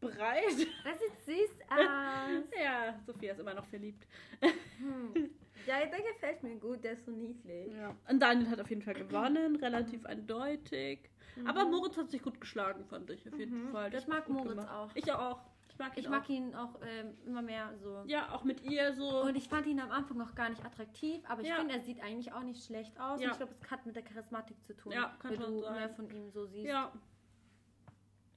breit. 0.00 0.10
Das 0.84 0.98
sieht 0.98 1.20
süß 1.26 1.60
aus. 1.70 2.44
ja, 2.60 2.98
Sophia 3.06 3.32
ist 3.32 3.40
immer 3.40 3.54
noch 3.54 3.66
verliebt. 3.66 4.06
Hm. 4.40 5.30
Ja, 5.66 5.78
der 5.84 6.00
gefällt 6.00 6.42
mir 6.42 6.56
gut, 6.56 6.82
der 6.82 6.92
ist 6.94 7.04
so 7.04 7.10
niedlich. 7.12 7.70
Ja. 7.74 7.94
Und 8.08 8.18
Daniel 8.18 8.48
hat 8.48 8.62
auf 8.62 8.70
jeden 8.70 8.80
Fall 8.80 8.94
gewonnen, 8.94 9.56
relativ 9.56 10.06
eindeutig. 10.06 11.10
Aber 11.44 11.66
Mhm. 11.66 11.70
Moritz 11.72 11.98
hat 11.98 12.10
sich 12.10 12.22
gut 12.22 12.40
geschlagen, 12.40 12.86
fand 12.86 13.10
ich 13.10 13.30
auf 13.30 13.38
jeden 13.38 13.66
Mhm. 13.66 13.70
Fall. 13.70 13.90
Ich 13.90 13.96
hat 14.00 14.08
mag 14.08 14.26
Moritz 14.30 14.48
gemacht. 14.52 14.70
auch. 14.70 14.90
Ich 14.94 15.12
auch. 15.12 15.38
Ich 15.80 15.86
mag 15.86 15.96
ihn 15.96 16.00
Ich 16.00 16.06
auch. 16.06 16.10
mag 16.10 16.28
ihn 16.28 16.54
auch 16.54 16.80
ähm, 16.86 17.16
immer 17.26 17.42
mehr 17.42 17.76
so. 17.78 18.02
Ja, 18.06 18.32
auch 18.32 18.44
mit 18.44 18.60
ihr 18.62 18.92
so. 18.94 19.22
Und 19.22 19.34
ich 19.36 19.48
fand 19.48 19.66
ihn 19.66 19.80
am 19.80 19.90
Anfang 19.90 20.16
noch 20.18 20.34
gar 20.34 20.48
nicht 20.50 20.64
attraktiv, 20.64 21.22
aber 21.28 21.40
ich 21.42 21.48
Ja. 21.48 21.56
finde, 21.56 21.74
er 21.74 21.80
sieht 21.80 22.02
eigentlich 22.02 22.32
auch 22.32 22.42
nicht 22.42 22.64
schlecht 22.64 22.98
aus. 23.00 23.20
Ja. 23.20 23.26
Und 23.28 23.32
ich 23.32 23.36
glaube, 23.38 23.54
es 23.62 23.70
hat 23.70 23.86
mit 23.86 23.96
der 23.96 24.02
Charismatik 24.02 24.62
zu 24.64 24.76
tun, 24.76 24.92
Ja, 24.92 25.16
kann 25.20 25.34
schon 25.36 25.54
du 25.54 25.60
sein. 25.62 25.74
mehr 25.74 25.88
von 25.90 26.10
ihm 26.10 26.30
so 26.30 26.46
siehst. 26.46 26.66
ja. 26.68 26.92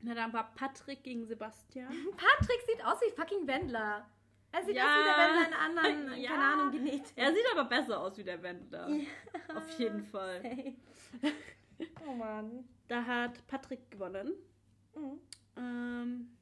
Na, 0.06 0.14
dann 0.14 0.34
war 0.34 0.54
Patrick 0.56 1.02
gegen 1.04 1.26
Sebastian. 1.26 1.88
Patrick 2.18 2.62
sieht 2.68 2.84
aus 2.86 3.00
wie 3.02 3.12
fucking 3.16 3.48
Wendler. 3.48 4.06
Er 4.52 4.64
sieht 4.66 4.76
Ja. 4.76 4.84
aus 4.84 4.90
wie 5.00 5.04
der 5.06 5.18
Wendler 5.18 5.48
in 5.48 5.54
anderen, 5.54 6.18
Ja. 6.22 6.30
keine 6.32 6.44
Ahnung, 6.44 6.72
genäht. 6.72 7.14
Er 7.16 7.34
sieht 7.34 7.46
aber 7.54 7.66
besser 7.66 8.00
aus 8.02 8.18
wie 8.18 8.24
der 8.24 8.42
Wendler. 8.44 8.88
Auf 9.56 9.80
jeden 9.80 10.04
Fall. 10.06 10.42
Hey. 10.44 10.78
Oh 12.08 12.14
Mann. 12.14 12.68
Da 12.88 13.04
hat 13.04 13.46
Patrick 13.48 13.90
gewonnen. 13.90 14.34
Mhm. 14.96 15.20
Ähm, 15.58 16.38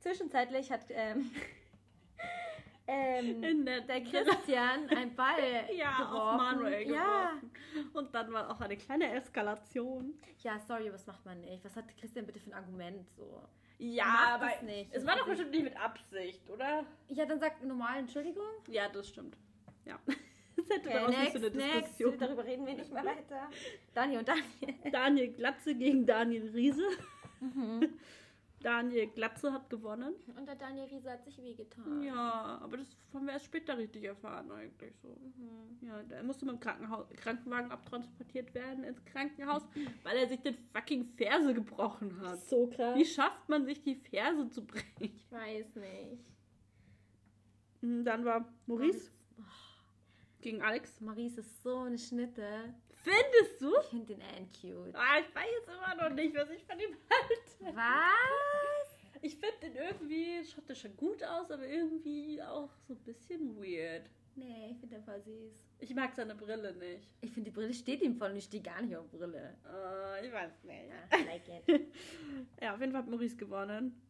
Zwischenzeitlich 0.00 0.70
hat 0.70 0.82
ähm, 0.90 1.30
ähm, 2.86 3.42
in 3.42 3.66
der, 3.66 3.80
der 3.82 4.00
Christian 4.02 4.88
einen 4.88 5.14
Ball 5.14 5.66
ja, 5.76 5.96
geworfen. 5.98 6.16
auf 6.16 6.36
Manuel 6.36 6.90
Ja. 6.90 7.32
geworfen. 7.40 7.90
Und 7.92 8.14
dann 8.14 8.32
war 8.32 8.50
auch 8.50 8.60
eine 8.60 8.76
kleine 8.76 9.12
Eskalation. 9.14 10.14
ja, 10.42 10.58
sorry, 10.60 10.92
was 10.92 11.06
macht 11.06 11.24
man 11.24 11.40
nicht? 11.40 11.64
Was 11.64 11.76
hat 11.76 11.84
Christian 11.98 12.26
bitte 12.26 12.40
für 12.40 12.50
ein 12.50 12.54
Argument 12.54 13.08
so? 13.16 13.42
Ja, 13.80 14.34
aber 14.34 14.48
es 14.54 14.62
nicht. 14.62 14.92
es 14.92 15.06
war 15.06 15.16
doch 15.16 15.26
bestimmt 15.26 15.52
nicht 15.52 15.62
mit 15.64 15.76
Absicht, 15.76 16.48
oder? 16.50 16.84
Ja, 17.08 17.26
dann 17.26 17.38
sagt 17.38 17.62
normal 17.62 17.98
Entschuldigung. 18.00 18.44
Ja, 18.68 18.88
das 18.88 19.08
stimmt. 19.08 19.36
Ja. 19.84 19.98
Es 20.60 20.68
hätte 20.70 20.88
Okay, 20.88 20.92
daraus 20.98 21.08
nicht 21.10 21.20
next, 21.20 21.32
so 21.40 21.46
eine 21.46 21.56
next. 21.56 21.76
Diskussion. 21.82 22.18
Darüber 22.18 22.44
reden 22.44 22.66
wir 22.66 22.74
nicht 22.74 22.92
mehr 22.92 23.04
weiter. 23.04 23.48
Daniel 23.94 24.18
und 24.18 24.28
Daniel. 24.28 24.90
Daniel 24.90 25.32
Glatze 25.32 25.72
gegen 25.76 26.04
Daniel 26.04 26.50
Riese. 26.50 26.82
Mhm. 27.38 27.88
Daniel 28.60 29.06
Glatze 29.08 29.52
hat 29.52 29.70
gewonnen. 29.70 30.14
Und 30.36 30.46
der 30.46 30.56
Daniel 30.56 30.86
Riese 30.86 31.10
hat 31.12 31.24
sich 31.24 31.38
wehgetan. 31.40 32.02
Ja, 32.02 32.58
aber 32.60 32.78
das 32.78 32.88
haben 33.14 33.26
wir 33.26 33.32
erst 33.34 33.46
später 33.46 33.78
richtig 33.78 34.04
erfahren 34.04 34.50
eigentlich 34.50 34.94
so. 35.00 35.08
Mhm. 35.08 35.78
Ja, 35.86 36.02
der 36.02 36.22
musste 36.24 36.44
mit 36.44 36.54
dem 36.54 36.60
Krankenhaus, 36.60 37.08
Krankenwagen 37.10 37.70
abtransportiert 37.70 38.52
werden 38.54 38.82
ins 38.84 39.04
Krankenhaus, 39.04 39.62
weil 40.02 40.16
er 40.16 40.28
sich 40.28 40.40
den 40.40 40.56
fucking 40.74 41.04
Ferse 41.16 41.54
gebrochen 41.54 42.20
hat. 42.20 42.40
So 42.40 42.66
krass. 42.68 42.96
Wie 42.96 43.04
schafft 43.04 43.48
man 43.48 43.64
sich 43.64 43.80
die 43.82 43.94
Ferse 43.94 44.48
zu 44.50 44.64
brechen? 44.66 44.86
Ich 44.98 45.30
weiß 45.30 45.76
nicht. 45.76 46.24
Mhm, 47.80 48.04
Dann 48.04 48.24
war 48.24 48.52
Maurice 48.66 49.12
gegen 50.40 50.62
Alex. 50.62 51.00
Maurice 51.00 51.40
ist 51.40 51.62
so 51.62 51.78
eine 51.78 51.98
Schnitte. 51.98 52.74
Findest 53.08 53.60
du? 53.62 53.74
Ich 53.80 53.86
finde 53.86 54.14
den 54.14 54.22
Ann 54.22 54.48
cute. 54.52 54.94
Ah, 54.94 55.18
ich 55.20 55.34
weiß 55.34 55.64
immer 55.66 56.02
noch 56.02 56.14
nicht, 56.14 56.34
was 56.36 56.50
ich 56.50 56.64
von 56.64 56.78
ihm 56.78 56.94
halte. 57.08 57.76
Was? 57.76 58.98
Ich 59.22 59.36
finde 59.36 59.56
den 59.62 59.76
irgendwie, 59.76 60.44
schaut 60.44 60.68
der 60.68 60.74
schon 60.74 60.96
gut 60.96 61.22
aus, 61.24 61.50
aber 61.50 61.66
irgendwie 61.66 62.40
auch 62.42 62.70
so 62.86 62.94
ein 62.94 62.98
bisschen 62.98 63.56
weird. 63.56 64.08
Nee, 64.36 64.70
ich 64.70 64.78
finde 64.78 64.96
den 64.96 65.04
voll 65.04 65.20
süß. 65.20 65.66
Ich 65.80 65.94
mag 65.94 66.14
seine 66.14 66.34
Brille 66.34 66.72
nicht. 66.74 67.08
Ich 67.20 67.32
finde, 67.32 67.50
die 67.50 67.54
Brille 67.54 67.74
steht 67.74 68.02
ihm 68.02 68.14
voll 68.14 68.30
und 68.30 68.36
ich 68.36 68.44
stehe 68.44 68.62
gar 68.62 68.80
nicht 68.82 68.94
auf 68.94 69.08
Brille. 69.10 69.56
Äh, 69.66 70.26
ich 70.26 70.32
weiß 70.32 70.62
nicht. 70.64 70.88
Ja, 70.88 71.18
I 71.18 71.24
like 71.24 71.48
it. 71.48 71.86
Ja, 72.62 72.74
auf 72.74 72.80
jeden 72.80 72.92
Fall 72.92 73.02
hat 73.02 73.10
Maurice 73.10 73.36
gewonnen. 73.36 74.00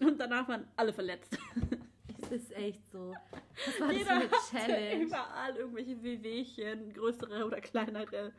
Und 0.00 0.18
danach 0.18 0.48
waren 0.48 0.66
alle 0.76 0.92
verletzt. 0.92 1.38
es 2.26 2.32
ist 2.42 2.52
echt 2.56 2.86
so. 2.90 3.14
Was 3.66 3.80
war 3.80 3.88
das 3.88 3.96
für 3.96 3.98
Jeder 3.98 4.10
eine 4.12 4.28
Challenge? 4.50 5.02
überall 5.04 5.56
irgendwelche 5.56 6.02
Wehwehchen, 6.02 6.92
größere 6.92 7.46
oder 7.46 7.60
kleinere. 7.60 8.32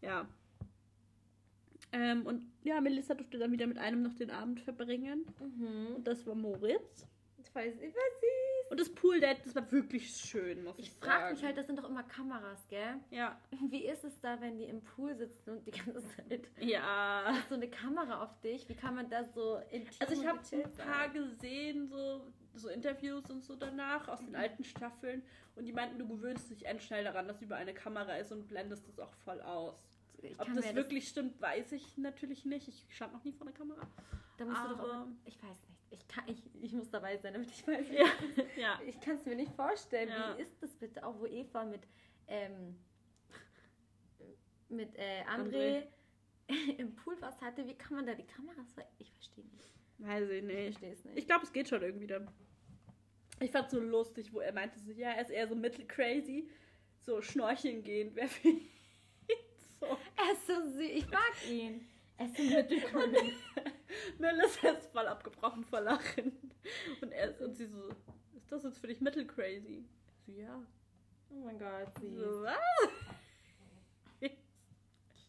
Ja. 0.00 0.26
Ähm, 1.92 2.26
und 2.26 2.42
ja, 2.64 2.80
Melissa 2.80 3.14
durfte 3.14 3.38
dann 3.38 3.52
wieder 3.52 3.66
mit 3.66 3.78
einem 3.78 4.02
noch 4.02 4.14
den 4.14 4.30
Abend 4.30 4.60
verbringen. 4.60 5.26
Mhm. 5.40 5.96
Und 5.96 6.06
das 6.08 6.26
war 6.26 6.34
Moritz. 6.34 7.06
Ich 7.38 7.54
weiß, 7.54 7.74
ich 7.74 7.94
weiß 7.94 8.20
süß. 8.20 8.70
Und 8.70 8.80
das 8.80 8.88
Pool-Date, 8.90 9.44
das 9.44 9.54
war 9.54 9.70
wirklich 9.70 10.08
schön, 10.10 10.64
muss 10.64 10.76
ich, 10.78 10.86
Ich 10.86 10.92
frage 10.94 11.20
sagen. 11.20 11.34
mich 11.34 11.44
halt, 11.44 11.56
das 11.58 11.66
sind 11.66 11.78
doch 11.78 11.88
immer 11.88 12.02
Kameras, 12.02 12.66
gell? 12.68 12.96
Ja. 13.10 13.38
Wie 13.68 13.84
ist 13.86 14.02
es 14.02 14.18
da, 14.20 14.40
wenn 14.40 14.56
die 14.56 14.64
im 14.64 14.82
Pool 14.82 15.14
sitzen 15.14 15.50
und 15.50 15.66
die 15.66 15.70
ganze 15.70 16.00
Zeit 16.16 16.48
Ja. 16.60 17.30
ist 17.38 17.48
so 17.50 17.54
eine 17.54 17.68
Kamera 17.68 18.24
auf 18.24 18.40
dich? 18.40 18.66
Wie 18.68 18.74
kann 18.74 18.94
man 18.96 19.08
da 19.10 19.22
so 19.24 19.60
intim 19.70 19.94
Also 20.00 20.14
ich 20.20 20.26
habe 20.26 20.40
ein 20.52 20.72
paar 20.72 21.08
gesehen, 21.10 21.86
so, 21.86 22.26
so 22.54 22.68
Interviews 22.68 23.28
und 23.30 23.42
so 23.44 23.56
danach 23.56 24.08
aus 24.08 24.20
Mhm. 24.22 24.26
den 24.26 24.36
alten 24.36 24.64
Staffeln. 24.64 25.22
Und 25.56 25.66
die 25.66 25.72
meinten, 25.72 25.98
du 25.98 26.06
gewöhnst 26.08 26.50
dich 26.50 26.66
end 26.66 26.82
schnell 26.82 27.04
daran, 27.04 27.28
dass 27.28 27.40
über 27.42 27.56
eine 27.56 27.74
Kamera 27.74 28.16
ist 28.16 28.32
und 28.32 28.46
blendest 28.48 28.86
das 28.88 28.98
auch 28.98 29.12
voll 29.24 29.40
aus. 29.42 29.76
Ich 30.22 30.38
Ob 30.40 30.48
das 30.54 30.74
wirklich 30.74 31.08
stimmt, 31.08 31.40
weiß 31.40 31.72
ich 31.72 31.98
natürlich 31.98 32.44
nicht. 32.46 32.66
Ich 32.68 32.86
stand 32.90 33.12
noch 33.12 33.22
nie 33.24 33.32
vor 33.32 33.46
der 33.46 33.54
Kamera. 33.54 33.86
Da 34.38 34.44
musst 34.46 34.62
du 34.64 34.68
doch 34.68 34.78
aber- 34.80 35.02
auch, 35.02 35.06
ich 35.26 35.40
weiß 35.42 35.48
nicht. 35.68 35.74
Ich, 35.90 36.08
kann, 36.08 36.24
ich, 36.26 36.42
ich 36.60 36.72
muss 36.72 36.90
dabei 36.90 37.16
sein, 37.18 37.34
damit 37.34 37.50
ich 37.50 37.66
weiß. 37.68 37.86
Ja, 37.90 38.06
ja. 38.56 38.80
Ich 38.86 39.00
kann 39.00 39.16
es 39.16 39.24
mir 39.26 39.36
nicht 39.36 39.52
vorstellen. 39.54 40.08
Ja. 40.08 40.36
Wie 40.36 40.42
ist 40.42 40.60
das 40.62 40.74
bitte? 40.76 41.04
Auch 41.06 41.18
wo 41.20 41.26
Eva 41.26 41.64
mit, 41.64 41.86
ähm, 42.26 42.76
mit 44.68 44.94
äh, 44.96 45.22
André, 45.24 45.84
im 46.78 46.94
Pool 46.96 47.16
was 47.20 47.40
hatte. 47.40 47.66
Wie 47.66 47.74
kann 47.74 47.94
man 47.96 48.06
da 48.06 48.14
die 48.14 48.24
Kameras 48.26 48.72
ver 48.72 48.84
Ich 48.98 49.12
verstehe 49.12 49.44
nicht. 49.46 49.72
Weiß 49.98 50.28
ich 50.30 50.38
Ich 50.38 50.44
nicht. 50.44 50.62
verstehe 50.78 50.92
es 50.92 51.04
nicht. 51.04 51.18
Ich 51.18 51.26
glaube, 51.26 51.44
es 51.44 51.52
geht 51.52 51.68
schon 51.68 51.82
irgendwie 51.82 52.06
dann. 52.06 52.28
Ich 53.40 53.50
fand 53.50 53.70
so 53.70 53.80
lustig, 53.80 54.32
wo 54.32 54.40
er 54.40 54.52
meinte, 54.52 54.78
so, 54.78 54.92
ja, 54.92 55.10
er 55.10 55.22
ist 55.22 55.30
eher 55.30 55.48
so 55.48 55.54
mittelcrazy. 55.54 56.48
So 57.00 57.20
schnorcheln 57.20 57.82
gehen 57.82 58.14
wäre 58.14 58.28
für 58.28 58.48
ihn 58.48 58.68
so. 59.80 59.86
er 59.86 60.32
ist 60.32 60.46
so 60.46 60.66
süß. 60.66 60.78
Ich 60.78 61.10
mag 61.10 61.48
ihn. 61.48 61.86
Er 62.16 62.26
ist 62.26 62.36
so 62.36 62.42
mittelcool. 62.56 63.12
Melissa 64.18 64.68
ist 64.68 64.86
voll 64.92 65.06
abgebrochen 65.06 65.64
vor 65.64 65.80
Lachen. 65.80 66.32
Und, 67.00 67.12
er, 67.12 67.38
und 67.40 67.54
sie 67.54 67.66
so, 67.66 67.88
ist 68.36 68.50
das 68.50 68.64
jetzt 68.64 68.78
für 68.78 68.86
dich 68.86 69.00
mittelcrazy? 69.00 69.84
So, 70.26 70.32
ja. 70.32 70.62
oh 71.30 71.44
mein 71.44 71.58
Gott, 71.58 71.94
süß. 72.00 72.18
So, 72.18 72.42
was? 72.42 73.14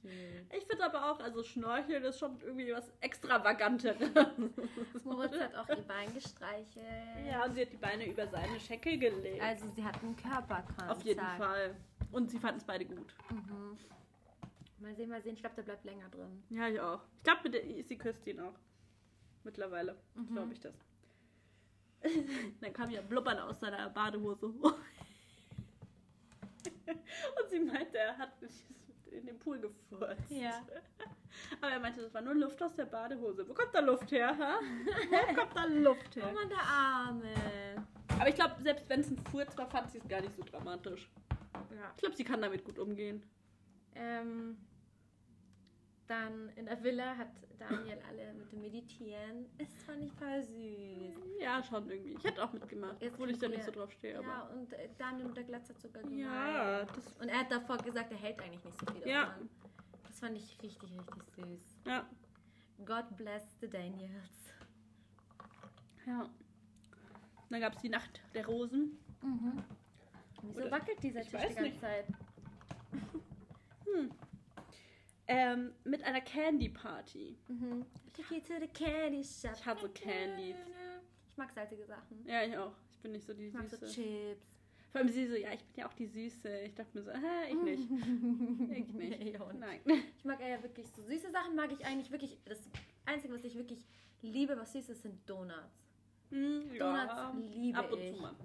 Cute. 0.05 0.57
Ich 0.57 0.65
finde 0.65 0.85
aber 0.85 1.11
auch, 1.11 1.19
also 1.19 1.43
Schnorcheln 1.43 2.03
ist 2.03 2.19
schon 2.19 2.39
irgendwie 2.41 2.71
was 2.71 2.91
Extravaganteres. 3.01 3.97
Moritz 5.03 5.39
hat 5.39 5.55
auch 5.55 5.69
ihr 5.69 5.83
Bein 5.83 6.13
gestreichelt. 6.13 6.85
Ja, 7.27 7.45
und 7.45 7.53
sie 7.53 7.61
hat 7.61 7.71
die 7.71 7.77
Beine 7.77 8.07
über 8.07 8.27
seine 8.27 8.59
Schenkel 8.59 8.97
gelegt. 8.97 9.41
Also 9.41 9.67
sie 9.75 9.83
hatten 9.83 10.15
Körperkontakt. 10.15 10.89
Auf 10.89 11.03
jeden 11.03 11.25
Fall. 11.37 11.75
Und 12.11 12.31
sie 12.31 12.39
fanden 12.39 12.57
es 12.57 12.63
beide 12.63 12.85
gut. 12.85 13.13
Mhm. 13.29 13.77
Mal 14.79 14.95
sehen, 14.95 15.09
mal 15.09 15.21
sehen. 15.21 15.33
Ich 15.33 15.41
glaube, 15.41 15.55
der 15.55 15.63
bleibt 15.63 15.85
länger 15.85 16.09
drin. 16.09 16.43
Ja, 16.49 16.67
ich 16.67 16.79
auch. 16.79 17.01
Ich 17.17 17.23
glaube, 17.23 17.83
sie 17.83 17.97
küsst 17.97 18.25
ihn 18.27 18.39
auch. 18.39 18.55
Mittlerweile. 19.43 19.95
Mhm. 20.15 20.33
Glaube 20.33 20.53
ich 20.53 20.59
das. 20.59 20.73
Dann 22.61 22.73
kam 22.73 22.89
ja 22.89 23.01
Blubbern 23.01 23.39
aus 23.39 23.59
seiner 23.59 23.89
Badehose 23.89 24.47
hoch. 24.47 24.73
Und 26.87 27.49
sie 27.49 27.59
meinte, 27.59 27.97
er 27.97 28.17
hat 28.17 28.41
mich 28.41 28.63
in 29.17 29.25
den 29.25 29.39
Pool 29.39 29.60
gefurzt. 29.60 30.30
Ja. 30.30 30.62
Aber 31.62 31.71
er 31.71 31.80
meinte, 31.80 32.01
das 32.01 32.13
war 32.13 32.21
nur 32.21 32.36
Luft 32.36 32.62
aus 32.63 32.73
der 32.75 32.86
Badehose. 32.86 33.47
Wo 33.47 33.54
kommt 33.54 33.73
da 33.73 33.80
Luft 33.80 34.12
her, 34.12 34.38
ha? 34.38 34.60
Wo 35.28 35.34
kommt 35.41 35.56
da 35.56 35.65
Luft 35.65 36.17
Oh 36.17 36.21
her? 36.21 36.32
Mann, 36.34 36.49
der 36.49 36.62
Arme. 36.62 37.34
Aber 38.19 38.30
ich 38.30 38.36
glaube, 38.36 38.56
selbst 38.62 38.88
wenn 38.89 39.01
es 39.01 39.10
ein 39.12 39.17
Furz 39.32 39.58
war, 39.58 39.69
fand 39.69 39.91
sie 39.91 39.97
es 39.97 40.08
gar 40.08 40.21
nicht 40.21 40.36
so 40.36 40.43
dramatisch. 40.43 41.10
Ja. 41.71 41.91
Ich 41.95 42.01
glaube, 42.01 42.15
sie 42.15 42.23
kann 42.23 42.41
damit 42.41 42.63
gut 42.63 42.80
umgehen. 42.80 43.23
Ähm, 43.95 44.58
dann 46.07 46.49
in 46.55 46.65
der 46.65 46.81
Villa 46.83 47.17
hat 47.17 47.29
Daniel 47.57 47.97
alle 48.07 48.33
mit 48.33 48.51
dem 48.51 48.61
Meditieren. 48.61 49.45
Ist 49.57 49.80
zwar 49.82 49.95
nicht 49.95 50.13
voll 50.15 50.41
süß. 50.43 51.39
Ja, 51.41 51.63
schon 51.63 51.89
irgendwie. 51.89 52.13
Ich 52.13 52.23
hätte 52.23 52.43
auch 52.43 52.51
mitgemacht, 52.53 53.01
Jetzt 53.01 53.13
obwohl 53.13 53.32
ich 53.32 53.39
da 53.39 53.47
nicht 53.47 53.63
so 53.63 53.71
drauf 53.71 53.91
stehe. 53.91 54.13
Ja, 54.13 54.19
Aber 54.19 54.53
und 54.53 54.71
äh, 54.73 54.89
Daniel 54.97 55.27
mit 55.27 55.38
der 55.38 55.43
Glatze 55.45 55.73
hat 55.73 55.82
sogar 55.82 56.03
gemeint. 56.03 56.19
ja, 56.21 56.84
das, 56.86 57.13
Und 57.19 57.30
er 57.30 57.39
hat 57.39 57.51
davor 57.51 57.77
gesagt, 57.77 58.11
er 58.11 58.17
hält 58.17 58.39
eigentlich 58.41 58.63
nicht 58.63 58.80
so 58.80 58.86
viel 58.93 59.07
Ja. 59.07 59.25
davon. 59.27 59.49
Das 60.07 60.19
fand 60.19 60.38
ich 60.38 60.61
richtig, 60.61 60.91
richtig 60.91 61.23
süß. 61.36 61.82
ja. 61.86 62.05
God 62.86 63.05
bless 63.15 63.57
the 63.61 63.69
Daniels. 63.69 64.51
Ja. 66.05 66.30
Dann 67.49 67.61
gab 67.61 67.73
es 67.73 67.82
die 67.82 67.89
Nacht 67.89 68.21
der 68.34 68.45
Rosen. 68.45 68.99
Wieso 70.41 70.59
Oder- 70.59 70.71
wackelt 70.71 71.01
dieser 71.01 71.21
Tisch 71.21 71.32
die 71.32 71.38
ganze 71.38 71.61
nicht. 71.61 71.80
Zeit? 71.80 72.05
Ähm, 75.28 75.71
mit 75.84 76.03
einer 76.03 76.21
Candy 76.21 76.69
Party. 76.69 77.36
Mhm. 77.47 77.86
Take 78.13 78.36
you 78.36 78.41
to 78.41 78.53
the 78.59 78.67
candy 78.67 79.23
shop. 79.23 79.51
Ich 79.55 79.65
hasse 79.65 79.89
Candies. 79.89 80.55
Ich 81.32 81.38
mag 81.38 81.51
salzige 81.51 81.86
Sachen. 81.86 82.23
Ja, 82.28 82.43
ich 82.43 82.55
auch. 82.57 82.73
Ich 82.91 82.99
bin 82.99 83.11
nicht 83.11 83.26
so 83.26 83.34
die 83.34 83.47
Ich 83.47 83.53
mag 83.53 83.67
so 83.69 83.78
Süße. 83.78 83.91
Chips. 83.93 84.45
Vor 84.91 85.01
allem 85.01 85.09
sie 85.09 85.28
so, 85.28 85.36
ja, 85.36 85.51
ich 85.51 85.59
bin 85.65 85.82
ja 85.82 85.88
auch 85.89 85.93
die 85.93 86.05
Süße. 86.05 86.59
Ich 86.61 86.73
dachte 86.76 86.97
mir 86.97 87.03
so, 87.03 87.11
hä, 87.11 87.49
ich 87.49 87.61
nicht. 87.61 87.89
Ich 88.71 88.88
nicht. 88.93 89.19
Nee. 89.19 89.38
Nein. 89.59 89.82
Ich 90.17 90.23
mag 90.23 90.39
eher 90.39 90.61
wirklich 90.63 90.88
so 90.95 91.01
süße 91.01 91.32
Sachen, 91.32 91.55
mag 91.55 91.71
ich 91.73 91.86
eigentlich 91.86 92.11
wirklich. 92.11 92.38
Das 92.45 92.59
Einzige, 93.05 93.34
was 93.34 93.43
ich 93.43 93.55
wirklich 93.55 93.84
liebe, 94.21 94.55
was 94.57 94.71
süß 94.73 94.89
ist, 94.89 95.01
sind 95.01 95.28
Donuts. 95.30 95.89
Hm, 96.30 96.69
Donuts 96.80 97.13
liebe 97.55 97.78
ab 97.78 97.91
und 97.91 97.99
ich. 97.99 98.13
zu 98.13 98.21
mal. 98.21 98.36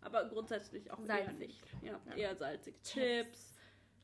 Aber 0.00 0.24
grundsätzlich 0.30 0.90
auch 0.90 0.98
eher 1.00 1.06
Salzig. 1.06 1.38
nicht. 1.38 1.62
Ja, 1.82 2.00
Ja. 2.08 2.14
eher 2.16 2.36
salzig. 2.36 2.74
Chips, 2.82 3.58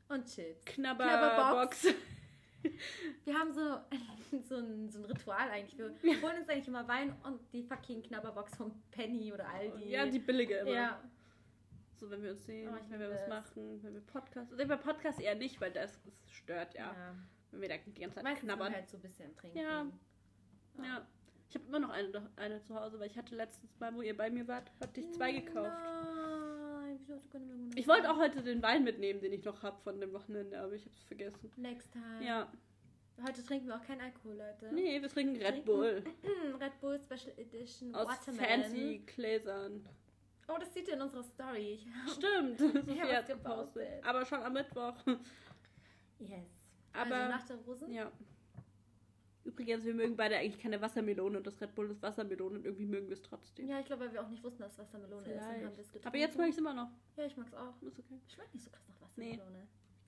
Und 0.09 0.27
Chips. 0.27 0.65
Knabberbox. 0.65 1.87
Wir 3.25 3.35
haben 3.39 3.53
so, 3.53 3.61
so, 4.49 4.57
ein, 4.57 4.91
so 4.91 4.99
ein 4.99 5.05
Ritual 5.05 5.49
eigentlich. 5.51 5.79
Wir 6.03 6.21
holen 6.23 6.39
uns 6.39 6.49
eigentlich 6.49 6.67
immer 6.69 6.87
Wein 6.89 7.15
und 7.23 7.41
die 7.53 7.63
fucking 7.63 8.03
Knabberbox 8.03 8.57
vom 8.57 8.73
Penny 8.91 9.33
oder 9.33 9.49
Aldi. 9.49 9.91
Ja, 9.91 10.07
die 10.07 10.19
billige 10.19 10.57
immer. 10.57 10.71
Ja, 10.71 11.01
So, 11.95 12.11
wenn 12.11 12.23
wir 12.23 12.33
uns 12.33 12.45
sehen, 12.45 12.69
Oh, 12.73 12.91
wenn 12.91 13.01
wir 13.01 13.11
was 13.11 13.29
machen, 13.29 13.83
wenn 13.83 13.95
wir 13.95 14.01
Podcast. 14.01 14.53
Also 14.53 14.67
bei 14.67 14.77
Podcast 14.77 15.21
eher 15.21 15.37
nicht, 15.37 15.61
weil 15.61 15.71
das, 15.71 16.01
das 16.03 16.31
stört 16.33 16.75
ja. 16.75 16.93
ja. 16.93 17.15
Wenn 17.53 17.61
wir 17.61 17.69
da 17.69 17.77
die 17.77 18.01
ganze 18.01 18.17
Zeit 18.17 18.25
Meistens 18.25 18.45
knabbern. 18.49 18.73
halt 18.75 18.89
so 18.89 18.97
ein 18.99 19.03
bisschen 19.03 19.35
trinken. 19.37 19.57
Ja. 19.59 19.87
Ja. 20.83 21.07
Ich 21.49 21.55
habe 21.55 21.65
immer 21.67 21.79
noch 21.79 21.91
eine, 21.91 22.31
eine 22.37 22.61
zu 22.63 22.75
Hause, 22.75 22.99
weil 23.01 23.07
ich 23.07 23.17
hatte 23.17 23.35
letztens 23.35 23.79
mal, 23.79 23.95
wo 23.95 24.03
ihr 24.03 24.17
bei 24.17 24.29
mir 24.31 24.47
wart, 24.49 24.71
hatte 24.81 25.01
ich 25.01 25.11
zwei 25.13 25.33
gekauft. 25.33 25.71
Nein, 25.71 25.71
wieso 25.71 25.87
hast 25.87 26.07
du 26.07 26.07
keine 26.13 26.17
mehr 26.19 26.19
genommen? 26.19 26.98
Ich 27.75 27.87
wollte 27.89 28.11
auch 28.11 28.19
heute 28.19 28.43
den 28.43 28.63
Wein 28.63 28.85
mitnehmen, 28.85 29.21
den 29.21 29.33
ich 29.33 29.45
noch 29.45 29.63
habe 29.63 29.79
von 29.83 30.01
dem 30.01 30.13
Wochenende, 30.13 30.59
aber 30.61 30.73
ich 30.75 30.83
habe 30.85 30.95
es 30.95 31.03
vergessen. 31.05 31.51
Next 31.57 31.93
time. 31.93 32.25
Ja. 32.25 32.51
Heute 33.27 33.45
trinken 33.45 33.67
wir 33.67 33.77
auch 33.77 33.83
keinen 33.85 34.01
Alkohol, 34.01 34.37
Leute. 34.37 34.73
Nee, 34.73 35.01
wir 35.03 35.09
trinken 35.09 35.37
Red 35.43 35.65
Bull. 35.65 36.05
Red 36.61 36.81
Bull 36.81 37.01
Special 37.01 37.37
Edition 37.39 37.95
Aus 37.95 38.07
Watermelon. 38.09 38.63
fancy 38.63 39.03
Gläsern. 39.07 39.89
Oh, 40.47 40.57
das 40.59 40.73
sieht 40.73 40.89
ihr 40.89 40.95
in 40.95 41.03
unserer 41.03 41.25
Story. 41.25 41.81
Ich- 42.07 42.13
Stimmt. 42.13 42.59
Sophie 42.59 43.01
hat 43.03 43.27
gepostet. 43.27 43.29
gepostet. 43.29 44.05
Aber 44.07 44.25
schon 44.25 44.43
am 44.43 44.53
Mittwoch. 44.53 44.95
Yes. 46.21 46.47
Aber 46.93 47.15
also 47.17 47.29
nach 47.31 47.47
der 47.47 47.57
Rosen? 47.57 47.93
ja. 47.93 48.11
Übrigens, 49.49 49.85
wir 49.85 49.95
mögen 49.95 50.15
beide 50.15 50.37
eigentlich 50.37 50.59
keine 50.63 50.81
Wassermelone 50.81 51.39
und 51.39 51.47
das 51.47 51.59
Red 51.61 51.75
Bull 51.75 51.91
ist 51.91 52.03
Wassermelone 52.03 52.59
und 52.59 52.65
irgendwie 52.67 52.85
mögen 52.85 53.09
wir 53.09 53.15
es 53.15 53.23
trotzdem. 53.23 53.67
Ja, 53.67 53.81
ich 53.81 53.87
glaube, 53.87 54.05
weil 54.05 54.13
wir 54.13 54.23
auch 54.23 54.29
nicht 54.29 54.45
wussten, 54.45 54.61
dass 54.63 54.79
Wassermelone 54.79 55.27
ist. 55.27 55.33
und 55.37 55.41
haben 55.41 55.55
Vielleicht. 55.59 55.79
das 55.79 55.87
getrunken. 55.87 56.09
Aber 56.09 56.19
jetzt 56.19 56.37
mag 56.37 56.47
ich 56.49 56.53
es 56.53 56.59
immer 56.59 56.75
noch. 56.75 56.89
Ja, 57.17 57.25
ich 57.25 57.37
mag's 57.37 57.55
auch. 57.55 57.81
Ist 57.83 57.99
okay. 57.99 58.21
Schmeckt 58.29 58.53
nicht 58.55 58.65
so 58.65 58.71
krass 58.71 58.83
nach 59.01 59.09
Nee. 59.17 59.33
Wassermelone. 59.39 59.67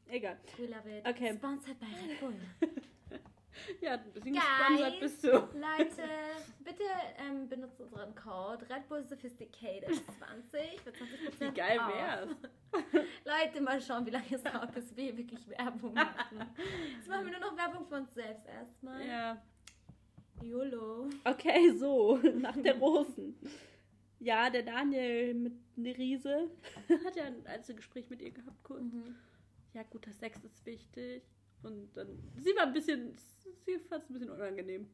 Egal. 0.09 0.37
We 0.59 0.67
love 0.67 0.99
it. 0.99 1.07
Okay. 1.09 1.35
Sponsored 1.35 1.79
by 1.81 1.87
Red 1.87 2.21
Bull. 2.21 2.35
Ja, 3.81 3.95
ein 3.95 4.13
bisschen 4.13 4.33
Guys. 4.33 4.43
gesponsert 4.43 5.01
bist 5.01 5.25
du. 5.25 5.29
Leute, 5.29 6.09
bitte 6.65 6.85
ähm, 7.19 7.49
benutzt 7.49 7.81
unseren 7.81 8.15
Code 8.15 8.67
Red 8.69 8.89
Bull 8.89 9.05
Sophisticated 9.05 9.91
20 10.51 10.81
für 10.81 10.91
20% 10.91 10.95
Wie 11.41 11.55
geil 11.55 11.79
wär's. 11.79 12.37
Leute, 13.25 13.61
mal 13.61 13.81
schauen, 13.81 14.07
wie 14.07 14.11
lange 14.11 14.33
es 14.33 14.43
dauert, 14.43 14.73
bis 14.73 14.97
wir 14.97 15.17
wirklich 15.17 15.49
Werbung 15.49 15.95
machen. 15.95 16.39
Jetzt 16.97 17.09
machen 17.09 17.27
wir 17.27 17.33
nur 17.33 17.41
noch 17.41 17.57
Werbung 17.57 17.87
für 17.87 17.97
uns 17.97 18.15
selbst 18.15 18.47
erstmal. 18.47 19.07
Ja. 19.07 19.43
YOLO. 20.43 21.11
Okay, 21.25 21.71
so, 21.77 22.17
nach 22.35 22.57
der 22.57 22.79
Rosen. 22.79 23.37
Ja, 24.21 24.51
der 24.51 24.63
Daniel 24.63 25.35
mit 25.35 25.53
der 25.77 25.97
Riese 25.97 26.51
hat 27.05 27.17
ja 27.17 27.25
ein 27.25 27.47
Einzelgespräch 27.47 28.09
mit 28.11 28.21
ihr 28.23 28.31
gehabt, 28.31 28.63
kurz. 28.63 28.83
Mhm. 28.83 29.17
Ja, 29.73 29.83
guter 29.85 30.13
Sex 30.13 30.43
ist 30.45 30.65
wichtig. 30.67 31.23
Und 31.63 31.93
dann, 31.97 32.09
sie 32.37 32.55
war 32.57 32.65
ein 32.65 32.73
bisschen, 32.73 33.15
sie 33.65 33.79
fand 33.79 34.05
es 34.05 34.11
ein 34.11 34.13
bisschen 34.15 34.31
unangenehm. 34.31 34.89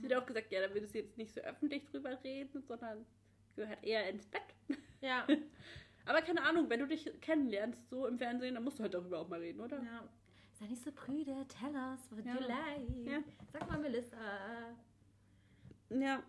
Sie 0.00 0.06
hat 0.06 0.22
auch 0.22 0.26
gesagt, 0.26 0.52
ja, 0.52 0.60
da 0.66 0.72
würde 0.72 0.86
sie 0.86 0.98
jetzt 0.98 1.18
nicht 1.18 1.34
so 1.34 1.40
öffentlich 1.40 1.84
drüber 1.84 2.16
reden, 2.22 2.62
sondern 2.62 3.04
gehört 3.56 3.82
eher 3.82 4.08
ins 4.08 4.26
Bett. 4.26 4.42
Ja. 5.00 5.26
Aber 6.06 6.22
keine 6.22 6.42
Ahnung, 6.42 6.70
wenn 6.70 6.80
du 6.80 6.86
dich 6.86 7.10
kennenlernst, 7.20 7.88
so 7.90 8.06
im 8.06 8.18
Fernsehen, 8.18 8.54
dann 8.54 8.64
musst 8.64 8.78
du 8.78 8.82
halt 8.84 8.94
darüber 8.94 9.18
auch 9.18 9.28
mal 9.28 9.40
reden, 9.40 9.60
oder? 9.60 9.82
ja. 9.82 10.08
Sei 10.52 10.66
nicht 10.66 10.82
so 10.84 10.92
prüde. 10.92 11.46
Tell 11.48 11.74
us 11.74 12.10
what 12.12 12.24
Ja. 12.24 12.34
you 12.34 12.40
like. 12.40 13.06
Ja. 13.06 13.22
Sag 13.52 13.66
mal, 13.68 13.78
Melissa. 13.78 14.16
Ja. 15.88 16.22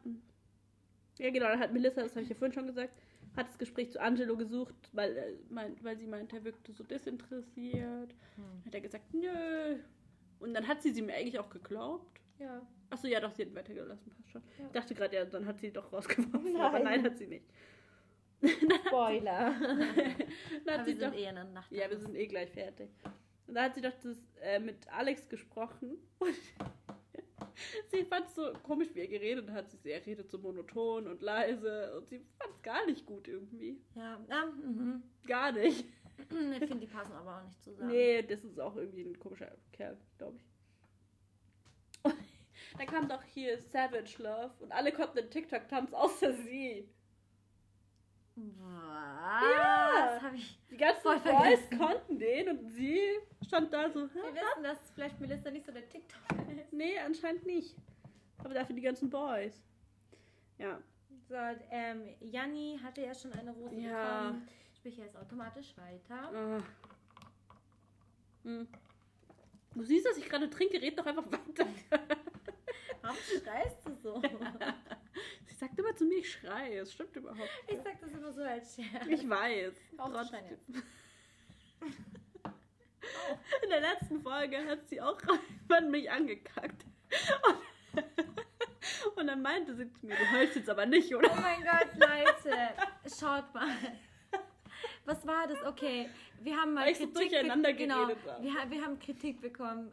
Ja, 1.20 1.30
genau, 1.30 1.48
dann 1.48 1.60
hat 1.60 1.74
Melissa, 1.74 2.02
das 2.02 2.12
habe 2.14 2.24
ich 2.24 2.30
ja 2.30 2.36
vorhin 2.36 2.54
schon 2.54 2.66
gesagt, 2.68 3.01
hat 3.36 3.48
das 3.48 3.58
Gespräch 3.58 3.92
zu 3.92 4.02
Angelo 4.02 4.36
gesucht, 4.38 4.76
weil, 4.94 5.16
äh, 5.18 5.38
meint, 5.50 5.84
weil 5.84 5.98
sie 5.98 6.08
meinte, 6.08 6.38
er 6.38 6.44
wirkte 6.44 6.74
so 6.74 6.84
desinteressiert. 6.84 8.14
Hm. 8.36 8.66
Hat 8.66 8.74
er 8.74 8.82
gesagt, 8.82 9.14
nö. 9.14 9.78
Und 10.40 10.54
dann 10.54 10.68
hat 10.68 10.82
sie 10.82 10.92
sie 10.92 11.02
mir 11.02 11.16
eigentlich 11.16 11.40
auch 11.40 11.50
geglaubt. 11.50 12.20
Ja. 12.40 12.62
Achso, 12.90 13.08
ja, 13.08 13.20
doch, 13.20 13.32
sie 13.32 13.44
hat 13.44 13.56
weitergelassen, 13.56 14.12
passt 14.12 14.32
schon. 14.32 14.42
Ja. 14.58 14.66
Ich 14.66 14.72
dachte 14.72 14.96
gerade, 14.96 15.16
ja, 15.16 15.26
dann 15.26 15.46
hat 15.46 15.60
sie 15.60 15.72
doch 15.72 15.94
rausgeworfen, 15.94 16.54
Nein. 16.54 16.62
aber 16.62 16.80
nein, 16.80 17.04
hat 17.04 17.18
sie 17.18 17.28
nicht. 17.28 17.46
Spoiler. 18.88 19.54
Dann 20.66 20.80
hat 20.80 20.86
sie 20.88 21.00
wir 21.00 21.10
doch, 21.10 21.16
eh 21.16 21.26
in 21.26 21.36
der 21.36 21.44
Nacht. 21.44 21.72
ja, 21.72 21.88
wir 21.88 21.98
sind 22.00 22.16
eh 22.16 22.26
gleich 22.26 22.50
fertig. 22.50 22.90
Und 23.46 23.54
da 23.54 23.66
hat 23.66 23.76
sie 23.76 23.82
doch 23.82 23.94
das, 24.02 24.18
äh, 24.42 24.60
mit 24.60 24.88
Alex 24.92 25.30
gesprochen. 25.30 25.98
Und 26.18 26.36
sie 27.92 28.04
fand 28.06 28.28
es 28.28 28.36
so 28.36 28.54
komisch, 28.64 28.90
wie 28.94 29.02
er 29.02 29.08
geredet 29.08 29.50
hat. 29.52 29.70
Sie, 29.70 29.90
er 29.90 30.06
redet 30.06 30.30
so 30.30 30.38
monoton 30.38 31.08
und 31.08 31.22
leise. 31.22 31.98
Und 31.98 32.08
sie 32.10 32.20
fand 32.38 32.54
es 32.54 32.62
gar 32.62 32.86
nicht 32.86 33.06
gut 33.06 33.28
irgendwie. 33.28 33.82
Ja, 33.96 34.20
ja 34.30 34.46
mhm. 34.46 35.04
Gar 35.28 35.52
nicht. 35.52 35.86
ich 36.18 36.28
finde, 36.28 36.80
die 36.80 36.88
passen 36.88 37.14
aber 37.14 37.38
auch 37.38 37.44
nicht 37.44 37.64
zusammen. 37.64 37.92
Nee, 37.92 38.22
das 38.24 38.44
ist 38.44 38.60
auch 38.60 38.76
irgendwie 38.76 39.04
ein 39.04 39.20
komischer 39.20 39.52
Kerl, 39.72 39.98
glaube 40.18 40.38
ich. 40.38 40.44
Dann 42.78 42.88
kam 42.88 43.10
doch 43.10 43.24
hier 43.24 43.58
Savage 43.60 44.22
Love 44.22 44.54
und 44.60 44.72
alle 44.72 44.92
konnten 44.92 45.18
den 45.18 45.30
TikTok-Tanz 45.30 45.94
außer 45.94 46.34
sie. 46.34 46.90
Was? 48.60 49.44
Ja. 49.44 50.20
Hab 50.22 50.34
ich. 50.34 50.58
Die 50.70 50.78
ganzen 50.78 51.02
Voll 51.02 51.20
Boys 51.20 51.32
vergessen. 51.34 51.78
konnten 51.78 52.20
den 52.20 52.50
und 52.50 52.70
sie 52.72 53.00
stand 53.46 53.72
da 53.74 53.90
so, 53.90 54.02
Wir 54.14 54.24
"Hä? 54.24 54.34
wissen, 54.34 54.64
dass 54.64 54.78
vielleicht 54.92 55.20
Melissa 55.20 55.52
nicht 55.52 55.66
so 55.66 55.72
der 55.72 55.88
TikToker 55.90 56.36
ist. 56.54 56.72
nee, 56.74 56.98
anscheinend 57.00 57.46
nicht. 57.46 57.76
Aber 58.44 58.54
dafür 58.54 58.76
die 58.76 58.82
ganzen 58.82 59.10
Boys. 59.10 59.62
Ja. 60.58 60.80
So, 61.28 61.36
ähm, 61.70 62.10
Janni 62.20 62.80
hatte 62.84 63.02
ja 63.02 63.14
schon 63.14 63.32
eine 63.34 63.52
Rose 63.52 63.76
Ja. 63.76 64.22
bekommen. 64.24 64.48
Sprich 64.78 64.98
jetzt 64.98 65.16
automatisch 65.18 65.74
weiter. 65.78 66.32
Ah. 66.34 66.64
Hm. 68.44 68.68
Du 69.76 69.84
siehst, 69.84 70.06
dass 70.06 70.18
ich 70.18 70.28
gerade 70.28 70.50
trinke, 70.50 70.82
red 70.82 70.98
doch 70.98 71.06
einfach 71.06 71.26
weiter. 71.32 71.68
Warum 73.02 73.18
schreist 73.18 73.78
du 73.86 73.94
so? 73.96 74.22
Sagt 75.62 75.78
immer 75.78 75.96
zu 75.96 76.06
mir, 76.06 76.18
ich 76.18 76.32
schreie. 76.34 76.80
Es 76.80 76.92
stimmt 76.92 77.16
überhaupt. 77.16 77.48
Ich 77.68 77.78
sag 77.84 78.02
das 78.02 78.12
immer 78.12 78.34
so 78.34 78.42
als 78.42 78.76
Scherz. 78.76 79.06
Ich 79.08 79.30
weiß. 79.30 79.74
Trotzdem. 79.96 80.40
In 83.64 83.70
der 83.70 83.82
letzten 83.82 84.22
Folge 84.24 84.58
hat 84.66 84.90
sie 84.90 85.00
auch 85.00 85.20
jemand 85.70 85.92
mich 85.92 86.10
angekackt. 86.10 86.84
Und, 87.94 89.18
und 89.18 89.28
dann 89.28 89.44
meinte 89.44 89.76
sie 89.76 89.88
zu 89.94 90.06
mir, 90.08 90.16
du 90.16 90.32
heulst 90.32 90.56
jetzt 90.56 90.70
aber 90.70 90.88
nicht, 90.88 91.14
Oh 91.14 91.20
oder? 91.20 91.36
mein 91.36 91.64
Gott, 91.64 91.90
Leute. 91.96 92.58
Schaut 93.20 93.54
mal. 93.54 93.68
Was 95.06 95.28
war 95.28 95.48
das? 95.48 95.64
Okay, 95.64 96.10
wir 96.42 96.58
haben 96.58 96.74
mal 96.74 96.86
Weil 96.86 96.94
ich 96.94 96.98
so 96.98 97.06
Kritik 97.08 97.30
durcheinander 97.30 97.74
genau, 97.74 98.08
geredet 98.08 98.26
habe. 98.28 98.44
wir, 98.44 98.72
wir 98.72 98.82
haben 98.84 98.98
Kritik 98.98 99.42
bekommen. 99.42 99.92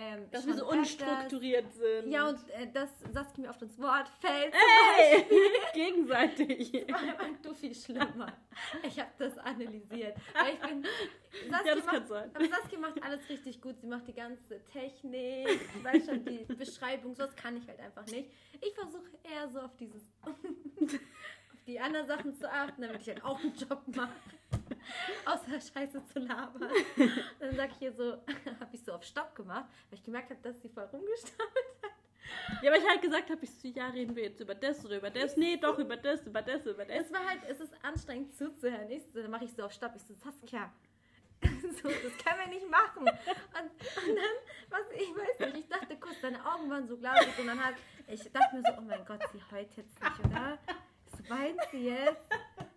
Ähm, 0.00 0.30
Dass 0.30 0.46
wir 0.46 0.54
so 0.54 0.60
schon 0.60 0.78
öfters. 0.80 1.08
unstrukturiert 1.08 1.72
sind. 1.72 2.12
Ja, 2.12 2.28
und 2.28 2.38
äh, 2.50 2.70
dass 2.72 2.88
Saskia 3.12 3.42
mir 3.42 3.50
oft 3.50 3.60
ins 3.62 3.76
Wort 3.80 4.08
fällt. 4.20 4.54
Ey! 4.54 5.24
Gegenseitig. 5.74 6.72
War 6.88 7.00
du 7.42 7.52
viel 7.52 7.74
schlimmer. 7.74 8.32
Ich 8.84 9.00
habe 9.00 9.10
das 9.18 9.36
analysiert. 9.38 10.16
Weil 10.34 10.54
ich 10.54 10.60
bin. 10.60 10.86
Saskia 11.50 11.66
Ja, 11.66 11.74
das 11.74 11.84
macht, 11.84 11.94
kann 11.96 12.06
sein. 12.06 12.30
Aber 12.32 12.44
Saskia 12.46 12.78
macht 12.78 13.02
alles 13.02 13.28
richtig 13.28 13.60
gut. 13.60 13.80
Sie 13.80 13.88
macht 13.88 14.06
die 14.06 14.12
ganze 14.14 14.64
Technik. 14.66 15.48
Ich 15.76 15.84
weiß 15.84 16.06
schon, 16.06 16.24
die 16.24 16.44
Beschreibung, 16.54 17.16
sowas 17.16 17.34
kann 17.34 17.56
ich 17.56 17.66
halt 17.66 17.80
einfach 17.80 18.06
nicht. 18.06 18.30
Ich 18.60 18.74
versuche 18.74 19.10
eher 19.24 19.48
so 19.48 19.58
auf 19.58 19.74
dieses. 19.76 20.02
Die 21.68 21.78
anderen 21.78 22.06
Sachen 22.06 22.34
zu 22.34 22.50
achten, 22.50 22.82
damit 22.82 23.02
ich 23.02 23.08
halt 23.08 23.22
auch 23.22 23.38
einen 23.38 23.54
Job 23.54 23.82
mache. 23.94 24.10
Außer 25.26 25.60
Scheiße 25.60 26.02
zu 26.06 26.18
labern. 26.18 26.70
Dann 27.38 27.56
sag 27.56 27.70
ich 27.72 27.82
ihr 27.82 27.92
so, 27.92 28.12
habe 28.60 28.70
ich 28.72 28.82
so 28.82 28.92
auf 28.92 29.04
Stopp 29.04 29.34
gemacht, 29.34 29.66
weil 29.90 29.98
ich 29.98 30.02
gemerkt 30.02 30.30
habe, 30.30 30.40
dass 30.42 30.60
sie 30.62 30.70
voll 30.70 30.84
rumgestammelt 30.84 31.76
hat. 31.82 32.62
Ja, 32.62 32.72
weil 32.72 32.80
ich 32.80 32.88
halt 32.88 33.02
gesagt 33.02 33.30
habe, 33.30 33.44
ich 33.44 33.50
so, 33.50 33.68
ja, 33.68 33.88
reden 33.88 34.16
wir 34.16 34.24
jetzt 34.24 34.40
über 34.40 34.54
das 34.54 34.84
oder 34.84 34.96
über 34.96 35.10
das. 35.10 35.36
Nee, 35.36 35.56
doch, 35.58 35.78
über 35.78 35.96
das, 35.96 36.26
über 36.26 36.42
das, 36.42 36.64
über 36.66 36.84
das. 36.84 37.06
Es 37.06 37.12
war 37.12 37.26
halt, 37.26 37.40
es 37.48 37.60
ist 37.60 37.72
anstrengend 37.82 38.34
zuzuhören. 38.34 38.90
Ich 38.90 39.04
so, 39.12 39.20
dann 39.20 39.30
mache 39.30 39.44
ich 39.44 39.52
so 39.52 39.64
auf 39.64 39.72
Stopp. 39.72 39.92
Ich 39.94 40.02
so, 40.02 40.14
Saskia, 40.14 40.72
So, 41.82 41.88
das 41.88 42.18
können 42.24 42.40
wir 42.44 42.48
nicht 42.48 42.68
machen. 42.70 43.02
Und, 43.02 43.08
und 43.08 44.16
dann, 44.16 44.34
was, 44.70 44.80
ich 44.94 45.10
weiß 45.14 45.52
nicht, 45.52 45.64
ich 45.64 45.68
dachte 45.68 45.96
kurz, 45.96 46.20
deine 46.20 46.44
Augen 46.44 46.70
waren 46.70 46.88
so 46.88 46.96
glasig 46.96 47.38
und 47.38 47.46
dann 47.46 47.62
hat, 47.62 47.74
ich 48.06 48.20
dachte 48.32 48.56
mir 48.56 48.62
so, 48.62 48.72
oh 48.78 48.82
mein 48.82 49.04
Gott, 49.04 49.20
sie 49.32 49.42
heult 49.54 49.76
jetzt 49.76 50.02
nicht, 50.02 50.24
oder? 50.24 50.58
Weint 51.28 51.58
sie 51.70 51.88
jetzt? 51.88 52.16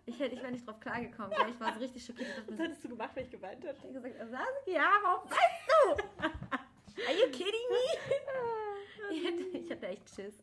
Ich, 0.06 0.18
hätte, 0.18 0.34
ich 0.34 0.42
wäre 0.42 0.52
nicht 0.52 0.66
drauf 0.66 0.80
klargekommen, 0.80 1.32
ich 1.48 1.60
war 1.60 1.72
so 1.74 1.80
richtig 1.80 2.04
schockiert. 2.04 2.28
Was 2.48 2.58
hättest 2.58 2.84
du 2.84 2.88
gemacht, 2.90 3.10
wenn 3.14 3.24
ich 3.24 3.30
geweint 3.30 3.64
hätte? 3.64 3.86
ich 3.88 3.96
hab 3.96 4.02
gesagt, 4.02 4.30
Sasuke, 4.30 4.72
ja, 4.72 4.90
warum 5.02 5.30
weinst 5.30 6.02
du? 6.18 7.02
Are 7.06 7.12
you 7.18 7.26
kidding 7.30 7.68
me? 7.70 9.12
Ich 9.12 9.24
hätte, 9.24 9.42
ich 9.58 9.70
hatte 9.70 9.86
echt 9.86 10.08
Schiss. 10.14 10.42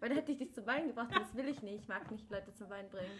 Weil 0.00 0.08
dann 0.08 0.18
hätte 0.18 0.32
ich 0.32 0.38
dich 0.38 0.52
zum 0.52 0.66
Weinen 0.66 0.88
gebracht 0.88 1.08
und 1.14 1.20
das 1.20 1.34
will 1.36 1.48
ich 1.48 1.62
nicht. 1.62 1.82
Ich 1.82 1.88
mag 1.88 2.10
nicht 2.10 2.28
Leute 2.30 2.52
zum 2.54 2.68
Weinen 2.68 2.88
bringen. 2.90 3.10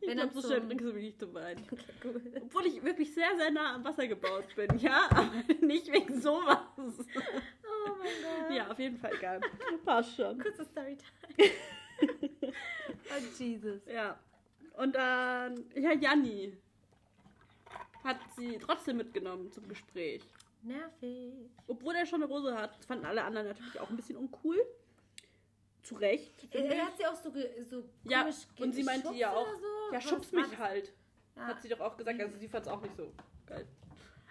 Ich 0.00 0.08
Wenn 0.08 0.16
glaube, 0.18 0.32
dann 0.32 0.40
so 0.42 0.48
schnell 0.48 0.58
zum- 0.58 0.68
bringst 0.68 0.84
du 0.84 0.92
mich 0.92 1.04
nicht 1.04 1.20
zum 1.20 1.34
Weinen. 1.34 1.64
Okay, 1.70 1.84
cool. 2.04 2.22
Obwohl 2.42 2.66
ich 2.66 2.82
wirklich 2.82 3.14
sehr, 3.14 3.36
sehr 3.36 3.50
nah 3.52 3.74
am 3.76 3.84
Wasser 3.84 4.06
gebaut 4.06 4.46
bin, 4.56 4.78
ja? 4.78 5.08
Aber 5.10 5.30
nicht 5.66 5.90
wegen 5.92 6.20
sowas. 6.20 6.58
Oh 6.76 7.94
mein 7.98 8.10
Gott. 8.48 8.56
Ja, 8.56 8.68
auf 8.70 8.78
jeden 8.78 8.96
Fall 8.98 9.14
egal. 9.14 9.40
Passt 9.84 10.16
schon. 10.16 10.38
Kurze 10.40 10.64
Storytime. 10.64 10.98
oh 12.42 13.38
Jesus. 13.38 13.80
Ja. 13.86 14.18
Und 14.76 14.94
dann, 14.94 15.64
ja, 15.74 15.92
Janni 15.92 16.56
hat 18.04 18.18
sie 18.36 18.58
trotzdem 18.58 18.96
mitgenommen 18.98 19.50
zum 19.52 19.66
Gespräch. 19.68 20.22
Nervig. 20.62 21.32
Obwohl 21.66 21.94
er 21.94 22.06
schon 22.06 22.22
eine 22.22 22.32
Rose 22.32 22.54
hat. 22.54 22.76
Das 22.78 22.86
fanden 22.86 23.04
alle 23.06 23.22
anderen 23.24 23.48
natürlich 23.48 23.78
auch 23.80 23.90
ein 23.90 23.96
bisschen 23.96 24.16
uncool. 24.16 24.58
Zu 25.82 25.94
Recht. 25.96 26.46
Er, 26.50 26.64
er 26.66 26.86
hat 26.86 26.96
sie 26.98 27.06
auch 27.06 27.14
so, 27.14 27.32
so 27.64 27.84
Ja, 28.04 28.20
komisch 28.22 28.36
und 28.58 28.74
sie 28.74 28.82
meinte 28.82 29.12
ja 29.14 29.32
auch, 29.32 29.46
so. 29.46 29.92
ja, 29.94 30.00
schubst 30.00 30.32
mich 30.32 30.46
das? 30.50 30.58
halt. 30.58 30.92
Ja. 31.36 31.46
Hat 31.46 31.62
sie 31.62 31.68
doch 31.68 31.80
auch 31.80 31.96
gesagt. 31.96 32.20
Also 32.20 32.36
sie 32.36 32.48
fand 32.48 32.66
es 32.66 32.72
auch 32.72 32.80
nicht 32.82 32.96
so 32.96 33.12
geil. 33.46 33.66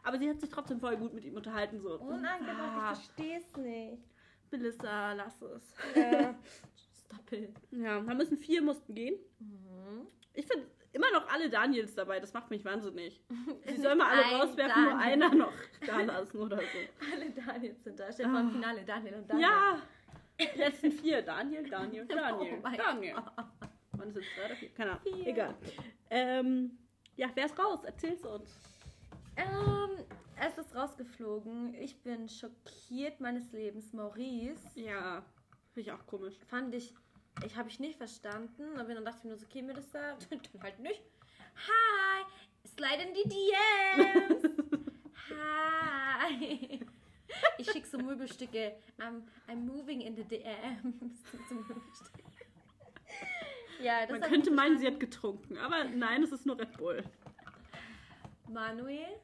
Aber 0.03 0.17
sie 0.19 0.29
hat 0.29 0.39
sich 0.39 0.49
trotzdem 0.49 0.79
voll 0.79 0.95
gut 0.97 1.13
mit 1.13 1.25
ihm 1.25 1.35
unterhalten. 1.35 1.79
So, 1.81 1.95
Unangebracht, 1.99 2.57
Ah, 2.59 2.93
ich 2.93 2.99
versteh's 2.99 3.57
nicht. 3.57 4.03
Melissa, 4.51 5.13
lass 5.13 5.41
es. 5.41 5.73
Ja. 5.95 6.35
It. 7.31 7.53
Ja, 7.71 7.99
da 8.01 8.13
müssen 8.13 8.37
vier 8.37 8.61
mussten 8.61 8.93
gehen. 8.95 9.15
Mhm. 9.39 10.07
Ich 10.33 10.45
finde 10.45 10.67
immer 10.93 11.11
noch 11.11 11.27
alle 11.29 11.49
Daniels 11.49 11.93
dabei. 11.95 12.19
Das 12.19 12.33
macht 12.33 12.49
mich 12.49 12.63
wahnsinnig. 12.63 13.21
Sie 13.67 13.77
sollen 13.81 13.97
mal 13.97 14.09
alle 14.09 14.25
Ein 14.25 14.35
rauswerfen, 14.41 14.83
nur 14.83 14.91
Daniel. 14.93 15.11
einer 15.13 15.35
noch 15.35 15.53
da 15.85 16.01
lassen 16.01 16.37
oder 16.39 16.57
so. 16.57 16.63
Alle 17.13 17.29
Daniels 17.31 17.83
sind 17.83 17.99
da. 17.99 18.09
Dir 18.09 18.29
vor, 18.29 18.39
im 18.39 18.51
Finale 18.51 18.83
Daniel 18.85 19.13
und 19.15 19.29
Daniel. 19.29 19.47
Ja! 19.47 19.81
Die 20.39 20.57
letzten 20.57 20.91
vier. 20.91 21.21
Daniel, 21.21 21.67
Daniel, 21.69 22.05
Daniel. 22.07 22.61
Oh 22.63 22.69
Daniel. 22.77 23.15
Wann 23.93 24.09
ist 24.09 24.15
jetzt 24.17 24.27
drei 24.37 24.45
oder 24.45 24.55
vier? 24.55 24.69
Keine 24.69 24.91
Ahnung. 24.91 25.01
Vier. 25.03 25.27
Egal. 25.27 25.55
Ähm, 26.09 26.77
ja, 27.15 27.29
wer 27.33 27.45
ist 27.45 27.57
raus? 27.57 27.83
Erzähl's 27.83 28.23
uns. 28.25 28.49
Ähm, 29.35 30.05
es 30.39 30.57
ist 30.57 30.75
rausgeflogen. 30.75 31.73
Ich 31.75 32.01
bin 32.03 32.29
schockiert 32.29 33.19
meines 33.19 33.51
Lebens. 33.51 33.91
Maurice 33.93 34.61
Ja, 34.75 35.23
finde 35.77 35.91
ich 35.91 35.95
auch 35.95 36.07
komisch. 36.07 36.33
fand 36.47 36.73
ich, 36.73 36.91
ich 37.45 37.55
habe 37.55 37.69
ich 37.69 37.79
nicht 37.79 37.97
verstanden. 37.97 38.79
Aber 38.79 38.95
dann 38.95 39.05
dachte 39.05 39.19
ich 39.19 39.23
mir 39.25 39.29
nur 39.29 39.37
so, 39.37 39.45
okay, 39.45 39.61
Melissa, 39.61 40.17
dann 40.29 40.63
halt 40.63 40.79
nicht. 40.79 41.03
Hi, 41.67 42.25
slide 42.65 43.03
in 43.03 43.13
die 43.13 43.29
DMs. 43.29 44.43
Hi. 45.29 46.79
Ich 47.59 47.69
schicke 47.69 47.87
so 47.87 47.99
Möbelstücke. 47.99 48.75
I'm, 48.97 49.21
I'm 49.47 49.57
moving 49.57 50.01
in 50.01 50.15
the 50.15 50.23
DMs. 50.23 51.23
So 51.47 51.53
Möbelstücke. 51.53 52.23
Ja, 53.79 54.07
das 54.07 54.19
Man 54.19 54.27
könnte 54.27 54.49
meinen, 54.49 54.79
sie 54.79 54.87
hat 54.87 54.99
getrunken. 54.99 55.59
Aber 55.59 55.83
nein, 55.83 56.23
es 56.23 56.31
ist 56.31 56.47
nur 56.47 56.57
Red 56.57 56.75
Bull. 56.77 57.03
Manuel 58.47 59.19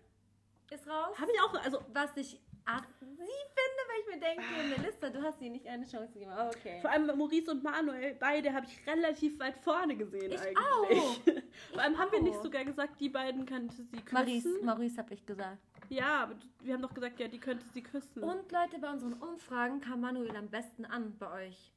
ist 0.69 0.87
raus. 0.87 1.17
Habe 1.19 1.31
ich 1.31 1.41
auch, 1.41 1.53
also 1.63 1.83
Was 1.93 2.15
ich 2.15 2.39
assi 2.65 3.05
finde, 3.05 3.81
weil 3.87 3.99
ich 4.01 4.07
mir 4.13 4.19
denke, 4.19 4.43
Melissa, 4.81 5.09
du 5.09 5.21
hast 5.21 5.41
ihr 5.41 5.49
nicht 5.49 5.67
eine 5.67 5.85
Chance 5.85 6.13
gegeben. 6.13 6.31
Aber 6.31 6.49
okay. 6.49 6.79
Vor 6.81 6.89
allem 6.91 7.17
Maurice 7.17 7.51
und 7.51 7.63
Manuel, 7.63 8.15
beide 8.19 8.53
habe 8.53 8.65
ich 8.65 8.85
relativ 8.87 9.39
weit 9.39 9.57
vorne 9.57 9.95
gesehen 9.95 10.31
Ich 10.31 10.39
eigentlich. 10.39 10.57
auch. 10.99 11.17
Vor 11.73 11.81
allem 11.81 11.97
haben 11.97 12.11
wir 12.11 12.21
nicht 12.21 12.37
auch. 12.37 12.43
sogar 12.43 12.65
gesagt, 12.65 12.99
die 12.99 13.09
beiden 13.09 13.45
könnte 13.45 13.75
sie 13.75 14.01
küssen. 14.01 14.13
Maurice, 14.13 14.49
Maurice 14.63 14.97
habe 14.97 15.13
ich 15.13 15.25
gesagt. 15.25 15.57
Ja, 15.89 16.23
aber 16.23 16.35
wir 16.61 16.73
haben 16.73 16.81
doch 16.81 16.93
gesagt, 16.93 17.19
ja, 17.19 17.27
die 17.27 17.39
könnte 17.39 17.65
sie 17.73 17.83
küssen. 17.83 18.23
Und 18.23 18.51
Leute, 18.51 18.79
bei 18.79 18.89
unseren 18.91 19.13
Umfragen 19.13 19.79
kam 19.81 20.01
Manuel 20.01 20.35
am 20.35 20.49
besten 20.49 20.85
an 20.85 21.15
bei 21.19 21.47
euch. 21.47 21.71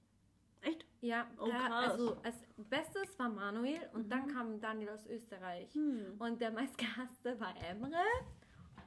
Echt? 0.62 0.84
Ja, 1.00 1.26
Oh, 1.38 1.44
der- 1.46 1.54
krass. 1.58 1.90
also 1.92 2.16
als 2.24 2.36
bestes 2.56 3.18
war 3.18 3.28
Manuel 3.28 3.78
und 3.92 4.10
dann 4.10 4.26
kam 4.28 4.58
Daniel 4.60 4.88
aus 4.90 5.06
Österreich. 5.06 5.72
Hm. 5.74 6.16
Und 6.18 6.40
der 6.40 6.50
meistgehasste 6.50 7.38
war 7.38 7.54
Emre. 7.70 7.94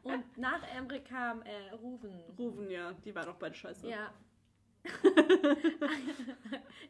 Und 0.03 0.37
nach 0.37 0.61
Emre 0.75 1.01
kam 1.01 1.41
äh, 1.43 1.71
Ruven. 1.75 2.23
Rufen, 2.37 2.69
ja, 2.69 2.93
die 3.05 3.13
war 3.13 3.25
doch 3.25 3.35
beide 3.35 3.55
scheiße. 3.55 3.87
Ja. 3.87 4.11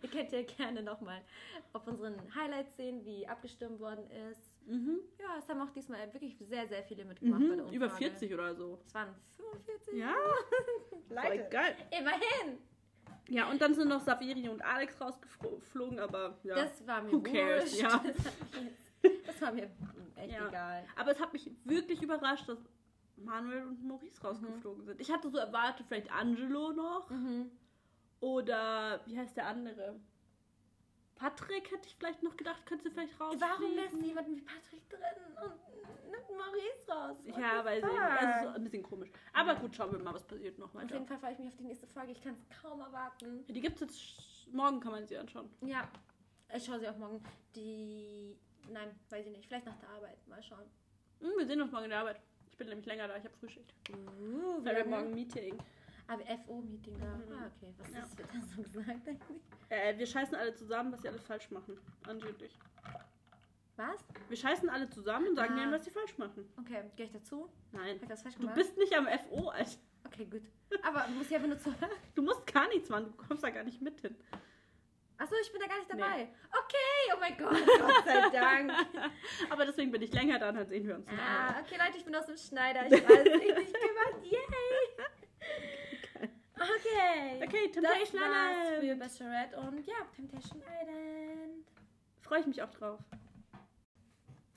Ihr 0.04 0.10
könnt 0.10 0.32
ja 0.32 0.44
gerne 0.44 0.84
nochmal 0.84 1.22
auf 1.74 1.88
unseren 1.88 2.16
Highlights 2.36 2.76
sehen, 2.78 3.04
wie 3.04 3.28
abgestimmt 3.28 3.80
worden 3.80 4.10
ist. 4.32 4.56
Mhm. 4.68 5.00
Ja, 5.20 5.38
es 5.40 5.50
haben 5.50 5.62
auch 5.62 5.72
diesmal 5.72 6.12
wirklich 6.14 6.38
sehr, 6.38 6.68
sehr 6.68 6.84
viele 6.84 7.06
mitgemacht 7.06 7.40
bei 7.42 7.48
der 7.48 7.56
Mhm. 7.56 7.62
Umfrage. 7.64 7.76
Über 7.76 7.90
40 7.90 8.34
oder 8.34 8.56
so. 8.56 8.80
Es 8.86 8.94
waren 8.94 9.16
45. 9.38 9.94
Ja, 9.98 10.14
Leute. 11.10 11.50
geil. 11.50 11.76
Immerhin. 12.00 12.60
Ja, 13.28 13.50
und 13.50 13.62
dann 13.62 13.74
sind 13.74 13.88
noch 13.90 14.02
Saviri 14.02 14.50
und 14.50 14.62
Alex 14.64 15.00
rausgeflogen, 15.00 16.00
aber 16.00 16.38
ja. 16.44 16.56
Das 16.56 16.86
war 16.88 17.02
mir 17.02 17.12
Who 17.12 17.22
cares, 17.22 17.72
wurscht. 17.74 17.82
ja. 17.82 18.04
Das 19.26 19.42
war 19.42 19.54
mir 19.54 19.70
echt 20.18 20.34
Ja. 20.34 20.48
egal. 20.50 20.86
Aber 20.98 21.12
es 21.12 21.20
hat 21.22 21.32
mich 21.32 21.50
wirklich 21.64 22.02
überrascht, 22.04 22.50
dass 22.50 22.60
Manuel 23.26 23.64
und 23.68 23.84
Maurice 23.86 24.22
rausgeflogen 24.22 24.86
sind. 24.86 25.02
Ich 25.02 25.12
hatte 25.12 25.30
so 25.30 25.38
erwartet, 25.38 25.86
vielleicht 25.88 26.12
Angelo 26.12 26.72
noch. 26.72 27.10
Mhm. 27.10 27.52
Oder 28.20 29.02
wie 29.06 29.18
heißt 29.18 29.38
der 29.38 29.48
andere? 29.48 30.00
Patrick 31.16 31.70
hätte 31.72 31.88
ich 31.88 31.96
vielleicht 31.96 32.24
noch 32.24 32.38
gedacht, 32.38 32.66
könnte 32.66 32.86
sie 32.86 32.92
vielleicht 32.92 33.20
raus. 33.20 33.36
Warum 33.40 33.76
lässt 33.76 33.94
jemand 34.02 34.28
wie 34.30 34.40
Patrick 34.42 34.90
drin 34.90 35.00
und 35.44 36.12
nimmt 36.12 36.30
Maurice 36.30 36.90
raus? 36.92 37.18
What 37.26 37.38
Ja, 37.38 37.66
weil 37.66 37.82
sie. 37.82 37.90
Also 37.90 38.50
so 38.50 38.56
ein 38.56 38.64
bisschen 38.64 38.84
komisch. 38.84 39.10
Aber 39.34 39.56
gut, 39.56 39.76
schauen 39.76 39.92
wir 39.92 40.00
mal, 40.00 40.14
was 40.14 40.24
passiert 40.26 40.58
noch 40.58 40.68
Auf 40.68 40.76
weiter. 40.76 40.94
jeden 40.94 41.06
Fall 41.08 41.18
freue 41.20 41.34
ich 41.34 41.40
mich 41.40 41.48
auf 41.50 41.56
die 41.58 41.64
nächste 41.64 41.88
Folge. 41.88 42.14
Ich 42.14 42.22
kann 42.24 42.34
es 42.36 42.62
kaum 42.62 42.80
erwarten. 42.80 43.44
Ja, 43.48 43.54
die 43.54 43.60
gibt's 43.62 43.82
jetzt. 43.82 44.00
sch- 44.00 44.26
Morgen 44.52 44.80
kann 44.80 44.94
man 44.94 45.06
sie 45.06 45.18
anschauen. 45.18 45.48
Ja, 45.62 45.88
ich 46.56 46.66
schaue 46.66 46.80
sie 46.80 46.88
auch 46.88 46.98
morgen. 46.98 47.22
Die. 47.56 48.36
Nein, 48.70 48.90
weiß 49.10 49.26
ich 49.28 49.32
nicht. 49.34 49.46
Vielleicht 49.48 49.66
nach 49.66 49.76
der 49.78 49.90
Arbeit. 49.90 50.26
Mal 50.28 50.42
schauen. 50.42 50.66
Hm, 51.20 51.32
wir 51.38 51.46
sehen 51.46 51.62
uns 51.62 51.72
morgen 51.72 51.84
in 51.84 51.90
der 51.92 52.00
Arbeit. 52.00 52.20
Ich 52.60 52.66
bin 52.66 52.68
nämlich 52.72 52.88
länger 52.88 53.08
da, 53.08 53.16
ich 53.16 53.24
habe 53.24 53.34
Frühschicht. 53.40 53.74
Uh, 53.90 54.62
wir 54.66 54.78
haben 54.78 54.90
morgen 54.90 55.08
ein 55.08 55.14
Meeting. 55.14 55.58
Aber 56.10 56.22
FO-Meeting 56.46 57.00
da. 57.00 57.06
Mhm. 57.06 57.32
Ah, 57.32 57.50
okay. 57.56 57.74
Was 57.78 57.94
Ja. 57.94 58.00
ist, 58.02 58.18
wird 58.18 58.28
da 58.34 58.42
so 58.42 58.62
gesagt 58.64 58.90
eigentlich? 59.08 59.42
Äh, 59.70 59.98
wir 59.98 60.06
scheißen 60.06 60.36
alle 60.36 60.54
zusammen, 60.54 60.92
was 60.92 61.02
sie 61.02 61.08
alles 61.08 61.24
falsch 61.24 61.50
machen. 61.52 61.78
Angeblich. 62.06 62.60
Was? 63.78 64.04
Wir 64.28 64.36
scheißen 64.36 64.68
alle 64.70 64.90
zusammen 64.90 65.30
und 65.30 65.36
sagen 65.38 65.54
Ah. 65.54 65.56
denen, 65.62 65.72
was 65.72 65.86
sie 65.86 65.92
falsch 65.92 66.18
machen. 66.18 66.50
Okay, 66.60 66.84
gehe 66.98 67.06
ich 67.06 67.14
dazu? 67.14 67.48
Nein. 67.72 67.96
Hab 67.96 68.02
ich 68.02 68.10
das 68.10 68.24
falsch 68.24 68.36
Du 68.36 68.54
bist 68.54 68.78
nicht 68.78 68.94
am 68.94 69.08
FO, 69.08 69.48
Alter. 69.52 69.72
Okay, 70.06 70.26
gut. 70.26 70.42
Aber 70.86 71.08
muss 71.18 71.28
ich 71.28 71.36
einfach 71.36 71.48
nur 71.48 71.60
zuhören? 71.60 71.92
Du 72.16 72.22
musst 72.24 72.46
gar 72.52 72.68
nichts 72.68 72.90
machen, 72.90 73.06
du 73.06 73.12
kommst 73.26 73.42
da 73.42 73.52
gar 73.52 73.64
nicht 73.64 73.82
mit 73.82 74.02
hin. 74.02 74.18
Achso, 75.20 75.36
ich 75.42 75.52
bin 75.52 75.60
da 75.62 75.68
gar 75.68 75.78
nicht 75.80 75.94
Nee. 75.94 76.00
dabei. 76.02 76.28
Okay, 76.50 77.14
oh 77.14 77.18
mein 77.20 77.38
Gott, 77.38 77.52
Gott 77.80 78.06
sei 78.06 78.30
Dank. 78.30 78.72
Aber 79.50 79.66
deswegen 79.66 79.92
bin 79.92 80.02
ich 80.02 80.14
länger 80.14 80.40
da 80.40 80.50
und 80.50 80.56
dann 80.56 80.68
sehen 80.68 80.88
wir 80.88 80.96
uns 80.96 81.08
in 81.10 81.16
der 81.18 81.26
Arbeit. 81.26 81.56
Ah, 81.58 81.62
okay, 81.66 81.76
Leute, 81.78 81.98
ich 81.98 82.06
bin 82.06 82.16
aus 82.16 82.26
dem 82.26 82.38
Schneider. 82.38 82.86
Ich 82.88 82.92
weiß 83.08 83.24
nicht, 83.26 83.58
nicht 83.58 83.74
gemacht. 83.74 84.24
Yay! 84.24 84.40
Okay. 86.62 87.42
Okay, 87.42 87.72
Temptation 87.72 88.20
war's 88.22 88.68
für 88.80 88.86
Island. 88.86 89.00
Bachelorette 89.00 89.58
und 89.60 89.88
ja, 89.88 89.96
Temptation 90.14 90.62
Island. 90.82 91.66
Freue 92.22 92.40
ich 92.42 92.48
mich 92.48 92.62
auch 92.62 92.70
drauf. 92.72 93.00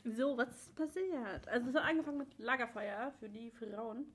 So, 0.05 0.37
was 0.37 0.49
ist 0.51 0.75
passiert? 0.75 1.47
Also 1.49 1.71
es 1.71 1.75
hat 1.77 1.85
angefangen 1.85 2.19
mit 2.19 2.39
Lagerfeuer 2.39 3.13
für 3.21 3.29
die 3.29 3.51
Frauen. 3.51 4.07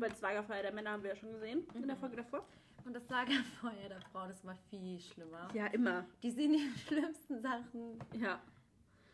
Weil 0.00 0.10
das 0.10 0.20
Lagerfeuer 0.20 0.62
der 0.62 0.72
Männer 0.72 0.90
haben 0.92 1.02
wir 1.02 1.10
ja 1.10 1.16
schon 1.16 1.32
gesehen 1.32 1.66
in 1.74 1.86
der 1.86 1.96
Folge 1.96 2.16
davor. 2.16 2.44
Und 2.84 2.94
das 2.94 3.08
Lagerfeuer 3.08 3.88
der 3.88 4.00
Frauen 4.12 4.30
ist 4.30 4.44
mal 4.44 4.56
viel 4.70 5.00
schlimmer. 5.00 5.48
Ja, 5.54 5.66
immer. 5.66 6.04
Die 6.22 6.30
sehen 6.30 6.52
die 6.52 6.78
schlimmsten 6.86 7.40
Sachen. 7.40 7.98
Ja. 8.14 8.40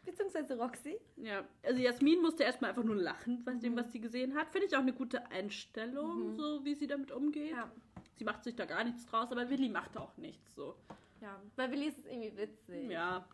Beziehungsweise 0.04 0.58
Roxy. 0.58 0.98
Ja, 1.16 1.44
also 1.62 1.80
Jasmin 1.80 2.20
musste 2.20 2.42
erstmal 2.42 2.70
einfach 2.70 2.82
nur 2.82 2.96
lachen 2.96 3.44
bei 3.44 3.54
dem, 3.54 3.76
was 3.76 3.92
sie 3.92 4.00
gesehen 4.00 4.34
hat. 4.34 4.50
Finde 4.50 4.66
ich 4.66 4.76
auch 4.76 4.80
eine 4.80 4.92
gute 4.92 5.30
Einstellung, 5.30 6.34
so 6.34 6.64
wie 6.64 6.74
sie 6.74 6.86
damit 6.86 7.12
umgeht. 7.12 7.52
Ja. 7.52 7.70
Sie 8.16 8.24
macht 8.24 8.42
sich 8.44 8.56
da 8.56 8.64
gar 8.66 8.84
nichts 8.84 9.06
draus, 9.06 9.30
aber 9.30 9.48
Willi 9.48 9.68
macht 9.68 9.96
auch 9.96 10.16
nichts 10.16 10.54
so. 10.54 10.74
Ja, 11.20 11.40
bei 11.56 11.70
Willi 11.70 11.86
ist 11.86 11.98
es 11.98 12.06
irgendwie 12.06 12.36
witzig. 12.36 12.90
Ja. 12.90 13.24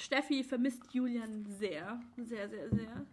Steffi 0.00 0.42
vermisst 0.44 0.92
Julian 0.92 1.44
sehr, 1.46 2.00
sehr, 2.16 2.48
sehr, 2.48 2.68
sehr. 2.70 3.06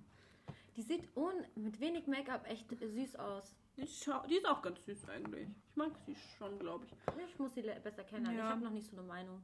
Die 0.76 0.82
sieht 0.82 1.04
un 1.16 1.34
mit 1.56 1.80
wenig 1.80 2.08
Make-up 2.08 2.48
echt 2.50 2.70
süß 2.70 3.16
aus. 3.16 3.56
Die 3.76 3.82
ist, 3.84 4.04
schau- 4.04 4.26
die 4.28 4.38
ist 4.38 4.46
auch 4.48 4.62
ganz 4.62 4.84
süß 4.86 5.08
eigentlich. 5.10 5.48
Ich 5.70 5.76
mag 5.76 5.92
sie 6.06 6.16
schon, 6.38 6.58
glaube 6.60 6.86
ich. 6.86 6.92
Ich 7.28 7.40
muss 7.40 7.54
sie 7.56 7.62
besser 7.84 8.04
kennenlernen. 8.04 8.38
Ja. 8.40 8.46
Ich 8.46 8.52
habe 8.52 8.64
noch 8.64 8.72
nicht 8.72 8.90
so 8.90 8.98
eine 8.98 9.06
Meinung. 9.08 9.42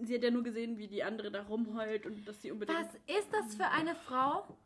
Sie 0.00 0.14
hat 0.14 0.22
ja 0.22 0.30
nur 0.30 0.42
gesehen, 0.42 0.78
wie 0.78 0.88
die 0.88 1.02
andere 1.02 1.30
da 1.30 1.42
rumheult 1.42 2.06
und 2.06 2.26
dass 2.26 2.40
sie 2.40 2.50
unbedingt. 2.50 2.78
Was 2.78 2.94
ist 3.18 3.32
das 3.32 3.54
für 3.54 3.66
eine 3.66 3.94
Frau? 3.94 4.56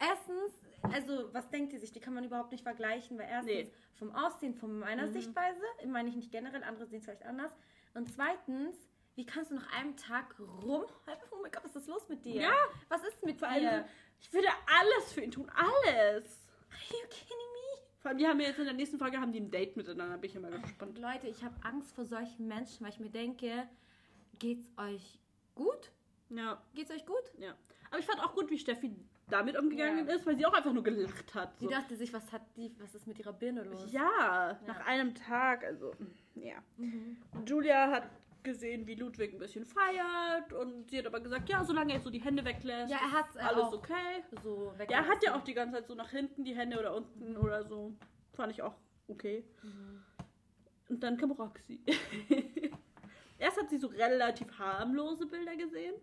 erstens, 0.00 0.60
also 0.92 1.32
was 1.34 1.50
denkt 1.50 1.72
ihr 1.72 1.80
sich? 1.80 1.90
Die 1.90 1.98
kann 1.98 2.14
man 2.14 2.22
überhaupt 2.24 2.52
nicht 2.52 2.62
vergleichen, 2.62 3.18
weil 3.18 3.26
erstens 3.28 3.52
Nee. 3.52 3.72
vom 3.96 4.14
Aussehen, 4.14 4.54
von 4.54 4.78
meiner 4.78 5.06
Mhm. 5.06 5.12
Sichtweise, 5.12 5.60
meine 5.88 6.08
ich 6.08 6.14
nicht 6.14 6.30
generell, 6.30 6.62
andere 6.62 6.86
sehen 6.86 6.98
es 7.00 7.04
vielleicht 7.06 7.24
anders. 7.24 7.50
Und 7.94 8.08
zweitens, 8.08 8.76
wie 9.18 9.26
kannst 9.26 9.50
du 9.50 9.56
nach 9.56 9.72
einem 9.76 9.96
Tag 9.96 10.38
rum? 10.38 10.84
Oh 11.32 11.36
mein 11.42 11.50
Gott, 11.50 11.64
was 11.64 11.74
ist 11.74 11.88
los 11.88 12.08
mit 12.08 12.24
dir? 12.24 12.42
Ja. 12.42 12.52
Was 12.88 13.02
ist 13.02 13.24
mit 13.24 13.36
Vor 13.40 13.48
dir? 13.48 13.54
allem, 13.72 13.84
ich 14.20 14.32
würde 14.32 14.46
alles 14.80 15.12
für 15.12 15.22
ihn 15.22 15.32
tun. 15.32 15.50
Alles. 15.56 16.40
Are 16.70 16.80
you 16.90 17.08
kidding 17.10 17.36
me? 17.52 17.82
Vor 17.98 18.10
allem, 18.10 18.18
die 18.18 18.26
haben 18.28 18.38
ja 18.40 18.46
jetzt 18.46 18.60
in 18.60 18.64
der 18.66 18.74
nächsten 18.74 18.96
Folge 18.96 19.18
haben 19.20 19.32
die 19.32 19.40
ein 19.40 19.50
Date 19.50 19.76
miteinander. 19.76 20.16
Bin 20.18 20.28
ich 20.28 20.34
ja 20.34 20.40
mal 20.40 20.56
gespannt. 20.60 20.98
Leute, 20.98 21.26
ich 21.26 21.42
habe 21.42 21.56
Angst 21.64 21.92
vor 21.96 22.04
solchen 22.04 22.46
Menschen, 22.46 22.84
weil 22.84 22.92
ich 22.92 23.00
mir 23.00 23.10
denke, 23.10 23.68
geht's 24.38 24.68
euch 24.78 25.18
gut? 25.56 25.90
Ja, 26.30 26.62
Geht's 26.74 26.92
euch 26.92 27.04
gut? 27.04 27.24
ja. 27.38 27.54
Aber 27.90 27.98
ich 27.98 28.06
fand 28.06 28.20
auch 28.20 28.34
gut, 28.34 28.50
wie 28.50 28.58
Steffi 28.58 28.94
damit 29.28 29.58
umgegangen 29.58 30.06
Ja. 30.06 30.14
ist, 30.14 30.26
weil 30.26 30.36
sie 30.36 30.44
auch 30.46 30.52
einfach 30.52 30.72
nur 30.74 30.84
gelacht 30.84 31.34
hat. 31.34 31.58
Sie 31.58 31.64
So. 31.64 31.70
dachte 31.70 31.96
sich, 31.96 32.12
was 32.12 32.30
hat 32.32 32.42
die, 32.56 32.70
was 32.78 32.94
ist 32.94 33.06
mit 33.06 33.18
ihrer 33.18 33.32
Birne 33.32 33.64
los? 33.64 33.90
Ja, 33.90 34.60
nach 34.66 34.86
einem 34.86 35.14
Tag, 35.14 35.64
also, 35.64 35.92
ja. 36.34 36.62
Julia 37.46 37.90
hat 37.90 38.10
gesehen, 38.44 38.86
wie 38.86 38.94
Ludwig 38.94 39.32
ein 39.32 39.38
bisschen 39.38 39.64
feiert 39.64 40.52
und 40.52 40.90
sie 40.90 40.98
hat 40.98 41.06
aber 41.06 41.20
gesagt, 41.20 41.48
ja, 41.48 41.64
solange 41.64 41.92
er 41.94 42.00
so 42.00 42.10
die 42.10 42.20
Hände 42.22 42.44
weglässt, 42.44 42.90
Ja, 42.90 42.98
er 42.98 43.12
hat's, 43.12 43.36
äh, 43.36 43.40
alles 43.40 43.72
okay. 43.72 44.22
So. 44.42 44.72
Ja, 44.78 44.84
er 44.98 45.08
hat 45.08 45.22
ja 45.24 45.36
auch 45.36 45.42
die 45.44 45.54
ganze 45.54 45.76
Zeit 45.76 45.86
so 45.86 45.94
nach 45.94 46.10
hinten 46.10 46.44
die 46.44 46.54
Hände 46.56 46.78
oder 46.78 46.94
unten 46.94 47.36
oder 47.36 47.64
so. 47.64 47.94
Fand 48.32 48.52
ich 48.52 48.62
auch 48.62 48.74
okay. 49.08 49.44
Mhm. 49.62 50.02
Und 50.88 51.02
dann 51.02 51.16
kam 51.16 51.32
Roxy. 51.32 51.80
Erst 53.38 53.60
hat 53.60 53.70
sie 53.70 53.78
so 53.78 53.88
relativ 53.88 54.58
harmlose 54.58 55.26
Bilder 55.26 55.54
gesehen, 55.56 55.94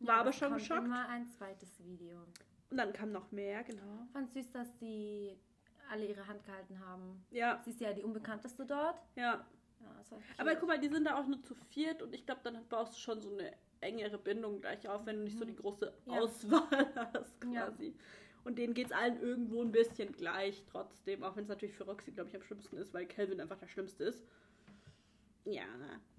war 0.00 0.16
aber 0.18 0.32
schon 0.32 0.54
geschockt. 0.54 0.84
immer 0.84 1.08
ein 1.08 1.26
zweites 1.28 1.84
Video. 1.84 2.18
Und 2.70 2.76
dann 2.78 2.92
kam 2.92 3.12
noch 3.12 3.30
mehr, 3.30 3.62
genau. 3.62 4.06
Fand 4.12 4.32
süß, 4.32 4.50
dass 4.52 4.74
die 4.78 5.36
alle 5.90 6.06
ihre 6.06 6.26
Hand 6.26 6.42
gehalten 6.44 6.80
haben. 6.80 7.24
Ja, 7.30 7.60
Sie 7.64 7.70
ist 7.70 7.80
ja 7.80 7.92
die 7.92 8.02
unbekannteste 8.02 8.64
dort. 8.66 9.00
ja. 9.16 9.44
Ja, 9.82 9.88
war 9.88 10.04
cute. 10.04 10.22
Aber 10.38 10.54
guck 10.56 10.68
mal, 10.68 10.78
die 10.78 10.88
sind 10.88 11.04
da 11.04 11.18
auch 11.18 11.26
nur 11.26 11.42
zu 11.42 11.54
viert 11.70 12.02
und 12.02 12.14
ich 12.14 12.24
glaube, 12.26 12.40
dann 12.44 12.66
baust 12.68 12.94
du 12.94 12.98
schon 13.00 13.20
so 13.20 13.32
eine 13.32 13.52
engere 13.80 14.18
Bindung 14.18 14.60
gleich 14.60 14.88
auf, 14.88 15.04
wenn 15.06 15.16
du 15.16 15.22
nicht 15.24 15.38
so 15.38 15.44
die 15.44 15.56
große 15.56 15.92
Mhm. 16.06 16.12
Ja. 16.12 16.20
Auswahl 16.20 16.92
hast 17.14 17.44
Ja. 17.52 17.66
quasi. 17.66 17.94
Und 18.44 18.58
denen 18.58 18.74
geht 18.74 18.86
es 18.86 18.92
allen 18.92 19.20
irgendwo 19.20 19.62
ein 19.62 19.70
bisschen 19.70 20.12
gleich 20.12 20.64
trotzdem, 20.70 21.22
auch 21.22 21.36
wenn 21.36 21.44
es 21.44 21.48
natürlich 21.48 21.76
für 21.76 21.84
Roxy, 21.84 22.10
glaube 22.10 22.28
ich, 22.28 22.34
am 22.36 22.42
schlimmsten 22.42 22.76
ist, 22.76 22.92
weil 22.92 23.06
Calvin 23.06 23.40
einfach 23.40 23.58
der 23.58 23.68
Schlimmste 23.68 24.04
ist. 24.04 24.24
Ja, 25.44 25.64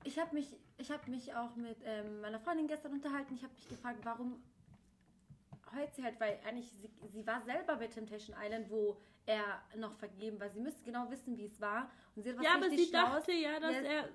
Ich 0.03 0.19
habe 0.19 0.33
mich, 0.33 0.47
ich 0.77 0.91
hab 0.91 1.07
mich 1.07 1.33
auch 1.33 1.55
mit 1.55 1.77
ähm, 1.85 2.21
meiner 2.21 2.39
Freundin 2.39 2.67
gestern 2.67 2.91
unterhalten. 2.93 3.35
Ich 3.35 3.43
habe 3.43 3.53
mich 3.53 3.67
gefragt, 3.69 3.99
warum 4.03 4.41
heult 5.75 5.93
sie 5.95 6.03
halt, 6.03 6.19
weil 6.19 6.39
eigentlich 6.45 6.69
sie, 6.71 6.89
sie 7.07 7.25
war 7.27 7.41
selber 7.41 7.75
bei 7.75 7.87
Temptation 7.87 8.35
Island, 8.39 8.69
wo 8.69 8.97
er 9.25 9.61
noch 9.77 9.93
vergeben 9.95 10.39
war. 10.39 10.49
Sie 10.49 10.59
müsste 10.59 10.83
genau 10.83 11.09
wissen, 11.09 11.37
wie 11.37 11.45
es 11.45 11.59
war. 11.61 11.89
Und 12.15 12.23
sie 12.23 12.29
hat 12.31 12.37
was 12.37 12.45
ja 12.45 12.53
aber 12.55 12.69
sie 12.69 12.85
Schlaues- 12.85 12.91
dachte 12.91 13.31
ja, 13.33 13.59
dass 13.59 13.75
Ja, 13.75 13.81
er... 13.81 14.09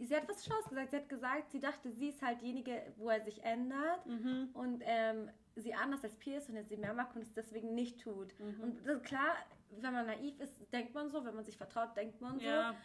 Sie 0.00 0.14
hat 0.14 0.28
was 0.28 0.44
Schlaues 0.44 0.68
gesagt. 0.68 0.90
Sie 0.90 0.96
hat 0.96 1.08
gesagt, 1.08 1.50
sie 1.50 1.58
dachte, 1.60 1.90
sie 1.90 2.10
ist 2.10 2.22
halt 2.22 2.40
diejenige, 2.40 2.92
wo 2.96 3.08
er 3.10 3.20
sich 3.20 3.42
ändert. 3.42 4.06
Mhm. 4.06 4.50
Und 4.54 4.82
ähm, 4.86 5.28
sie 5.56 5.74
anders 5.74 6.04
als 6.04 6.14
Pierce 6.16 6.48
und 6.48 6.54
er 6.56 6.62
sie 6.64 6.76
mehr 6.76 6.94
mag 6.94 7.14
und 7.16 7.22
es 7.22 7.32
deswegen 7.34 7.74
nicht 7.74 8.00
tut. 8.00 8.32
Mhm. 8.38 8.60
Und 8.62 8.86
das, 8.86 9.02
klar, 9.02 9.34
wenn 9.70 9.92
man 9.92 10.06
naiv 10.06 10.38
ist, 10.38 10.54
denkt 10.72 10.94
man 10.94 11.08
so. 11.10 11.24
Wenn 11.24 11.34
man 11.34 11.44
sich 11.44 11.56
vertraut, 11.56 11.96
denkt 11.96 12.20
man 12.20 12.38
so. 12.38 12.46
Ja, 12.46 12.76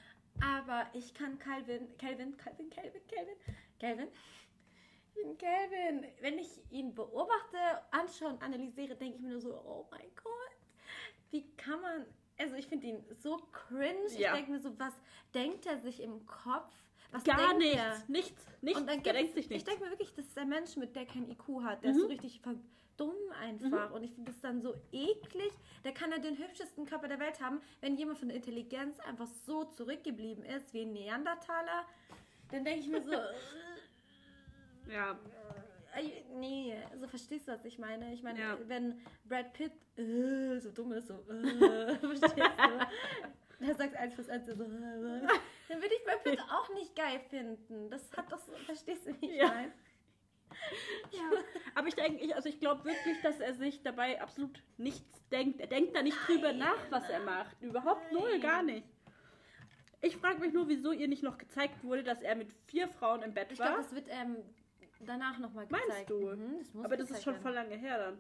Aber 0.57 0.88
ich 0.93 1.13
kann 1.13 1.38
Calvin, 1.38 1.88
Calvin, 1.99 2.36
Calvin, 2.36 2.69
Calvin, 2.71 3.01
Calvin, 3.07 3.36
Calvin, 3.80 4.07
Calvin, 5.38 6.05
wenn 6.22 6.38
ich 6.39 6.49
ihn 6.72 6.93
beobachte, 6.93 7.57
anschaue 7.91 8.30
und 8.30 8.41
analysiere, 8.41 8.95
denke 8.95 9.16
ich 9.18 9.22
mir 9.22 9.30
nur 9.30 9.41
so, 9.41 9.53
oh 9.53 9.88
mein 9.91 10.09
Gott, 10.16 10.57
wie 11.32 11.45
kann 11.55 11.82
man, 11.82 12.05
also 12.38 12.55
ich 12.55 12.68
finde 12.68 12.88
ihn 12.88 13.03
so 13.22 13.38
cringe. 13.51 14.07
Ja. 14.18 14.32
Ich 14.32 14.38
denke 14.38 14.51
mir 14.51 14.59
so, 14.59 14.78
was 14.80 14.93
denkt 15.34 15.66
er 15.66 15.78
sich 15.80 16.01
im 16.01 16.26
Kopf? 16.26 16.74
Was 17.11 17.24
gar 17.24 17.38
denkt 17.38 17.57
nichts, 17.59 17.78
er? 17.78 18.03
nichts, 18.07 18.45
nichts, 18.61 18.80
Und 18.82 18.88
dann 18.88 19.03
denkt 19.03 19.34
sich 19.36 19.45
Ich 19.45 19.49
nichts. 19.51 19.66
denke 19.70 19.84
mir 19.84 19.91
wirklich, 19.91 20.14
das 20.16 20.26
ist 20.26 20.38
ein 20.38 20.49
Mensch, 20.49 20.76
mit 20.78 20.95
der 20.95 21.05
kein 21.05 21.30
IQ 21.30 21.61
hat. 21.64 21.84
Der 21.84 21.91
Mhm. 21.91 21.95
ist 21.97 22.01
so 22.01 22.07
richtig 22.07 22.41
ver- 22.41 22.55
dumm 22.97 23.16
einfach. 23.39 23.91
Und 23.91 24.03
ich 24.03 24.14
finde 24.14 24.32
das 24.32 24.39
dann 24.41 24.61
so 24.61 24.76
eklig. 24.91 25.51
Der 25.84 25.93
kann 25.93 26.11
ja 26.11 26.20
den 26.20 26.38
hübschesten 26.38 26.86
Körper 26.86 27.07
der 27.07 27.20
Welt 27.20 27.41
haben. 27.41 27.59
Wenn 27.82 27.95
jemand 27.97 28.20
von 28.20 28.28
der 28.30 28.38
Intelligenz 28.38 28.99
einfach 28.99 29.28
so 29.47 29.64
zurückgeblieben 29.66 30.43
ist 30.45 30.74
wie 30.76 30.82
ein 30.84 30.93
Neandertaler, 30.93 31.86
dann 32.51 32.64
denke 32.64 32.82
ich 32.82 32.88
mir 32.88 33.01
so, 33.01 33.11
Ja, 34.88 35.17
äh, 35.95 36.23
nee, 36.36 36.75
so 36.99 37.07
verstehst 37.07 37.47
du, 37.47 37.51
was 37.51 37.63
ich 37.65 37.77
meine? 37.77 38.13
Ich 38.13 38.23
meine, 38.23 38.39
Ja. 38.39 38.57
wenn 38.67 38.99
Brad 39.25 39.53
Pitt 39.53 39.71
äh, 39.97 40.59
so 40.59 40.71
dumm 40.71 40.91
ist, 40.93 41.07
so, 41.07 41.13
äh, 41.29 41.95
verstehst 41.99 42.36
du? 42.38 42.79
Der 43.65 43.75
sagt 43.75 43.95
eins 43.95 44.13
plus 44.13 44.27
eins, 44.29 44.45
so, 44.45 44.51
äh, 44.51 44.57
dann 44.57 45.81
würde 45.81 45.95
ich 45.95 46.03
Brad 46.03 46.23
Pitt 46.23 46.39
auch 46.41 46.73
nicht 46.73 46.95
geil 46.95 47.19
finden. 47.29 47.89
Das 47.89 48.11
hat 48.17 48.31
doch 48.31 48.39
so, 48.39 48.51
verstehst 48.65 49.05
du, 49.07 49.11
ich 49.21 49.36
Ja. 49.36 49.47
meine? 49.47 49.71
ja. 51.11 51.29
Aber 51.75 51.88
ich 51.88 51.95
denke, 51.95 52.23
ich, 52.23 52.36
also 52.36 52.49
ich 52.49 52.59
glaube 52.59 52.84
wirklich, 52.86 53.19
dass 53.21 53.39
er 53.39 53.53
sich 53.53 53.81
dabei 53.81 54.21
absolut 54.21 54.61
nichts 54.77 55.27
denkt. 55.29 55.59
Er 55.61 55.67
denkt 55.67 55.95
da 55.95 56.01
nicht 56.03 56.17
drüber 56.27 56.53
nach, 56.53 56.77
was 56.91 57.09
er 57.09 57.21
macht. 57.21 57.59
Überhaupt 57.61 58.11
null, 58.11 58.29
Nein. 58.34 58.41
gar 58.41 58.63
nicht. 58.63 58.86
Ich 60.01 60.17
frage 60.17 60.39
mich 60.39 60.51
nur, 60.53 60.67
wieso 60.67 60.91
ihr 60.91 61.07
nicht 61.07 61.23
noch 61.23 61.38
gezeigt 61.38 61.84
wurde, 61.84 62.03
dass 62.03 62.21
er 62.21 62.36
mit 62.36 62.51
vier 62.67 62.88
Frauen 62.89 63.21
im 63.21 63.34
Bett 63.34 63.51
Ich 63.51 63.59
war. 63.59 63.67
glaube, 63.67 63.81
das 63.84 63.95
wird 63.95 64.07
ähm, 64.09 64.36
danach 65.08 65.38
nochmal 65.39 65.68
Meinst 65.70 65.88
gezeigt. 65.88 66.10
du? 66.10 66.36
Mhm, 66.36 66.58
das 66.74 66.86
Aber 66.86 66.97
das 66.97 67.12
ist 67.12 67.24
schon 67.24 67.34
werden. 67.34 67.43
voll 67.43 67.54
lange 67.54 67.76
her 67.76 67.97
dann. 67.97 68.18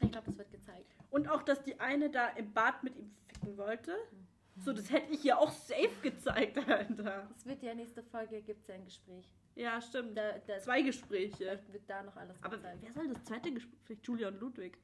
Ich 0.00 0.10
glaube, 0.10 0.26
das 0.26 0.38
wird 0.38 0.50
gezeigt. 0.50 0.90
Und 1.10 1.28
auch, 1.28 1.42
dass 1.42 1.62
die 1.62 1.78
eine 1.80 2.10
da 2.10 2.28
im 2.30 2.52
Bad 2.52 2.82
mit 2.82 2.96
ihm 2.96 3.10
ficken 3.26 3.56
wollte. 3.56 3.96
So, 4.56 4.72
das 4.72 4.90
hätte 4.90 5.12
ich 5.12 5.24
ja 5.24 5.36
auch 5.38 5.50
safe 5.50 5.90
gezeigt, 6.02 6.58
Alter. 6.68 7.28
Es 7.36 7.46
wird 7.46 7.62
ja 7.62 7.74
nächste 7.74 8.02
Folge, 8.02 8.40
gibt 8.42 8.60
es 8.62 8.68
ja 8.68 8.74
ein 8.74 8.84
Gespräch. 8.84 9.24
Ja, 9.56 9.80
stimmt. 9.80 10.16
Da, 10.16 10.38
da, 10.46 10.58
Zwei 10.58 10.82
Gespräche. 10.82 11.36
vielleicht 11.36 11.72
wird 11.72 11.88
da 11.88 12.02
noch 12.02 12.16
alles 12.16 12.36
Aber 12.42 12.56
gezeigt. 12.56 12.78
wer 12.82 12.92
soll 12.92 13.08
das 13.08 13.24
zweite 13.24 13.52
Gespräch? 13.52 13.78
Vielleicht 13.84 14.06
Julia 14.06 14.28
und 14.28 14.40
Ludwig. 14.40 14.78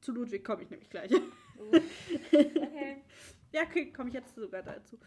Zu 0.00 0.12
Ludwig 0.12 0.44
komme 0.44 0.62
ich 0.62 0.70
nämlich 0.70 0.88
gleich. 0.90 1.10
Uh. 1.12 1.20
okay. 2.32 3.02
Ja, 3.52 3.62
okay, 3.62 3.90
komme 3.92 4.08
ich 4.10 4.14
jetzt 4.14 4.34
sogar 4.34 4.62
dazu. 4.62 4.98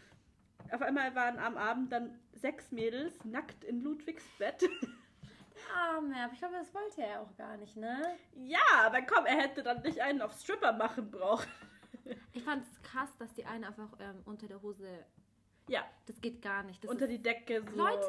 Auf 0.70 0.82
einmal 0.82 1.14
waren 1.14 1.38
am 1.38 1.56
Abend 1.56 1.92
dann 1.92 2.18
sechs 2.34 2.70
Mädels 2.72 3.24
nackt 3.24 3.64
in 3.64 3.82
Ludwigs 3.82 4.24
Bett. 4.38 4.62
Arme, 5.74 6.14
aber 6.24 6.32
ich 6.32 6.38
glaube, 6.38 6.54
das 6.58 6.74
wollte 6.74 7.02
er 7.02 7.20
auch 7.22 7.36
gar 7.36 7.56
nicht, 7.56 7.76
ne? 7.76 8.02
ja, 8.44 8.58
aber 8.84 9.02
komm, 9.02 9.26
er 9.26 9.36
hätte 9.36 9.62
dann 9.62 9.80
nicht 9.82 10.00
einen 10.00 10.20
auf 10.20 10.32
Stripper 10.38 10.72
machen 10.72 11.10
brauchen. 11.10 11.46
Ich 12.32 12.42
fand 12.42 12.64
es 12.64 12.82
krass, 12.82 13.10
dass 13.18 13.32
die 13.34 13.44
eine 13.44 13.68
einfach 13.68 13.88
ähm, 14.00 14.22
unter 14.24 14.48
der 14.48 14.60
Hose. 14.60 14.88
Ja, 15.68 15.84
Das 16.06 16.20
geht 16.20 16.42
gar 16.42 16.62
nicht. 16.64 16.82
Das 16.82 16.90
unter 16.90 17.04
ist, 17.04 17.12
die 17.12 17.22
Decke 17.22 17.62
so. 17.62 17.76
Leute, 17.76 18.08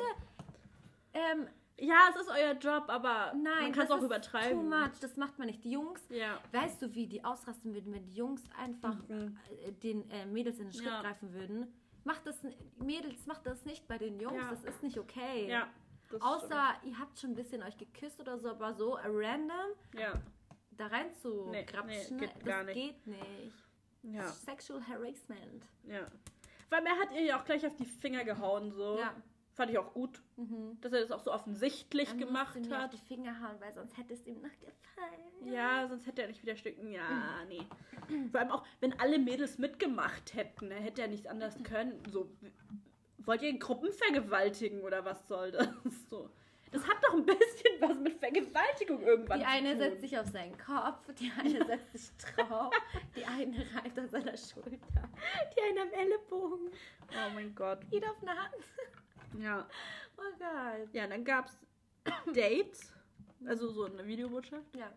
ähm, 1.14 1.48
Ja, 1.78 2.08
es 2.10 2.16
ist 2.22 2.30
euer 2.30 2.54
Job, 2.54 2.86
aber 2.88 3.34
nein, 3.36 3.44
man 3.44 3.72
kann 3.72 3.74
das 3.74 3.84
es 3.86 3.92
auch 3.92 3.98
ist 4.00 4.04
übertreiben. 4.06 4.58
Too 4.58 4.64
much. 4.76 5.00
Das 5.02 5.16
macht 5.18 5.38
man 5.38 5.48
nicht. 5.48 5.64
Die 5.64 5.72
Jungs, 5.72 6.02
Ja. 6.10 6.40
weißt 6.54 6.82
du, 6.82 6.96
wie 6.96 7.06
die 7.08 7.24
ausrasten 7.24 7.74
würden, 7.76 7.94
wenn 7.94 8.06
die 8.06 8.16
Jungs 8.16 8.42
einfach 8.58 8.96
Mhm. 9.08 9.38
äh, 9.68 9.72
den 9.74 10.10
äh, 10.10 10.26
Mädels 10.26 10.58
in 10.60 10.66
den 10.66 10.74
Schritt 10.74 10.86
Ja. 10.88 11.02
greifen 11.02 11.34
würden? 11.34 11.72
Macht 12.04 12.26
das, 12.28 12.38
Mädels, 12.78 13.26
macht 13.26 13.46
das 13.46 13.64
nicht 13.66 13.88
bei 13.88 13.98
den 13.98 14.20
Jungs. 14.20 14.36
Ja. 14.36 14.50
Das 14.50 14.64
ist 14.64 14.84
nicht 14.84 14.98
okay. 15.00 15.48
Ja. 15.50 15.68
das 16.12 16.22
Außer 16.22 16.76
ihr 16.84 17.00
habt 17.00 17.18
schon 17.18 17.32
ein 17.32 17.36
bisschen 17.36 17.64
euch 17.64 17.78
geküsst 17.78 18.20
oder 18.20 18.38
so, 18.38 18.50
aber 18.50 18.74
so 18.74 18.94
random 18.96 19.72
stimmt. 19.90 20.04
Ja. 20.04 20.14
da 20.72 20.88
rein 20.88 21.14
zu 21.14 21.48
Nee, 21.50 21.64
grapschen, 21.64 22.18
nee, 22.18 22.26
geht 22.26 22.36
das 22.36 22.44
gar 22.44 22.64
nicht. 22.64 22.76
geht 22.76 23.08
nicht. 23.08 23.56
Ja. 24.04 24.28
Sexual 24.28 24.86
Harassment. 24.86 25.66
Ja. 25.84 26.08
Weil 26.70 26.86
er 26.86 27.00
hat 27.00 27.12
ihr 27.14 27.22
ja 27.24 27.40
auch 27.40 27.46
gleich 27.46 27.66
auf 27.66 27.76
die 27.76 27.86
Finger 27.86 28.24
gehauen, 28.26 28.72
so. 28.72 28.98
Ja. 29.00 29.14
Fand 29.56 29.70
ich 29.72 29.78
auch 29.78 29.94
gut, 29.94 30.22
Mhm. 30.36 30.78
dass 30.82 30.94
er 30.94 31.02
das 31.02 31.12
auch 31.12 31.20
so 31.20 31.32
offensichtlich 31.32 32.10
Er 32.10 32.16
gemacht 32.16 32.56
musste 32.56 32.70
mir 32.70 32.78
hat. 32.80 32.86
auf 32.94 33.00
die 33.00 33.06
Finger 33.08 33.40
hauen, 33.42 33.56
weil 33.60 33.72
sonst 33.74 33.96
hätte 33.98 34.14
es 34.14 34.26
ihm 34.26 34.42
noch 34.42 34.50
gefallen. 34.60 35.46
Ja, 35.54 35.88
sonst 35.88 36.08
hätte 36.08 36.24
er 36.24 36.28
nicht 36.30 36.42
wieder 36.42 36.56
stücken. 36.56 36.88
Ja, 36.92 37.44
nee. 37.48 37.62
Vor 38.32 38.40
allem 38.40 38.52
auch, 38.52 38.66
wenn 38.80 39.00
alle 39.00 39.20
Mädels 39.20 39.60
mitgemacht 39.60 40.34
hätten, 40.34 40.70
dann 40.72 40.80
hätte 40.82 41.02
er 41.04 41.08
nicht 41.08 41.28
anders 41.28 41.56
können. 41.64 42.02
So, 42.12 42.30
wollt 43.20 43.42
ihr 43.44 43.58
Gruppen 43.60 43.92
vergewaltigen 43.92 44.82
oder 44.82 45.06
was 45.06 45.28
soll 45.28 45.52
das? 45.52 45.68
So. 46.10 46.30
Das 46.72 46.88
hat 46.88 46.98
doch 47.04 47.14
ein 47.14 47.24
bisschen 47.24 47.80
was 47.82 48.00
mit 48.00 48.18
Vergewaltigung 48.20 49.04
irgendwann 49.04 49.38
Die 49.38 49.46
zu 49.46 49.52
eine 49.52 49.70
tun. 49.74 49.78
setzt 49.80 50.02
sich 50.02 50.18
auf 50.18 50.26
seinen 50.26 50.58
Kopf, 50.58 51.14
die 51.20 51.32
eine 51.40 51.64
setzt 51.68 51.96
sich 51.96 52.12
drauf, 52.36 52.74
die 53.16 53.24
eine 53.26 53.58
reibt 53.76 54.00
an 54.00 54.10
seiner 54.10 54.36
Schulter, 54.36 54.72
die 55.56 55.62
eine 55.62 55.82
am 55.84 55.92
Ellenbogen, 55.92 56.72
Oh 57.12 57.30
mein 57.36 57.54
Gott. 57.54 57.78
jeder 57.92 58.10
auf 58.10 58.20
einer 58.24 58.36
Hand. 58.42 58.56
Ja. 59.40 59.68
Oh 60.18 60.38
Gott. 60.38 60.94
Ja, 60.94 61.08
dann 61.08 61.24
gab's 61.24 61.58
Dates. 62.34 62.94
Also 63.46 63.70
so 63.70 63.86
eine 63.86 64.06
Videobotschaft. 64.06 64.76
Ja. 64.76 64.92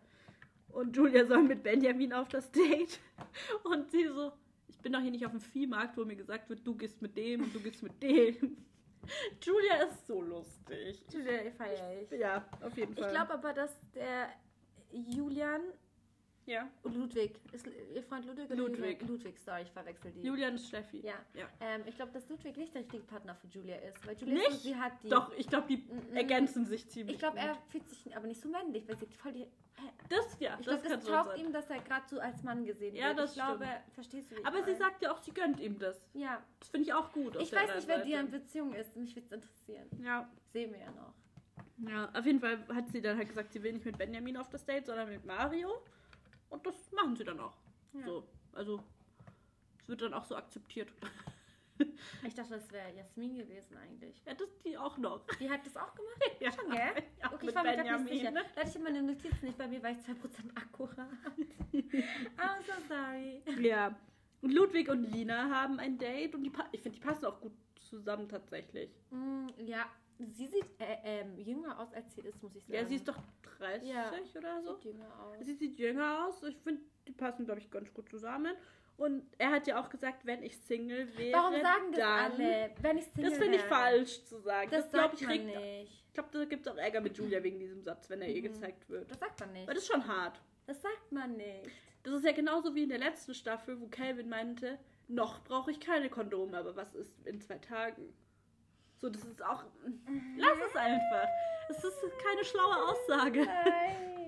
Und 0.69 0.95
Julia 0.95 1.25
soll 1.25 1.43
mit 1.43 1.63
Benjamin 1.63 2.13
auf 2.13 2.29
das 2.29 2.51
Date. 2.51 2.99
Und 3.63 3.89
sie 3.91 4.05
so, 4.07 4.31
ich 4.67 4.77
bin 4.79 4.93
doch 4.93 5.01
hier 5.01 5.11
nicht 5.11 5.25
auf 5.25 5.31
dem 5.31 5.41
Viehmarkt, 5.41 5.97
wo 5.97 6.05
mir 6.05 6.15
gesagt 6.15 6.49
wird, 6.49 6.65
du 6.65 6.75
gehst 6.75 7.01
mit 7.01 7.17
dem 7.17 7.43
und 7.43 7.53
du 7.53 7.59
gehst 7.59 7.81
mit 7.83 8.01
dem. 8.01 8.57
Julia 9.41 9.75
ist 9.83 10.05
so 10.05 10.21
lustig. 10.21 11.01
Julia 11.11 11.51
feiere 11.51 12.01
ich. 12.01 12.11
Ja, 12.19 12.45
auf 12.61 12.77
jeden 12.77 12.95
Fall. 12.95 13.05
Ich 13.05 13.09
glaube 13.09 13.33
aber, 13.33 13.53
dass 13.53 13.79
der 13.95 14.29
Julian 14.91 15.61
Ja. 16.47 16.67
und 16.83 16.95
Ludwig. 16.95 17.39
Ist 17.51 17.67
ihr 17.93 18.01
Freund 18.03 18.25
Ludwig 18.25 18.45
oder 18.45 18.55
Ludwig. 18.55 18.79
Julian? 19.01 19.07
Ludwig, 19.07 19.37
sorry, 19.39 19.61
ich 19.63 19.71
verwechsel 19.71 20.11
die. 20.11 20.21
Julian 20.21 20.55
ist 20.55 20.67
Steffi. 20.69 21.01
Ja. 21.05 21.13
Ja. 21.33 21.47
Ähm, 21.59 21.81
ich 21.85 21.95
glaube, 21.95 22.11
dass 22.13 22.27
Ludwig 22.29 22.55
nicht 22.57 22.73
der 22.73 22.81
richtige 22.81 23.03
Partner 23.03 23.35
für 23.35 23.47
Julia 23.47 23.75
ist. 23.75 24.07
Weil 24.07 24.15
Julia 24.17 24.33
Nicht? 24.35 24.49
ist 24.49 24.63
sie 24.63 24.75
hat 24.75 24.93
die. 25.03 25.09
Doch, 25.09 25.31
ich 25.37 25.47
glaube, 25.47 25.67
die 25.67 25.77
Mm, 25.77 26.13
mm. 26.13 26.15
ergänzen 26.15 26.65
sich 26.65 26.89
ziemlich. 26.89 27.15
Ich 27.15 27.19
glaube, 27.19 27.37
er 27.37 27.53
fühlt 27.69 27.87
sich 27.89 28.15
aber 28.15 28.27
nicht 28.27 28.41
so 28.41 28.47
männlich, 28.49 28.87
weil 28.87 28.97
sie 28.97 29.05
voll 29.07 29.33
die. 29.33 29.47
Das, 30.09 30.39
ja, 30.39 30.57
Ich 30.59 30.65
das 30.65 30.81
glaube, 30.81 30.95
das 30.95 31.05
so 31.05 31.11
taugt 31.11 31.37
ihm, 31.37 31.51
dass 31.53 31.69
er 31.69 31.79
gerade 31.81 32.07
so 32.07 32.19
als 32.19 32.41
Mann 32.43 32.65
gesehen 32.65 32.95
Ja, 32.95 33.09
wird. 33.09 33.19
das 33.19 33.31
ich 33.31 33.35
glaube, 33.43 33.67
verstehst 33.93 34.31
du 34.31 34.35
wie 34.35 34.39
ich 34.39 34.45
Aber 34.47 34.57
sie 34.57 34.63
meine? 34.71 34.77
sagt 34.77 35.01
ja 35.03 35.11
auch, 35.13 35.19
sie 35.19 35.31
gönnt 35.33 35.59
ihm 35.59 35.77
das. 35.77 36.01
Ja. 36.13 36.41
Das 36.59 36.69
finde 36.69 36.85
ich 36.87 36.93
auch 36.93 37.11
gut. 37.11 37.35
Ich 37.39 37.53
weiß 37.53 37.75
nicht, 37.75 37.87
wer 37.87 37.99
die 38.03 38.13
in. 38.13 38.31
Beziehung 38.31 38.73
ist. 38.73 38.95
Mich 38.95 39.15
würde 39.15 39.25
es 39.27 39.31
interessieren. 39.33 39.87
Ja. 40.01 40.27
Sehen 40.53 40.71
wir 40.71 40.79
ja 40.79 40.91
noch. 40.91 41.13
ja, 41.89 42.09
auf 42.17 42.25
jeden 42.25 42.39
Fall 42.39 42.57
hat 42.73 42.87
sie 42.89 43.01
dann 43.01 43.17
halt 43.17 43.27
gesagt, 43.27 43.51
sie 43.53 43.61
will 43.61 43.73
nicht 43.73 43.85
mit 43.85 43.97
Benjamin 43.97 44.37
auf 44.37 44.49
das 44.49 44.65
Date, 44.65 44.85
sondern 44.87 45.09
mit 45.09 45.25
Mario. 45.25 45.69
Und 46.49 46.65
das 46.65 46.91
machen 46.91 47.15
sie 47.15 47.23
dann 47.23 47.39
auch. 47.39 47.57
Ja. 47.93 48.05
So, 48.05 48.23
also, 48.53 48.83
es 49.81 49.87
wird 49.87 50.01
dann 50.01 50.13
auch 50.13 50.25
so 50.25 50.35
akzeptiert. 50.35 50.91
Ich 52.25 52.33
dachte, 52.33 52.55
das 52.55 52.71
wäre 52.71 52.91
Jasmin 52.95 53.35
gewesen 53.35 53.77
eigentlich. 53.77 54.19
Ja, 54.25 54.33
das 54.33 54.49
die 54.65 54.75
auch 54.75 54.97
noch. 54.97 55.25
Die 55.39 55.47
hat 55.47 55.63
das 55.63 55.77
auch 55.77 55.93
gemacht? 55.93 56.15
Ja, 56.39 56.51
Schon, 56.51 56.71
gell? 56.71 57.03
Ja, 57.21 57.31
Okay, 57.31 57.49
ich 57.49 57.55
war 57.55 57.63
mir 57.63 57.75
gerade 57.75 58.03
nicht 58.03 58.13
sicher. 58.13 58.31
Da 58.31 58.39
hatte 58.43 58.69
ich 58.69 58.75
immer 58.75 58.89
eine 58.89 59.03
Notiz 59.03 59.41
nicht. 59.43 59.57
Bei 59.57 59.67
mir 59.67 59.83
war 59.83 59.91
ich 59.91 59.97
2% 59.97 60.09
akkurat. 60.55 60.97
I'm 61.71 62.61
so 62.65 62.73
sorry. 62.87 63.43
Ja. 63.61 63.95
Und 64.41 64.53
Ludwig 64.53 64.89
und 64.89 65.03
Lina 65.03 65.49
haben 65.49 65.79
ein 65.79 65.97
Date 65.97 66.35
und 66.35 66.43
die 66.43 66.51
ich 66.71 66.81
finde, 66.81 66.97
die 66.97 67.03
passen 67.05 67.25
auch 67.25 67.39
gut 67.39 67.53
zusammen 67.75 68.27
tatsächlich. 68.27 68.89
Mm, 69.09 69.47
ja, 69.57 69.85
sie 70.19 70.47
sieht 70.47 70.65
äh, 70.79 70.97
ähm, 71.03 71.37
jünger 71.37 71.79
aus, 71.79 71.93
als 71.93 72.13
sie 72.15 72.21
ist, 72.21 72.41
muss 72.41 72.55
ich 72.55 72.63
sagen. 72.63 72.73
Ja, 72.75 72.85
sie 72.85 72.95
ist 72.95 73.07
doch 73.07 73.17
30 73.59 73.89
Ja. 73.89 74.11
oder 74.37 74.61
so. 74.61 74.75
Sieht 74.75 74.85
jünger 74.85 75.19
aus. 75.23 75.37
Sie 75.45 75.53
sieht 75.53 75.79
jünger 75.79 76.25
aus. 76.27 76.43
Ich 76.43 76.57
finde, 76.57 76.81
die 77.07 77.11
passen, 77.13 77.45
glaube 77.45 77.59
ich, 77.61 77.69
ganz 77.69 77.93
gut 77.93 78.09
zusammen. 78.09 78.55
Und 78.97 79.23
er 79.37 79.51
hat 79.51 79.67
ja 79.67 79.79
auch 79.79 79.89
gesagt, 79.89 80.25
wenn 80.25 80.41
ich 80.41 80.57
Single 80.57 81.15
wäre, 81.17 81.37
Warum 81.37 81.61
sagen 81.61 81.91
das 81.91 81.99
dann... 81.99 82.31
alle? 82.31 82.71
Wenn 82.81 82.97
ich 82.97 83.05
Single 83.05 83.29
Das 83.29 83.39
finde 83.39 83.57
ich 83.57 83.63
falsch 83.63 84.23
zu 84.25 84.39
sagen. 84.39 84.69
Das, 84.71 84.85
Das, 84.85 84.91
glaube 84.91 85.15
ich, 85.15 85.21
man 85.21 85.45
nicht. 85.45 86.03
Ich 86.07 86.13
glaube, 86.13 86.29
da 86.31 86.45
gibt 86.45 86.65
es 86.65 86.73
auch 86.73 86.77
Ärger 86.77 86.99
mit 87.01 87.15
Julia 87.15 87.43
wegen 87.43 87.59
diesem 87.59 87.83
Satz, 87.83 88.09
wenn 88.09 88.23
er 88.23 88.27
ihr 88.29 88.41
Mhm. 88.41 88.53
gezeigt 88.53 88.89
wird. 88.89 89.11
Das 89.11 89.19
sagt 89.19 89.39
man 89.39 89.53
nicht. 89.53 89.67
Weil 89.67 89.75
das 89.75 89.83
ist 89.83 89.91
schon 89.91 90.07
hart. 90.07 90.41
Das 90.65 90.81
sagt 90.81 91.11
man 91.11 91.37
nicht. 91.37 91.69
Das 92.01 92.13
ist 92.15 92.25
ja 92.25 92.31
genauso 92.31 92.73
wie 92.73 92.83
in 92.83 92.89
der 92.89 92.97
letzten 92.97 93.35
Staffel, 93.35 93.79
wo 93.79 93.87
Calvin 93.87 94.29
meinte, 94.29 94.79
noch 95.07 95.43
brauche 95.43 95.69
ich 95.71 95.79
keine 95.79 96.09
Kondome, 96.09 96.57
aber 96.57 96.75
was 96.75 96.95
ist 96.95 97.11
in 97.27 97.39
zwei 97.39 97.59
Tagen? 97.59 98.13
So, 98.97 99.09
das 99.09 99.23
ist 99.23 99.41
auch... 99.43 99.63
Lass 100.37 100.57
es 100.69 100.75
einfach. 100.75 101.27
Das 101.67 101.83
ist 101.83 101.99
keine 102.23 102.43
schlaue 102.43 102.75
Aussage. 102.89 103.45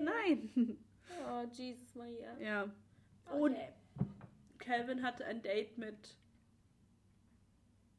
Nein. 0.56 0.78
Oh, 1.28 1.44
Jesus 1.52 1.94
Maria. 1.94 2.36
Ja. 2.38 2.62
Und 3.32 3.52
Okay. 3.56 3.72
Calvin 4.58 5.02
hatte 5.02 5.24
ein 5.24 5.42
Date 5.42 5.76
mit, 5.78 6.16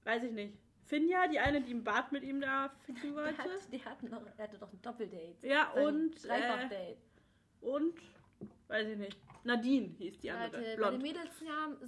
weiß 0.04 0.24
ich 0.24 0.32
nicht, 0.32 0.58
Finja, 0.86 1.28
die 1.28 1.40
eine, 1.40 1.62
die 1.62 1.72
im 1.72 1.84
Bad 1.84 2.12
mit 2.12 2.24
ihm 2.24 2.42
da 2.42 2.72
wollte. 3.14 3.38
hat, 3.38 3.48
die 3.72 3.84
hatten 3.84 4.10
noch, 4.10 4.22
er 4.38 4.44
hatte 4.44 4.58
doch 4.58 4.72
ein 4.72 4.82
Doppeldate. 4.82 5.48
Ja, 5.48 5.72
Ein 5.74 5.86
und, 5.86 6.26
äh, 6.26 6.28
Dreifachdate. 6.28 6.98
und, 7.62 7.94
weiß 8.68 8.88
ich 8.90 8.98
nicht, 8.98 9.18
Nadine 9.44 9.88
hieß 9.98 10.20
die 10.20 10.32
andere, 10.32 10.62
Leute, 10.76 10.82
bei 10.82 10.90
den 10.92 11.00
blond. 11.00 11.04
Mädels 11.04 11.40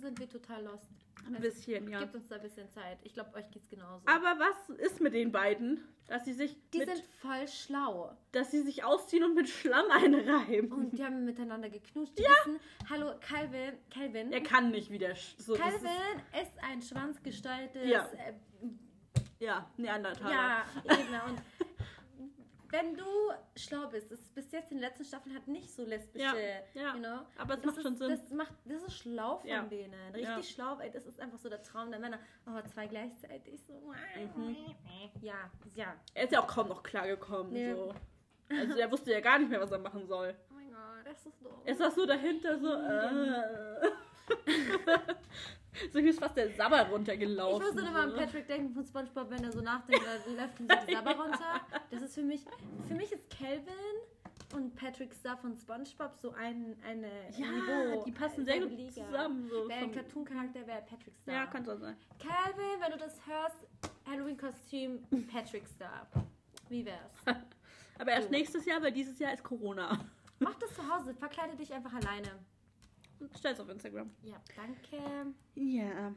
sind 0.01 0.19
wir 0.19 0.29
total 0.29 0.63
lost. 0.63 0.89
Ein 1.25 1.41
bisschen, 1.41 1.89
ja. 1.89 1.99
Gibt 1.99 2.15
uns 2.15 2.27
da 2.27 2.35
ein 2.35 2.41
bisschen 2.41 2.69
Zeit. 2.69 2.99
Ich 3.03 3.13
glaube, 3.13 3.33
euch 3.35 3.49
geht's 3.51 3.69
genauso. 3.69 4.03
Aber 4.05 4.39
was 4.39 4.69
ist 4.77 4.99
mit 4.99 5.13
den 5.13 5.31
beiden? 5.31 5.79
Dass 6.07 6.25
sie 6.25 6.33
sich, 6.33 6.57
die 6.73 6.79
mit, 6.79 6.89
sind 6.89 7.03
voll 7.21 7.47
schlau. 7.47 8.15
dass 8.33 8.51
sie 8.51 8.61
sich 8.61 8.83
ausziehen 8.83 9.23
und 9.23 9.35
mit 9.35 9.47
Schlamm 9.47 9.85
einreiben. 9.89 10.71
Und 10.71 10.91
die 10.91 11.03
haben 11.03 11.23
miteinander 11.23 11.69
geknutscht. 11.69 12.17
Die 12.17 12.23
wissen, 12.23 12.59
hallo, 12.89 13.13
Calvin, 13.21 13.73
Calvin. 13.89 14.33
er 14.33 14.43
kann 14.43 14.71
nicht 14.71 14.91
wieder 14.91 15.15
so. 15.37 15.53
Calvin 15.53 15.89
ist, 16.41 16.51
ein 16.61 16.81
schwanzgestaltetes. 16.81 17.89
Ja. 17.89 18.05
Äh, 18.17 18.31
ist, 18.31 18.79
ja, 19.39 19.69
Neandertaler. 19.77 20.31
ja, 20.31 20.65
eben. 20.85 21.31
Und 21.31 21.41
wenn 22.73 22.95
du 22.97 23.05
schlau 23.55 23.87
bist, 23.87 24.11
das 24.11 24.19
bis 24.29 24.51
jetzt 24.51 24.71
in 24.71 24.77
den 24.77 24.81
letzten 24.81 25.05
Staffeln 25.05 25.33
hat 25.35 25.47
nicht 25.47 25.69
so 25.73 25.85
lesbische, 25.85 26.25
Ja, 26.25 26.33
ja. 26.81 26.93
you 26.95 26.99
know. 26.99 27.19
Aber 27.37 27.53
es 27.57 27.63
macht 27.63 27.77
ist, 27.77 27.83
schon 27.83 27.95
Sinn. 27.95 28.09
Das, 28.09 28.29
macht, 28.31 28.53
das 28.65 28.81
ist 28.83 28.97
schlau 28.97 29.37
von 29.37 29.47
Ja. 29.49 29.61
denen. 29.61 29.93
Richtig 30.13 30.23
Ja. 30.27 30.43
schlau, 30.43 30.77
weil 30.79 30.89
das 30.91 31.05
ist 31.05 31.19
einfach 31.19 31.37
so 31.37 31.47
der 31.49 31.61
Traum 31.63 31.91
der 31.91 31.99
Männer. 31.99 32.19
Oh, 32.47 32.59
zwei 32.67 32.87
gleichzeitig. 32.87 33.61
So. 33.65 33.73
Mhm. 34.35 34.55
Ja, 35.21 35.35
ja. 35.75 35.95
Er 36.15 36.23
ist 36.25 36.33
ja 36.33 36.41
auch 36.41 36.47
kaum 36.47 36.67
noch 36.67 36.83
klargekommen. 36.83 37.53
Nee. 37.53 37.73
So. 37.73 37.93
Also 38.49 38.77
er 38.77 38.91
wusste 38.91 39.11
ja 39.11 39.21
gar 39.21 39.39
nicht 39.39 39.49
mehr, 39.49 39.61
was 39.61 39.71
er 39.71 39.79
machen 39.79 40.05
soll. 40.05 40.35
Oh 40.49 40.53
mein 40.55 40.69
Gott, 40.71 41.05
das 41.05 41.25
ist 41.25 41.41
doof. 41.43 41.61
Er 41.65 41.75
saß 41.75 41.95
so 41.95 42.05
dahinter, 42.05 42.59
so. 42.59 42.73
Äh. 42.73 43.91
so 45.91 45.99
ist 45.99 46.19
fast 46.19 46.37
der 46.37 46.49
Sabber 46.51 46.83
Ich 46.85 46.91
runtergelaufen. 46.91 47.65
muss 47.67 47.75
dann 47.75 47.87
immer 47.87 47.99
an. 48.03 48.13
Patrick 48.15 48.47
denken 48.47 48.73
von 48.73 48.85
Spongebob, 48.85 49.29
wenn 49.29 49.43
er 49.43 49.51
so 49.51 49.61
nachdenkt, 49.61 50.05
dann 50.05 50.35
läuft 50.35 50.59
ihm 50.59 50.67
so 50.69 50.85
die 50.87 50.93
Sabber 50.93 51.15
runter. 51.15 51.61
Das 51.91 52.01
ist 52.01 52.15
für 52.15 52.23
mich, 52.23 52.45
für 52.87 52.93
mich 52.93 53.11
ist 53.11 53.29
Calvin 53.29 53.73
und 54.55 54.75
Patrick 54.75 55.13
Star 55.13 55.35
von 55.37 55.57
Spongebob 55.57 56.15
so 56.21 56.31
ein 56.33 56.75
eine 56.87 57.09
Ja, 57.37 57.47
Niveau, 57.51 58.03
die 58.05 58.11
passen 58.11 58.45
sehr 58.45 58.59
gut 58.61 58.69
Liga. 58.71 58.91
zusammen. 59.05 59.49
So 59.49 59.67
Wäre 59.67 59.79
ein 59.79 59.91
Cartoon-Charakter, 59.91 60.67
wäre 60.67 60.81
Patrick 60.87 61.15
Star. 61.17 61.33
ja, 61.33 61.45
kann 61.47 61.65
so 61.65 61.75
sein. 61.77 61.95
Calvin, 62.19 62.79
wenn 62.79 62.91
du 62.91 62.97
das 62.97 63.19
hörst, 63.25 63.57
Halloween-Kostüm, 64.07 65.03
Patrick 65.31 65.67
Star. 65.67 66.07
Wie 66.69 66.85
wär's? 66.85 67.11
Aber 67.99 68.11
erst 68.11 68.27
So. 68.27 68.31
nächstes 68.31 68.65
Jahr, 68.65 68.81
weil 68.81 68.91
dieses 68.91 69.17
Jahr 69.19 69.33
ist 69.33 69.43
Corona. 69.43 69.99
Mach 70.39 70.55
das 70.55 70.73
zu 70.75 70.81
Hause, 70.87 71.13
verkleide 71.13 71.55
dich 71.55 71.71
einfach 71.73 71.93
alleine. 71.93 72.27
Stell's 73.37 73.59
auf 73.59 73.69
Instagram. 73.69 74.11
Ja, 74.23 74.41
danke. 74.55 75.33
Ja. 75.55 76.13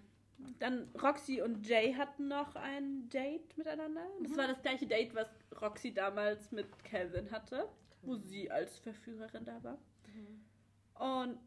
Dann 0.59 0.89
Roxy 1.03 1.41
und 1.41 1.67
Jay 1.67 1.95
hatten 1.95 2.29
noch 2.29 2.55
ein 2.57 3.09
Date 3.09 3.57
miteinander. 3.57 4.07
Das 4.23 4.33
Mhm. 4.33 4.37
war 4.37 4.49
das 4.49 4.61
gleiche 4.63 4.87
Date, 4.87 5.15
was 5.15 5.29
Roxy 5.63 5.95
damals 5.95 6.53
mit 6.53 6.67
Calvin 6.85 7.31
hatte, 7.31 7.69
wo 8.03 8.17
sie 8.17 8.51
als 8.51 8.79
Verführerin 8.79 9.45
da 9.45 9.63
war. 9.65 9.79
Und 11.25 11.39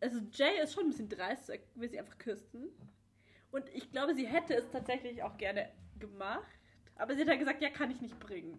also 0.00 0.18
Jay 0.32 0.60
ist 0.62 0.74
schon 0.74 0.84
ein 0.84 0.90
bisschen 0.90 1.08
dreist, 1.08 1.48
er 1.48 1.58
will 1.74 1.88
sie 1.88 1.98
einfach 1.98 2.18
küssen. 2.18 2.68
Und 3.50 3.68
ich 3.70 3.90
glaube, 3.92 4.14
sie 4.14 4.26
hätte 4.26 4.54
es 4.54 4.68
tatsächlich 4.70 5.22
auch 5.22 5.36
gerne 5.38 5.70
gemacht. 5.98 6.58
Aber 6.96 7.14
sie 7.14 7.22
hat 7.22 7.28
ja 7.28 7.36
gesagt, 7.36 7.62
ja, 7.62 7.70
kann 7.70 7.90
ich 7.90 8.00
nicht 8.00 8.18
bringen. 8.20 8.58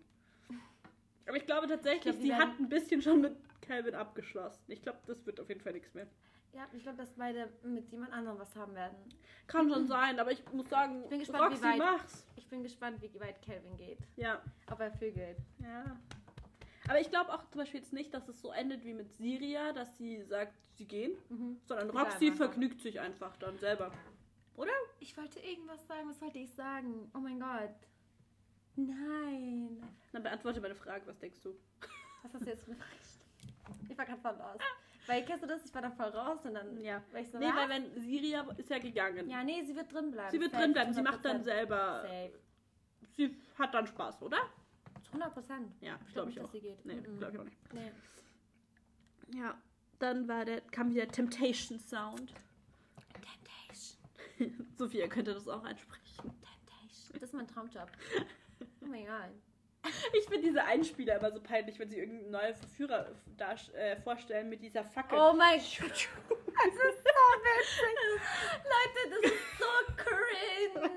Aber 1.27 1.37
ich 1.37 1.45
glaube 1.45 1.67
tatsächlich, 1.67 2.15
Ich 2.15 2.21
glaub, 2.21 2.21
sie 2.21 2.33
hat 2.35 2.59
ein 2.59 2.69
bisschen 2.69 3.01
schon 3.01 3.21
mit 3.21 3.35
Calvin 3.61 3.95
abgeschlossen. 3.95 4.63
Ich 4.71 4.81
glaube, 4.81 4.99
das 5.07 5.25
wird 5.25 5.39
auf 5.39 5.49
jeden 5.49 5.61
Fall 5.61 5.73
nichts 5.73 5.93
mehr. 5.93 6.07
Ja, 6.55 6.67
ich 6.73 6.83
glaube, 6.83 6.97
dass 6.97 7.11
beide 7.13 7.51
mit 7.63 7.89
jemand 7.91 8.13
anderem 8.13 8.39
was 8.39 8.55
haben 8.55 8.73
werden. 8.75 8.95
Kann 9.47 9.69
schon 9.69 9.87
sein, 9.87 10.17
aber 10.19 10.31
ich 10.31 10.41
muss 10.53 10.69
sagen, 10.69 11.03
Ich 11.03 11.09
bin 11.09 11.19
gespannt, 11.19 11.41
wie 11.51 11.53
Roxy 11.55 11.63
weit- 11.63 11.77
mach's. 11.79 12.25
Ich 12.37 12.47
bin 12.47 12.63
gespannt, 12.63 13.01
wie 13.01 13.19
weit 13.19 13.41
Calvin 13.41 13.75
geht. 13.75 13.99
Ja, 14.15 14.41
Ob 14.71 14.79
er 14.79 14.91
vögelt. 14.91 15.37
ja. 15.59 15.83
Aber 16.87 16.99
ich 17.01 17.09
glaube 17.09 17.33
auch 17.33 17.43
zum 17.49 17.59
Beispiel 17.61 17.79
jetzt 17.79 17.93
nicht, 17.93 18.13
dass 18.13 18.27
es 18.29 18.39
so 18.41 18.51
endet 18.51 18.85
wie 18.85 18.93
mit 18.93 19.11
Siria, 19.11 19.73
dass 19.73 19.97
sie 19.97 20.21
sagt, 20.23 20.53
sie 20.75 20.85
gehen, 20.85 21.17
Mhm. 21.29 21.59
sondern 21.65 21.89
Roxy 21.89 22.31
vergnügt 22.31 22.79
sich 22.79 22.99
einfach 22.99 23.35
dann 23.37 23.57
selber. 23.57 23.91
Oder? 24.55 24.71
Ich 24.99 25.17
wollte 25.17 25.39
irgendwas 25.39 25.85
sagen. 25.87 26.07
Was 26.09 26.21
wollte 26.21 26.37
ich 26.37 26.53
sagen? 26.53 27.11
Oh 27.15 27.19
mein 27.19 27.39
Gott. 27.39 27.73
Nein. 28.75 29.81
Dann 30.11 30.23
beantworte 30.23 30.61
meine 30.61 30.75
Frage, 30.75 31.05
was 31.07 31.17
denkst 31.19 31.41
du? 31.41 31.55
Was 32.23 32.33
hast 32.33 32.45
du 32.45 32.49
jetzt 32.49 32.65
gefragt? 32.65 32.91
Ich 33.89 33.97
war 33.97 34.05
gerade 34.05 34.39
raus. 34.39 34.59
Weil, 35.07 35.23
kennst 35.25 35.43
du 35.43 35.47
das? 35.47 35.63
Ich 35.65 35.73
war 35.73 35.81
da 35.81 35.91
voll 35.91 36.07
raus 36.07 36.39
und 36.45 36.53
dann 36.55 36.79
Ja. 36.81 37.01
war 37.11 37.19
ich 37.21 37.29
so, 37.29 37.37
Nee, 37.37 37.47
was? 37.47 37.55
weil 37.55 37.69
wenn 37.69 38.01
Siria 38.01 38.41
ist 38.57 38.69
ja 38.69 38.79
gegangen. 38.79 39.29
Ja, 39.29 39.43
nee, 39.43 39.63
sie 39.63 39.75
wird 39.75 39.91
drin 39.93 40.11
bleiben. 40.11 40.31
sie 40.31 40.39
wird 40.39 40.51
Safe, 40.51 40.63
drin 40.63 40.73
bleiben, 40.73 40.93
sie 40.93 41.01
macht 41.01 41.23
dann 41.25 41.37
100%. 41.41 41.43
selber. 41.43 42.01
Safe. 42.01 42.31
Sie 43.15 43.37
hat 43.57 43.73
dann 43.73 43.87
Spaß, 43.87 44.21
oder? 44.23 44.37
100 45.11 45.33
Prozent. 45.33 45.71
Ja, 45.81 45.97
Ich 46.07 46.13
glaube 46.13 46.29
glaub 46.29 46.29
ich 46.31 46.39
auch. 46.39 46.43
dass 46.43 46.51
sie 46.51 46.59
geht. 46.61 46.85
Nee, 46.85 46.95
Mhm. 46.95 47.17
glaube 47.19 47.33
ich 47.33 47.39
auch 47.39 47.43
nicht. 47.45 47.73
Nee. 47.73 47.91
Ja. 49.39 49.57
Dann 49.99 50.27
war 50.27 50.43
der, 50.45 50.61
kam 50.61 50.89
wieder 50.93 51.07
Temptation 51.07 51.79
Sound. 51.79 52.33
Temptation. 53.13 54.67
Sophia 54.77 55.07
könnte 55.07 55.33
das 55.33 55.47
auch 55.47 55.63
einsprechen. 55.63 56.03
Temptation. 56.17 57.19
Das 57.19 57.21
ist 57.29 57.33
mein 57.33 57.47
Traumjob. 57.47 57.89
Oh 58.81 58.87
mein 58.87 59.05
Gott. 59.05 59.31
Ich 60.13 60.25
finde 60.25 60.47
diese 60.47 60.63
Einspieler 60.63 61.17
immer 61.19 61.31
so 61.31 61.39
peinlich, 61.41 61.77
wenn 61.79 61.89
sie 61.89 61.97
irgendeinen 61.99 62.31
neuen 62.31 62.55
Verführer 62.55 63.11
da, 63.37 63.53
äh, 63.73 63.95
vorstellen 63.97 64.49
mit 64.49 64.61
dieser 64.61 64.83
Fackel. 64.83 65.17
Oh 65.19 65.33
mein 65.33 65.59
Gott. 65.79 65.79
Das 65.79 66.73
ist 66.73 67.03
so 67.03 67.19
witzig. 67.45 68.21
Leute, 68.63 69.09
das 69.09 69.31
ist 69.31 69.57
so 69.59 69.93
cringe. 69.95 70.89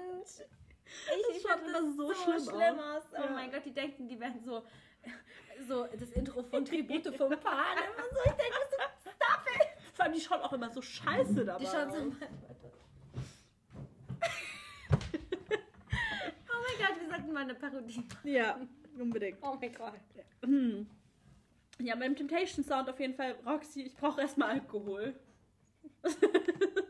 Ich, 0.86 1.36
ich 1.36 1.42
schaut 1.42 1.50
fand 1.60 1.62
das 1.64 1.68
immer 1.80 1.92
so 1.92 2.12
so 2.12 2.14
schlimm, 2.14 2.40
schlimm 2.40 2.78
aus. 2.80 3.04
Oh 3.12 3.20
Ja. 3.22 3.30
mein 3.30 3.50
Gott, 3.50 3.64
die 3.64 3.72
denken, 3.74 4.08
die 4.08 4.18
werden 4.18 4.40
so, 4.44 4.64
so 5.66 5.86
das 5.98 6.10
Intro 6.12 6.42
von 6.42 6.64
Tribute 6.64 7.06
vom 7.16 7.30
Panem 7.30 7.90
und 7.96 8.10
so. 8.12 8.20
Ich 8.24 8.32
denke 8.32 8.56
so, 8.70 9.10
stop 9.10 9.46
it. 9.54 9.68
Vor 9.94 10.04
allem, 10.04 10.14
die 10.14 10.20
schauen 10.20 10.40
auch 10.40 10.52
immer 10.52 10.70
so 10.70 10.80
scheiße 10.82 11.44
dabei. 11.44 11.58
Die 11.64 11.66
schauen 11.66 11.90
so. 11.92 11.98
Oh 14.90 16.60
mein 16.66 16.86
Gott, 16.86 17.00
wir 17.00 17.08
sollten 17.08 17.32
mal 17.32 17.42
eine 17.42 17.54
Parodie 17.54 17.98
machen. 17.98 18.28
Ja, 18.28 18.58
unbedingt. 19.00 19.38
Oh 19.42 19.56
mein 19.60 19.74
Gott. 19.74 19.92
Hm. 20.44 20.86
Ja, 21.80 21.94
beim 21.96 22.16
Temptation 22.16 22.64
Sound 22.64 22.88
auf 22.90 22.98
jeden 22.98 23.14
Fall, 23.14 23.36
Roxy, 23.46 23.82
ich 23.82 23.94
brauche 23.96 24.20
erstmal 24.20 24.50
Alkohol. 24.50 25.14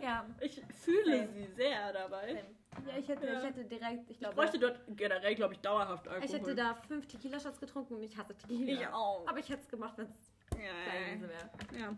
Ja. 0.00 0.26
Ich 0.40 0.62
fühle 0.82 1.26
Same. 1.26 1.28
sie 1.34 1.46
sehr 1.54 1.92
dabei. 1.92 2.42
Ja, 2.86 2.98
ich 2.98 3.08
hätte, 3.08 3.26
Ja. 3.26 3.38
ich 3.38 3.44
hätte 3.44 3.64
direkt, 3.64 4.04
ich 4.04 4.10
Ich 4.12 4.18
glaube, 4.20 4.34
bräuchte 4.36 4.58
dort 4.58 4.80
generell, 4.88 5.34
glaube 5.34 5.54
ich, 5.54 5.60
dauerhaft 5.60 6.08
Alkohol. 6.08 6.24
ich 6.24 6.32
hätte 6.32 6.54
da 6.54 6.74
fünf 6.74 7.06
Tequila-Shots 7.06 7.60
getrunken 7.60 7.94
und 7.94 8.02
ich 8.02 8.16
hasse 8.16 8.34
Tequila. 8.34 8.72
Ich 8.80 8.86
auch. 8.88 9.26
Aber 9.28 9.38
ich 9.38 9.48
hätte 9.48 9.60
es 9.62 9.68
gemacht, 9.68 9.98
wenn 9.98 10.06
es 10.06 10.32
ja, 10.52 11.20
wäre. 11.20 11.50
ja. 11.78 11.96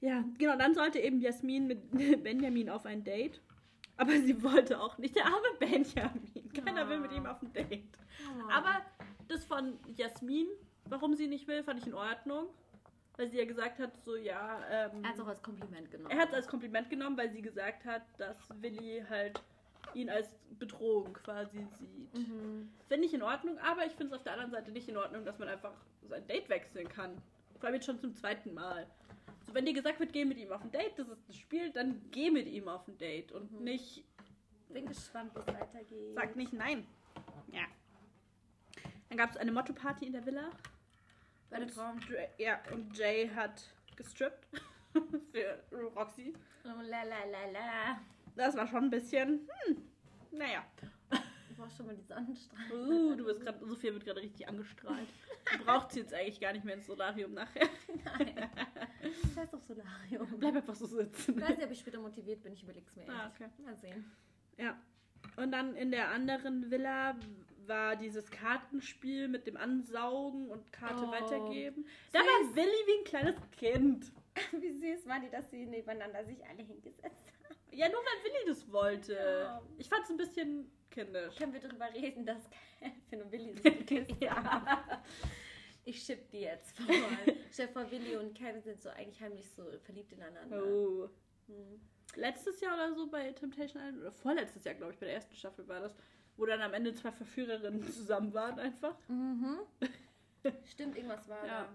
ja, 0.00 0.24
genau, 0.38 0.56
dann 0.56 0.74
sollte 0.74 0.98
eben 1.00 1.20
Jasmin 1.20 1.66
mit 1.66 1.90
Benjamin 2.22 2.70
auf 2.70 2.86
ein 2.86 3.04
Date. 3.04 3.40
Aber 3.98 4.12
sie 4.12 4.42
wollte 4.42 4.80
auch 4.80 4.96
nicht. 4.96 5.14
Der 5.16 5.26
arme 5.26 5.48
Benjamin. 5.58 6.52
Keiner 6.64 6.88
will 6.88 7.00
mit 7.00 7.12
ihm 7.12 7.26
auf 7.26 7.42
ein 7.42 7.52
Date. 7.52 7.84
Aber 8.50 8.80
das 9.28 9.44
von 9.44 9.78
Jasmin, 9.96 10.46
warum 10.86 11.14
sie 11.14 11.26
nicht 11.26 11.46
will, 11.48 11.62
fand 11.62 11.80
ich 11.80 11.86
in 11.86 11.94
Ordnung. 11.94 12.46
Weil 13.16 13.28
sie 13.28 13.38
ja 13.38 13.44
gesagt 13.44 13.80
hat, 13.80 13.96
so 14.04 14.14
ja. 14.14 14.60
Ähm, 14.70 15.02
er 15.02 15.08
hat 15.08 15.14
es 15.16 15.20
auch 15.20 15.26
als 15.26 15.42
Kompliment 15.42 15.90
genommen. 15.90 16.10
er 16.10 16.18
hat 16.18 16.28
es 16.28 16.34
als 16.34 16.46
Kompliment 16.46 16.88
genommen, 16.88 17.16
weil 17.16 17.30
sie 17.32 17.42
gesagt 17.42 17.84
hat, 17.84 18.02
dass 18.16 18.36
Willi 18.60 19.04
halt 19.10 19.42
ihn 19.94 20.08
als 20.08 20.28
Bedrohung 20.58 21.12
quasi 21.12 21.66
sieht. 21.78 22.14
Mhm. 22.14 22.70
Finde 22.88 23.06
ich 23.06 23.14
in 23.14 23.22
Ordnung, 23.22 23.58
aber 23.58 23.84
ich 23.86 23.92
finde 23.92 24.12
es 24.12 24.18
auf 24.18 24.22
der 24.22 24.34
anderen 24.34 24.52
Seite 24.52 24.70
nicht 24.70 24.88
in 24.88 24.96
Ordnung, 24.96 25.24
dass 25.24 25.38
man 25.38 25.48
einfach 25.48 25.72
sein 26.08 26.24
Date 26.28 26.48
wechseln 26.48 26.88
kann. 26.88 27.20
Vor 27.58 27.66
allem 27.66 27.74
jetzt 27.74 27.86
schon 27.86 27.98
zum 27.98 28.14
zweiten 28.14 28.54
Mal. 28.54 28.86
So, 29.48 29.54
wenn 29.54 29.64
dir 29.64 29.72
gesagt 29.72 29.98
wird, 29.98 30.12
geh 30.12 30.26
mit 30.26 30.36
ihm 30.36 30.52
auf 30.52 30.62
ein 30.62 30.70
Date, 30.70 30.98
das 30.98 31.08
ist 31.08 31.26
ein 31.28 31.32
Spiel, 31.32 31.70
dann 31.72 32.02
geh 32.10 32.30
mit 32.30 32.46
ihm 32.46 32.68
auf 32.68 32.86
ein 32.86 32.98
Date 32.98 33.32
und 33.32 33.50
Mhm. 33.50 33.64
nicht, 33.64 34.04
Bin 34.68 34.84
gespannt, 34.86 35.34
wie 35.34 35.38
es 35.40 35.46
weitergeht. 35.46 36.14
sag 36.14 36.36
nicht 36.36 36.52
nein. 36.52 36.86
Ja. 37.50 37.62
Dann 39.08 39.16
gab 39.16 39.30
es 39.30 39.38
eine 39.38 39.50
Motto-Party 39.52 40.04
in 40.06 40.12
der 40.12 40.26
Villa. 40.26 40.50
Bei 41.48 41.56
der 41.56 41.66
Und 41.66 41.74
Traum. 41.74 41.98
Ja, 42.36 42.60
und 42.72 42.94
Jay 42.98 43.26
hat 43.34 43.62
gestrippt 43.96 44.46
für 45.32 45.62
Roxy. 45.72 46.34
Oh, 46.66 46.82
la 46.82 47.02
la 47.04 47.24
la 47.24 47.50
la. 47.50 48.00
Das 48.36 48.54
war 48.54 48.66
schon 48.66 48.84
ein 48.84 48.90
bisschen, 48.90 49.48
hm, 49.66 49.82
naja. 50.30 50.62
Du 51.58 51.64
brauchst 51.64 51.76
schon 51.76 51.86
mal 51.86 51.96
die 51.96 52.02
Sonnenstrahlen. 52.04 52.88
Uh, 52.88 53.16
du 53.16 53.24
bist 53.24 53.40
gerade, 53.40 53.66
Sophia 53.66 53.92
wird 53.92 54.04
gerade 54.04 54.20
richtig 54.20 54.46
angestrahlt. 54.46 55.08
Du 55.58 55.64
brauchst 55.64 55.90
sie 55.90 56.00
jetzt 56.00 56.14
eigentlich 56.14 56.38
gar 56.38 56.52
nicht 56.52 56.64
mehr 56.64 56.74
ins 56.74 56.86
Solarium 56.86 57.34
nachher. 57.34 57.68
Nein. 58.04 58.48
Scheiß 59.34 59.52
auf 59.52 59.64
Solarium. 59.64 60.38
Bleib 60.38 60.54
einfach 60.54 60.76
so 60.76 60.86
sitzen. 60.86 61.36
Ich 61.36 61.42
weiß 61.42 61.56
nicht, 61.56 61.64
ob 61.64 61.72
ich 61.72 61.80
später 61.80 61.98
motiviert 61.98 62.44
bin. 62.44 62.52
Ich 62.52 62.62
überleg's 62.62 62.94
mir. 62.94 63.08
Ah, 63.08 63.32
okay. 63.34 63.48
Mal 63.64 63.74
sehen. 63.74 64.08
Ja. 64.56 64.80
Und 65.36 65.50
dann 65.50 65.74
in 65.74 65.90
der 65.90 66.10
anderen 66.10 66.70
Villa 66.70 67.18
war 67.66 67.96
dieses 67.96 68.30
Kartenspiel 68.30 69.26
mit 69.26 69.48
dem 69.48 69.56
Ansaugen 69.56 70.48
und 70.50 70.72
Karte 70.72 71.06
Oh. 71.06 71.10
weitergeben. 71.10 71.86
Da 72.12 72.20
war 72.20 72.54
Willi 72.54 72.66
wie 72.86 72.98
ein 73.00 73.04
kleines 73.04 73.34
Kind. 73.56 74.12
Wie 74.52 74.70
süß 74.70 75.08
war 75.08 75.18
die, 75.18 75.28
dass 75.30 75.50
sie 75.50 75.66
nebeneinander 75.66 76.24
sich 76.24 76.38
alle 76.46 76.62
hingesetzt 76.62 77.02
haben. 77.02 77.14
Ja, 77.72 77.88
nur 77.88 77.98
weil 77.98 78.24
Willi 78.24 78.46
das 78.46 78.70
wollte. 78.70 79.14
Ja. 79.14 79.60
Ich 79.76 79.88
fand 79.88 80.04
es 80.04 80.10
ein 80.10 80.16
bisschen 80.16 80.70
kindisch. 80.90 81.36
Können 81.36 81.52
wir 81.52 81.60
darüber 81.60 81.92
reden, 81.92 82.24
dass 82.26 82.48
Kevin 82.80 83.24
und 83.24 83.32
Willi 83.32 83.52
sich 83.54 83.62
geküsst 83.86 84.30
haben? 84.30 85.00
Ich 85.84 86.02
schipp 86.02 86.30
die 86.30 86.40
jetzt 86.40 86.76
vor. 86.78 86.86
Stell 87.52 87.68
vor, 87.68 87.90
Willi 87.90 88.16
und 88.16 88.34
Kevin 88.34 88.62
sind 88.62 88.80
so 88.80 88.90
eigentlich 88.90 89.20
heimlich 89.20 89.48
so 89.50 89.64
verliebt 89.84 90.12
ineinander. 90.12 90.62
Oh. 90.64 91.08
Hm. 91.46 91.80
Letztes 92.16 92.60
Jahr 92.60 92.74
oder 92.74 92.94
so 92.94 93.06
bei 93.08 93.32
Temptation 93.32 93.82
Island, 93.82 94.00
oder 94.00 94.12
vorletztes 94.12 94.64
Jahr, 94.64 94.74
glaube 94.74 94.92
ich, 94.92 94.98
bei 94.98 95.06
der 95.06 95.14
ersten 95.16 95.34
Staffel 95.34 95.66
war 95.68 95.80
das, 95.80 95.94
wo 96.36 96.46
dann 96.46 96.60
am 96.60 96.74
Ende 96.74 96.94
zwei 96.94 97.12
Verführerinnen 97.12 97.82
zusammen 97.90 98.32
waren 98.34 98.58
einfach. 98.58 98.96
Mhm. 99.08 99.60
Stimmt, 100.64 100.96
irgendwas 100.96 101.28
war 101.28 101.46
Ja. 101.46 101.62
da. 101.64 101.68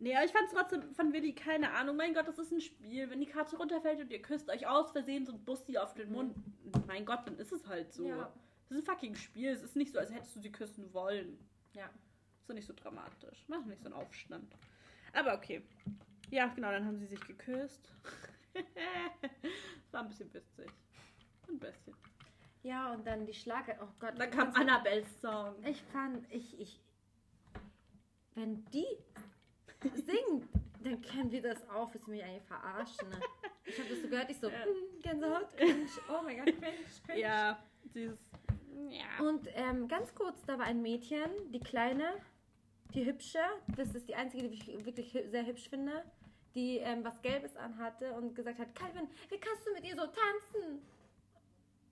Nee, 0.00 0.14
aber 0.14 0.24
ich 0.24 0.32
fand 0.32 0.48
trotzdem 0.52 0.94
von 0.94 1.12
Willi 1.12 1.34
keine 1.34 1.72
Ahnung. 1.72 1.96
Mein 1.96 2.14
Gott, 2.14 2.28
das 2.28 2.38
ist 2.38 2.52
ein 2.52 2.60
Spiel. 2.60 3.10
Wenn 3.10 3.20
die 3.20 3.26
Karte 3.26 3.56
runterfällt 3.56 4.00
und 4.00 4.10
ihr 4.10 4.22
küsst 4.22 4.48
euch 4.48 4.66
aus 4.66 4.92
Versehen 4.92 5.26
so 5.26 5.32
ein 5.32 5.44
Bussi 5.44 5.76
auf 5.76 5.94
den 5.94 6.12
Mund, 6.12 6.36
mein 6.86 7.04
Gott, 7.04 7.26
dann 7.26 7.36
ist 7.38 7.52
es 7.52 7.66
halt 7.66 7.92
so. 7.92 8.06
Ja. 8.06 8.32
Das 8.68 8.78
ist 8.78 8.88
ein 8.88 8.94
fucking 8.94 9.14
Spiel. 9.16 9.50
Es 9.50 9.62
ist 9.62 9.76
nicht 9.76 9.92
so, 9.92 9.98
als 9.98 10.12
hättest 10.12 10.36
du 10.36 10.40
sie 10.40 10.52
küssen 10.52 10.92
wollen. 10.92 11.38
Ja. 11.72 11.90
Ist 12.40 12.48
doch 12.48 12.54
nicht 12.54 12.66
so 12.66 12.74
dramatisch. 12.74 13.44
Mach 13.48 13.64
nicht 13.64 13.82
so 13.82 13.86
einen 13.86 13.94
Aufstand. 13.94 14.56
Aber 15.12 15.34
okay. 15.34 15.62
Ja, 16.30 16.46
genau, 16.48 16.70
dann 16.70 16.84
haben 16.84 16.98
sie 16.98 17.06
sich 17.06 17.20
geküsst. 17.26 17.92
War 19.90 20.02
ein 20.02 20.08
bisschen 20.08 20.32
witzig. 20.32 20.70
Ein 21.48 21.58
bisschen. 21.58 21.94
Ja, 22.62 22.92
und 22.92 23.06
dann 23.06 23.26
die 23.26 23.32
Schlager. 23.32 23.76
Oh 23.80 23.88
Gott. 23.98 24.14
Dann 24.18 24.30
kam 24.30 24.54
Annabelles 24.54 25.20
Song. 25.20 25.54
Ich 25.64 25.82
fand, 25.84 26.30
ich, 26.30 26.60
ich. 26.60 26.80
Wenn 28.34 28.64
die 28.66 28.86
singt, 29.82 30.48
dann 30.82 31.00
können 31.02 31.30
wir 31.30 31.42
das 31.42 31.68
auch. 31.68 31.92
Willst 31.92 32.06
du 32.06 32.10
mich 32.12 32.22
eigentlich 32.22 32.42
verarschen? 32.44 33.08
Ne? 33.08 33.20
Ich 33.64 33.78
habe 33.78 33.88
das 33.90 34.00
so 34.02 34.08
gehört, 34.08 34.30
ich 34.30 34.38
so, 34.38 34.48
Ja. 34.48 34.64
hm, 34.64 35.00
Gänsehaut, 35.02 35.56
cringe. 35.56 35.86
Oh 36.08 36.22
mein 36.24 36.36
Gott, 36.36 36.46
cringe, 36.58 36.74
cringe. 37.06 37.20
Ja, 37.20 37.58
dieses. 37.94 38.18
Ja. 38.90 39.24
Und 39.26 39.48
ähm, 39.54 39.88
ganz 39.88 40.14
kurz, 40.14 40.44
da 40.46 40.58
war 40.58 40.66
ein 40.66 40.80
Mädchen, 40.82 41.28
die 41.52 41.60
kleine, 41.60 42.12
die 42.94 43.04
hübsche, 43.04 43.40
das 43.76 43.94
ist 43.94 44.08
die 44.08 44.14
einzige, 44.14 44.48
die 44.48 44.54
ich 44.54 44.84
wirklich 44.86 45.10
sehr 45.12 45.44
hübsch 45.46 45.68
finde, 45.68 46.04
die 46.54 46.78
ähm, 46.78 47.04
was 47.04 47.20
Gelbes 47.22 47.56
anhatte 47.56 48.12
und 48.14 48.34
gesagt 48.34 48.58
hat, 48.58 48.74
Calvin, 48.74 49.08
wie 49.28 49.38
kannst 49.38 49.66
du 49.66 49.72
mit 49.74 49.84
ihr 49.84 49.94
so 49.96 50.06
tanzen? 50.06 50.80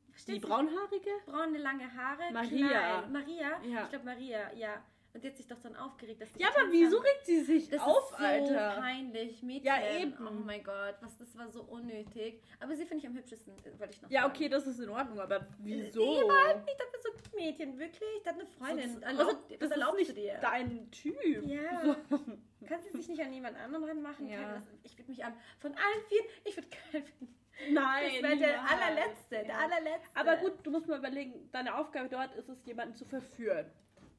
Die 0.08 0.12
Verstehst 0.12 0.44
du? 0.44 0.48
braunhaarige? 0.48 1.10
braune 1.26 1.58
lange 1.58 1.92
Haare. 1.94 2.32
Maria. 2.32 2.68
Klein. 2.68 3.12
Maria? 3.12 3.62
Ja. 3.64 3.82
Ich 3.84 3.90
glaube 3.90 4.04
Maria, 4.06 4.52
ja. 4.54 4.82
Und 5.16 5.24
die 5.24 5.28
hat 5.28 5.36
sich 5.38 5.46
doch 5.46 5.58
dann 5.62 5.74
aufgeregt, 5.76 6.20
dass 6.20 6.30
die 6.34 6.42
Ja, 6.42 6.48
aber 6.48 6.70
wieso 6.70 6.98
regt 6.98 7.24
sie 7.24 7.40
sich 7.42 7.70
das 7.70 7.80
auf, 7.80 8.10
ist 8.10 8.18
so 8.18 8.24
Alter? 8.24 8.76
peinlich, 8.82 9.42
Mädchen. 9.42 9.64
Ja, 9.64 9.76
eben. 9.98 10.14
Oh 10.20 10.30
mein 10.44 10.62
Gott, 10.62 10.96
was, 11.00 11.16
das 11.16 11.34
war 11.38 11.48
so 11.48 11.62
unnötig. 11.62 12.42
Aber 12.60 12.76
sie 12.76 12.84
finde 12.84 12.98
ich 13.02 13.06
am 13.08 13.16
hübschesten, 13.16 13.54
äh, 13.64 13.78
wollte 13.80 13.94
ich 13.94 14.02
noch 14.02 14.10
Ja, 14.10 14.22
sagen. 14.24 14.34
okay, 14.34 14.48
das 14.50 14.66
ist 14.66 14.78
in 14.78 14.90
Ordnung, 14.90 15.18
aber 15.18 15.40
Nee, 15.58 15.84
wieso? 15.86 16.02
überhaupt 16.22 16.66
nicht. 16.66 16.78
Das 16.78 16.88
ist 16.94 17.02
so 17.02 17.36
Mädchen, 17.36 17.78
wirklich. 17.78 18.22
Da 18.24 18.30
hat 18.32 18.38
eine 18.40 18.46
Freundin. 18.46 19.00
Das, 19.00 19.02
Erlaubt, 19.04 19.30
also, 19.30 19.50
was 19.52 19.58
das 19.58 19.70
erlaubst 19.70 20.00
ist 20.02 20.10
du 20.10 20.14
nicht 20.20 20.26
dir? 20.26 20.38
dein 20.42 20.90
Typ. 20.90 21.46
Ja. 21.46 21.96
Kannst 22.68 22.92
du 22.92 22.96
dich 22.98 23.08
nicht 23.08 23.22
an 23.22 23.32
jemand 23.32 23.56
anderen 23.56 23.84
ranmachen? 23.84 24.28
Ja. 24.28 24.52
Das- 24.56 24.62
Ich 24.82 24.98
würde 24.98 25.10
mich 25.10 25.24
an. 25.24 25.32
Von 25.60 25.72
allen 25.72 26.04
vier, 26.10 26.20
ich 26.44 26.56
würde 26.56 26.68
Calvin. 26.68 27.34
Nein. 27.70 28.10
Das 28.20 28.22
wäre 28.22 28.36
der 28.36 28.48
niemals. 28.62 28.70
allerletzte. 28.70 29.30
Der 29.30 29.46
Ja. 29.46 29.56
allerletzte. 29.60 30.10
Aber 30.14 30.36
gut, 30.36 30.52
du 30.62 30.70
musst 30.70 30.86
mal 30.88 30.98
überlegen, 30.98 31.48
deine 31.52 31.74
Aufgabe 31.74 32.10
dort 32.10 32.34
ist 32.34 32.50
es, 32.50 32.62
jemanden 32.66 32.94
zu 32.94 33.06
verführen. 33.06 33.70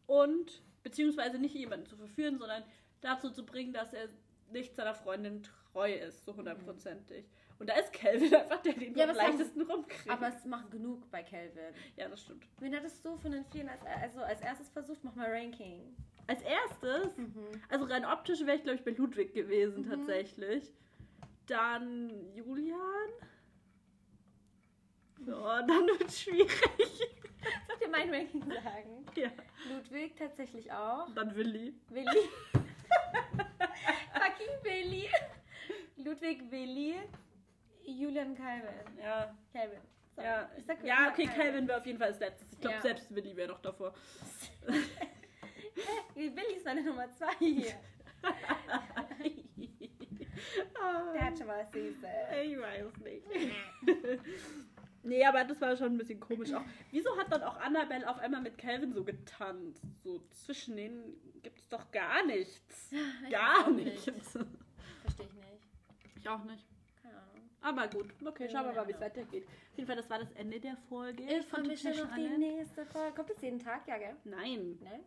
Und, 0.08 0.64
beziehungsweise 0.84 1.38
nicht 1.38 1.53
jemanden 1.55 1.86
zu 1.86 1.95
verführen, 1.97 2.38
sondern 2.39 2.64
dazu 3.01 3.30
zu 3.30 3.45
bringen, 3.45 3.74
dass 3.74 3.93
er 3.93 4.10
nicht 4.51 4.76
seiner 4.76 4.95
Freundin 4.95 5.43
treu 5.43 5.93
ist, 5.93 6.24
so 6.26 6.36
hundertprozentig. 6.36 7.26
Und 7.60 7.70
da 7.70 7.74
ist 7.76 7.91
Calvin 7.93 8.34
einfach 8.36 8.62
der, 8.62 8.74
den 8.74 8.93
du 8.93 8.99
Ja, 8.99 9.05
am 9.05 9.12
es 9.12 9.20
haben- 9.20 9.32
leichtesten 9.32 9.62
rumkriegst. 9.64 10.10
Aber 10.10 10.28
es 10.30 10.45
machen 10.45 10.70
genug 10.70 11.10
bei 11.12 11.22
Calvin. 11.24 11.74
ja, 11.97 12.08
das 12.08 12.22
stimmt. 12.22 12.47
Wen 12.60 12.76
hattest 12.76 13.03
du 13.05 13.18
von 13.18 13.32
den 13.32 13.43
vielen 13.45 13.68
als, 13.70 13.82
also 13.86 14.20
als 14.22 14.41
erstes 14.41 14.70
versucht? 14.70 15.03
Mach 15.03 15.16
mal 15.16 15.30
Ranking. 15.30 15.95
Als 16.28 16.41
erstes, 16.41 17.18
Mhm. 17.18 17.47
also 17.70 17.86
rein 17.86 18.05
optisch 18.05 18.41
wäre 18.41 18.55
ich, 18.58 18.64
glaube 18.64 18.78
ich, 18.78 18.84
bei 18.86 18.91
Ludwig 18.91 19.34
gewesen, 19.34 19.86
Mhm. 19.86 19.89
tatsächlich. 19.89 20.72
Dann 21.47 22.34
Julian. 22.36 22.78
Ja, 25.26 25.62
dann 25.64 25.88
wird 25.88 26.03
es 26.05 26.22
schwierig. 26.22 26.51
Soll 27.68 27.76
ich 27.76 27.86
dir 27.86 27.90
mein 27.90 28.14
Ranking 28.14 28.42
sagen? 28.52 29.06
ja. 29.16 29.30
Ludwig 29.70 30.16
tatsächlich 30.18 30.72
auch. 30.72 31.08
Dann 31.14 31.36
Willi. 31.36 31.74
Willi. 31.90 32.06
Fucking 34.14 34.64
Willi. 34.64 35.10
Ludwig, 35.98 36.50
Willi. 36.52 36.96
Julian 37.86 38.36
Calvin. 38.36 38.98
Ja. 39.02 39.36
Calvin. 39.54 39.80
So, 40.16 40.22
Ja, 40.22 40.50
ja 40.84 41.10
okay, 41.12 41.26
Calvin 41.28 41.68
wäre 41.68 41.80
auf 41.80 41.86
jeden 41.86 42.00
Fall 42.00 42.10
das 42.10 42.20
Letzte. 42.20 42.46
Ich 42.52 42.60
glaube, 42.60 42.76
Ja. 42.76 42.82
selbst 42.82 43.14
Willi 43.14 43.36
wäre 43.36 43.50
noch 43.50 43.62
davor. 43.62 43.94
Willi 46.16 46.56
ist 46.56 46.66
meine 46.66 46.84
Nummer 46.84 47.10
zwei 47.16 47.34
hier. 47.40 47.74
Der 51.14 51.26
hat 51.26 51.38
schon 51.38 51.48
mal 51.48 51.66
Süße. 51.72 52.08
ich 52.44 52.60
weiß 52.60 52.98
nicht. 53.04 53.26
Nee, 55.08 55.26
aber 55.26 55.43
das 55.43 55.60
war 55.62 55.76
schon 55.76 55.93
ein 55.93 55.97
bisschen 55.97 56.20
komisch 56.20 56.53
auch. 56.53 56.64
Wieso 56.91 57.18
hat 57.18 57.32
dann 57.32 57.43
auch 57.43 57.58
Annabelle 57.58 58.10
auf 58.10 58.20
einmal 58.20 58.41
mit 58.41 58.58
Calvin 58.58 58.93
so 58.93 59.03
getanzt? 59.03 59.82
So 60.03 60.22
zwischen 60.32 60.76
denen 60.76 61.41
gibt 61.41 61.60
es 61.60 61.68
doch 61.70 61.89
gar 61.91 62.26
nichts. 62.26 62.91
Ich 62.91 63.30
Gar 63.32 63.66
auch 63.66 63.70
nichts. 63.70 64.05
Verstehe 65.01 65.26
ich 65.26 65.34
nicht. 65.34 65.68
Ich 66.18 66.30
auch 66.30 66.43
nicht. 66.43 66.66
Keine 67.01 67.16
Ahnung. 67.16 67.49
Aber 67.62 67.88
gut, 67.88 68.14
okay, 68.26 68.49
schauen 68.49 68.66
wir 68.66 68.74
mal, 68.74 68.88
wie 68.88 68.91
es 68.91 68.99
weitergeht. 69.01 69.45
Auf 69.47 69.78
jeden 69.78 69.88
Fall, 69.88 69.95
das 69.95 70.10
war 70.10 70.20
das 70.20 70.32
Ende 70.34 70.60
der 70.60 70.78
Folge. 70.89 71.24
Ich 71.24 71.45
von 71.45 71.66
mich 71.66 71.82
schon 71.82 71.91
auf 71.91 72.14
die 72.16 72.38
nächste 72.38 72.86
Folge. 72.86 73.16
Kommt 73.16 73.30
das 73.30 73.41
jeden 73.41 73.60
Tag, 73.60 73.88
ja, 73.88 73.97
gell? 73.97 74.16
Nein, 74.24 74.78
Ne? 74.82 74.99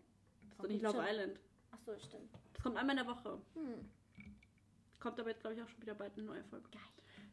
das 0.43 0.51
ist 0.53 0.59
doch 0.63 0.69
nicht 0.69 0.83
Love 0.83 0.97
Schon. 0.97 1.07
Island. 1.07 1.41
Achso, 1.73 1.99
stimmt. 1.99 2.35
Das 2.53 2.63
kommt 2.63 2.77
einmal 2.77 2.99
in 2.99 3.05
der 3.05 3.15
Woche. 3.15 3.41
Hm. 3.55 3.91
Kommt 4.99 5.19
aber 5.19 5.31
jetzt, 5.31 5.41
glaube 5.41 5.57
ich, 5.57 5.63
auch 5.63 5.69
schon 5.69 5.81
wieder 5.81 5.95
bald 5.95 6.13
eine 6.15 6.25
neue 6.25 6.45
Folge. 6.45 6.69
Geil. 6.71 6.83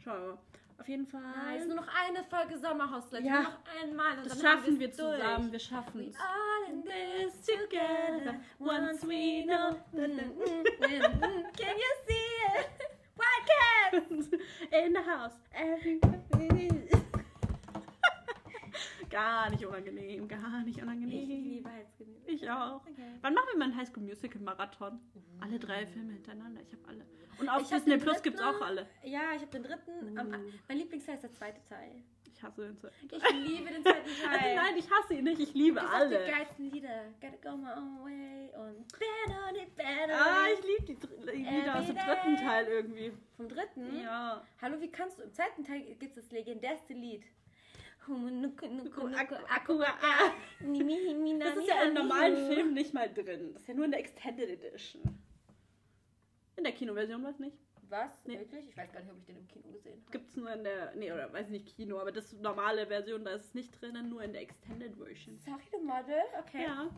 Schauen 0.04 0.22
wir 0.22 0.28
mal. 0.34 0.38
Auf 0.80 0.88
jeden 0.88 1.08
Fall. 1.08 1.22
Nice. 1.22 1.66
Nur 1.66 1.78
noch 1.78 1.88
eine 1.88 2.24
Folge 2.24 2.58
Sommerhaus, 2.58 3.12
Leute. 3.12 3.26
Ja. 3.26 3.34
Nur 3.34 3.44
noch 3.44 3.60
einmal. 3.82 4.18
Und 4.20 4.26
das 4.30 4.42
schaffen 4.42 4.80
wir 4.80 4.88
durch. 4.88 4.98
zusammen. 4.98 5.52
Wir 5.52 5.60
schaffen 5.60 6.00
We 6.02 6.08
es. 6.10 6.16
all 6.20 6.72
in 6.74 6.84
this 6.84 7.46
together. 7.46 8.36
Once 8.60 9.04
we 9.08 9.44
know. 9.44 9.76
Can 9.94 11.76
you 11.78 11.92
see 12.08 12.60
it? 12.60 12.70
Podcast! 13.18 14.34
In 14.72 14.94
the 14.94 15.00
house. 15.00 15.34
Everybody. 15.52 16.88
Gar 19.10 19.50
nicht 19.50 19.66
unangenehm. 19.66 20.28
Gar 20.28 20.64
nicht 20.64 20.78
Ich 20.78 20.84
unangenehm. 20.84 21.28
liebe 21.28 21.70
Heizgenüsse. 21.72 22.30
Ich 22.32 22.50
auch. 22.50 22.82
Okay. 22.86 23.14
Wann 23.22 23.34
machen 23.34 23.48
wir 23.54 23.58
mal 23.60 23.66
einen 23.66 23.76
High 23.78 23.88
School 23.88 24.04
Musical 24.04 24.42
Marathon? 24.42 25.00
Alle 25.42 25.60
drei 25.60 25.86
Filme 25.86 26.14
hintereinander. 26.14 26.62
Ich 26.62 26.72
habe 26.74 26.88
alle. 26.88 27.06
Und 27.40 27.50
auf 27.50 27.62
Ich 27.62 27.70
Disney 27.70 27.98
Plus 27.98 28.22
gibt's 28.24 28.42
dritten. 28.42 28.56
auch 28.56 28.62
alle. 28.66 28.88
Ja, 29.04 29.22
ich 29.36 29.42
habe 29.42 29.52
den 29.52 29.64
dritten. 29.64 30.18
am- 30.18 30.30
mein 30.68 30.78
Lieblingsteil 30.78 31.16
ist 31.16 31.22
der 31.24 31.32
zweite 31.34 31.64
Teil. 31.66 32.04
Ich 32.34 32.44
hasse 32.44 32.62
den 32.68 32.78
zweiten. 32.78 32.96
Ich 33.12 33.32
liebe 33.34 33.70
den 33.72 33.82
zweiten 33.84 34.10
Teil. 34.24 34.30
Also 34.30 34.56
nein, 34.56 34.78
ich 34.78 34.90
hasse 34.92 35.14
ihn 35.16 35.24
nicht. 35.24 35.40
Ich 35.40 35.54
liebe 35.54 35.80
Das 35.80 35.90
alle. 35.92 36.26
die 36.26 36.32
geilsten 36.32 36.72
Lieder. 36.72 37.06
Gotta 37.22 37.50
go 37.52 37.58
my 37.58 37.70
own 37.78 38.04
way 38.04 38.50
und 38.56 38.88
Bad 38.94 39.38
on 39.50 39.56
it, 39.56 39.76
bad 39.76 40.10
on 40.10 40.16
Ah, 40.16 40.46
ich 40.54 40.66
liebe 40.66 40.84
die, 40.94 41.08
die 41.32 41.44
Lieder 41.44 41.80
aus 41.80 41.86
dem 41.88 41.96
dritten. 41.96 42.36
Teil 42.38 42.66
irgendwie. 42.68 43.12
Vom 43.36 43.48
dritten? 43.48 44.00
Ja. 44.02 44.44
Hallo, 44.62 44.80
wie 44.82 44.92
kannst 44.92 45.20
du? 45.20 45.24
Im 45.24 45.32
zweiten 45.34 45.64
Teil 45.64 45.82
gibt 46.00 46.18
es 46.18 46.24
das 46.26 46.32
legendärste 46.32 46.94
Lied. 46.94 47.24
Das 51.40 51.56
ist 51.58 51.68
ja 51.68 51.84
im 51.84 51.94
normalen. 51.94 52.48
Film 52.54 52.74
nicht 52.74 52.94
mal 52.94 53.12
drin. 53.14 53.52
Das 53.54 53.62
ist 53.64 53.68
ja 53.68 53.74
nur 53.74 53.86
in 53.86 53.92
der 53.92 54.00
Extended 54.00 54.50
Edition. 54.50 55.02
In 56.56 56.64
der 56.64 56.74
Kinoversion 56.74 57.24
was 57.24 57.38
nicht. 57.40 57.58
Was? 57.90 58.10
Nee. 58.26 58.40
Wirklich? 58.40 58.68
Ich 58.70 58.76
weiß 58.78 58.92
gar 58.92 59.00
nicht, 59.02 59.12
ob 59.12 59.18
ich 59.20 59.26
den 59.26 59.38
im 59.38 59.48
Kino 59.48 59.70
gesehen 59.72 60.02
habe. 60.02 60.12
Gibt's 60.12 60.36
nur 60.36 60.52
in 60.52 60.64
der. 60.64 60.94
Nee, 60.96 61.12
oder 61.12 61.32
weiß 61.32 61.50
nicht, 61.50 61.68
Kino, 61.76 62.00
aber 62.00 62.12
das 62.12 62.34
normale 62.34 62.86
Version, 62.88 63.24
da 63.24 63.32
ist 63.32 63.46
es 63.46 63.54
nicht 63.54 63.82
drinnen, 63.82 64.10
nur 64.10 64.24
in 64.24 64.34
der 64.34 64.42
Extended 64.42 64.96
Version. 64.98 65.38
Sorry, 65.40 65.62
du 65.72 65.80
Model. 65.80 66.22
Okay. 66.40 66.64
Ja, 66.64 66.90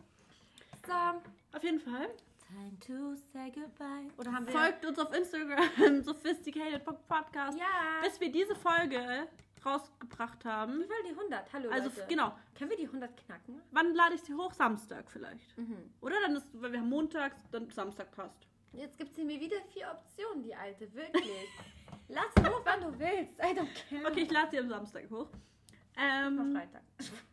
So. 0.86 1.56
auf 1.56 1.62
jeden 1.62 1.78
Fall. 1.80 2.08
Time 2.48 2.76
to 2.84 3.14
say 3.32 3.52
goodbye. 3.52 4.08
Oder 4.18 4.32
haben 4.32 4.44
wir... 4.46 4.52
Folgt 4.52 4.84
uns 4.84 4.98
auf 4.98 5.14
Instagram, 5.14 6.02
sophisticated 6.02 6.84
Podcast, 6.84 7.56
Ja. 7.56 8.00
bis 8.02 8.20
wir 8.20 8.32
diese 8.32 8.56
Folge 8.56 9.28
rausgebracht 9.64 10.44
haben. 10.44 10.78
Wir 10.80 10.88
wollen 10.88 11.04
die 11.08 11.10
100. 11.14 11.52
Hallo, 11.52 11.70
Also 11.70 11.88
Leute. 11.88 12.06
genau. 12.08 12.34
Können 12.56 12.70
wir 12.70 12.76
die 12.76 12.86
100 12.86 13.16
knacken? 13.24 13.60
Wann 13.70 13.94
lade 13.94 14.14
ich 14.14 14.22
sie 14.22 14.34
hoch? 14.34 14.52
Samstag 14.52 15.10
vielleicht. 15.10 15.56
Mhm. 15.58 15.92
Oder 16.00 16.16
dann 16.22 16.36
ist, 16.36 16.46
weil 16.54 16.72
wir 16.72 16.80
haben 16.80 16.88
montags, 16.88 17.36
dann 17.50 17.70
Samstag 17.70 18.10
passt. 18.12 18.46
Jetzt 18.72 18.96
gibt 18.98 19.14
sie 19.14 19.24
mir 19.24 19.40
wieder 19.40 19.56
vier 19.72 19.90
Optionen, 19.90 20.42
die 20.42 20.54
alte. 20.54 20.92
Wirklich. 20.94 21.48
Lass 22.08 22.26
sie 22.36 22.44
hoch, 22.48 22.60
wann 22.64 22.80
du 22.80 22.98
willst. 22.98 23.38
I 23.38 23.56
don't 23.56 23.68
care. 23.88 24.06
Okay, 24.10 24.20
ich 24.22 24.30
lade 24.30 24.50
sie 24.50 24.58
am 24.58 24.68
Samstag 24.68 25.10
hoch. 25.10 25.26
Auf 25.26 25.96
Ähm, 25.96 26.52
Freitag. 26.52 26.82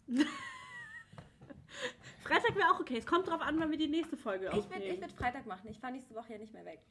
Freitag 2.23 2.55
wäre 2.55 2.71
auch 2.71 2.80
okay. 2.80 2.97
Es 2.97 3.05
kommt 3.05 3.28
drauf 3.28 3.41
an, 3.41 3.59
wann 3.59 3.69
wir 3.71 3.78
die 3.78 3.88
nächste 3.88 4.17
Folge 4.17 4.47
Ich 4.47 4.51
würde 4.53 4.65
aufnehmen. 4.65 4.93
ich 4.95 5.01
würd 5.01 5.11
Freitag 5.13 5.45
machen. 5.45 5.69
Ich 5.69 5.80
fahre 5.80 5.93
nächste 5.93 6.15
Woche 6.15 6.34
ja 6.34 6.39
nicht 6.39 6.53
mehr 6.53 6.65
weg. 6.65 6.82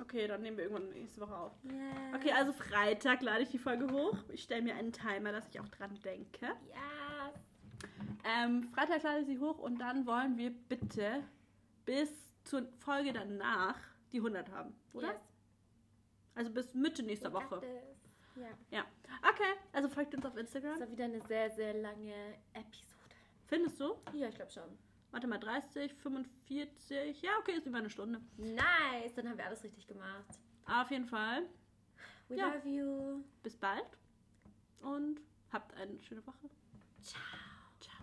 Okay, 0.00 0.26
dann 0.26 0.42
nehmen 0.42 0.56
wir 0.56 0.64
irgendwann 0.64 0.90
nächste 0.90 1.20
Woche 1.20 1.36
auf. 1.36 1.52
Ja. 1.64 2.16
Okay, 2.16 2.32
also 2.32 2.52
Freitag 2.52 3.22
lade 3.22 3.42
ich 3.42 3.50
die 3.50 3.58
Folge 3.58 3.90
hoch. 3.92 4.16
Ich 4.28 4.42
stelle 4.42 4.62
mir 4.62 4.74
einen 4.74 4.92
Timer, 4.92 5.32
dass 5.32 5.48
ich 5.48 5.60
auch 5.60 5.68
dran 5.68 5.98
denke. 6.04 6.46
Ja. 6.46 7.32
Ähm, 8.24 8.68
Freitag 8.74 9.02
lade 9.02 9.20
ich 9.20 9.26
sie 9.26 9.38
hoch 9.38 9.58
und 9.58 9.78
dann 9.78 10.06
wollen 10.06 10.36
wir 10.36 10.50
bitte 10.50 11.24
bis 11.84 12.10
zur 12.44 12.66
Folge 12.78 13.12
danach 13.12 13.76
die 14.12 14.18
100 14.18 14.50
haben, 14.50 14.74
oder? 14.92 15.08
Yes. 15.08 15.20
Also 16.34 16.50
bis 16.50 16.74
Mitte 16.74 17.02
nächster 17.02 17.32
Woche. 17.32 17.60
Ja. 18.36 18.48
Ja. 18.70 18.84
Okay, 19.28 19.58
also 19.72 19.88
folgt 19.88 20.14
uns 20.14 20.24
auf 20.24 20.36
Instagram. 20.36 20.78
Das 20.78 20.80
war 20.80 20.90
wieder 20.90 21.04
eine 21.04 21.20
sehr, 21.22 21.50
sehr 21.50 21.74
lange 21.74 22.14
Episode. 22.52 22.86
Findest 23.46 23.80
du? 23.80 23.96
Ja, 24.12 24.28
ich 24.28 24.34
glaube 24.36 24.50
schon. 24.50 24.78
Warte 25.12 25.26
mal, 25.26 25.38
30, 25.38 25.92
45. 25.94 27.20
Ja, 27.22 27.30
okay, 27.40 27.52
ist 27.52 27.66
über 27.66 27.78
eine 27.78 27.90
Stunde. 27.90 28.20
Nice. 28.36 29.14
Dann 29.16 29.28
haben 29.28 29.38
wir 29.38 29.46
alles 29.46 29.62
richtig 29.64 29.86
gemacht. 29.86 30.38
Auf 30.66 30.90
jeden 30.90 31.06
Fall. 31.06 31.42
We 32.28 32.36
Ja. 32.36 32.54
love 32.54 32.68
you. 32.68 33.24
Bis 33.42 33.56
bald 33.56 33.84
und 34.80 35.20
habt 35.52 35.74
eine 35.74 36.00
schöne 36.02 36.24
Woche. 36.26 36.48
Ciao. 37.02 37.20
Ciao. 37.80 37.96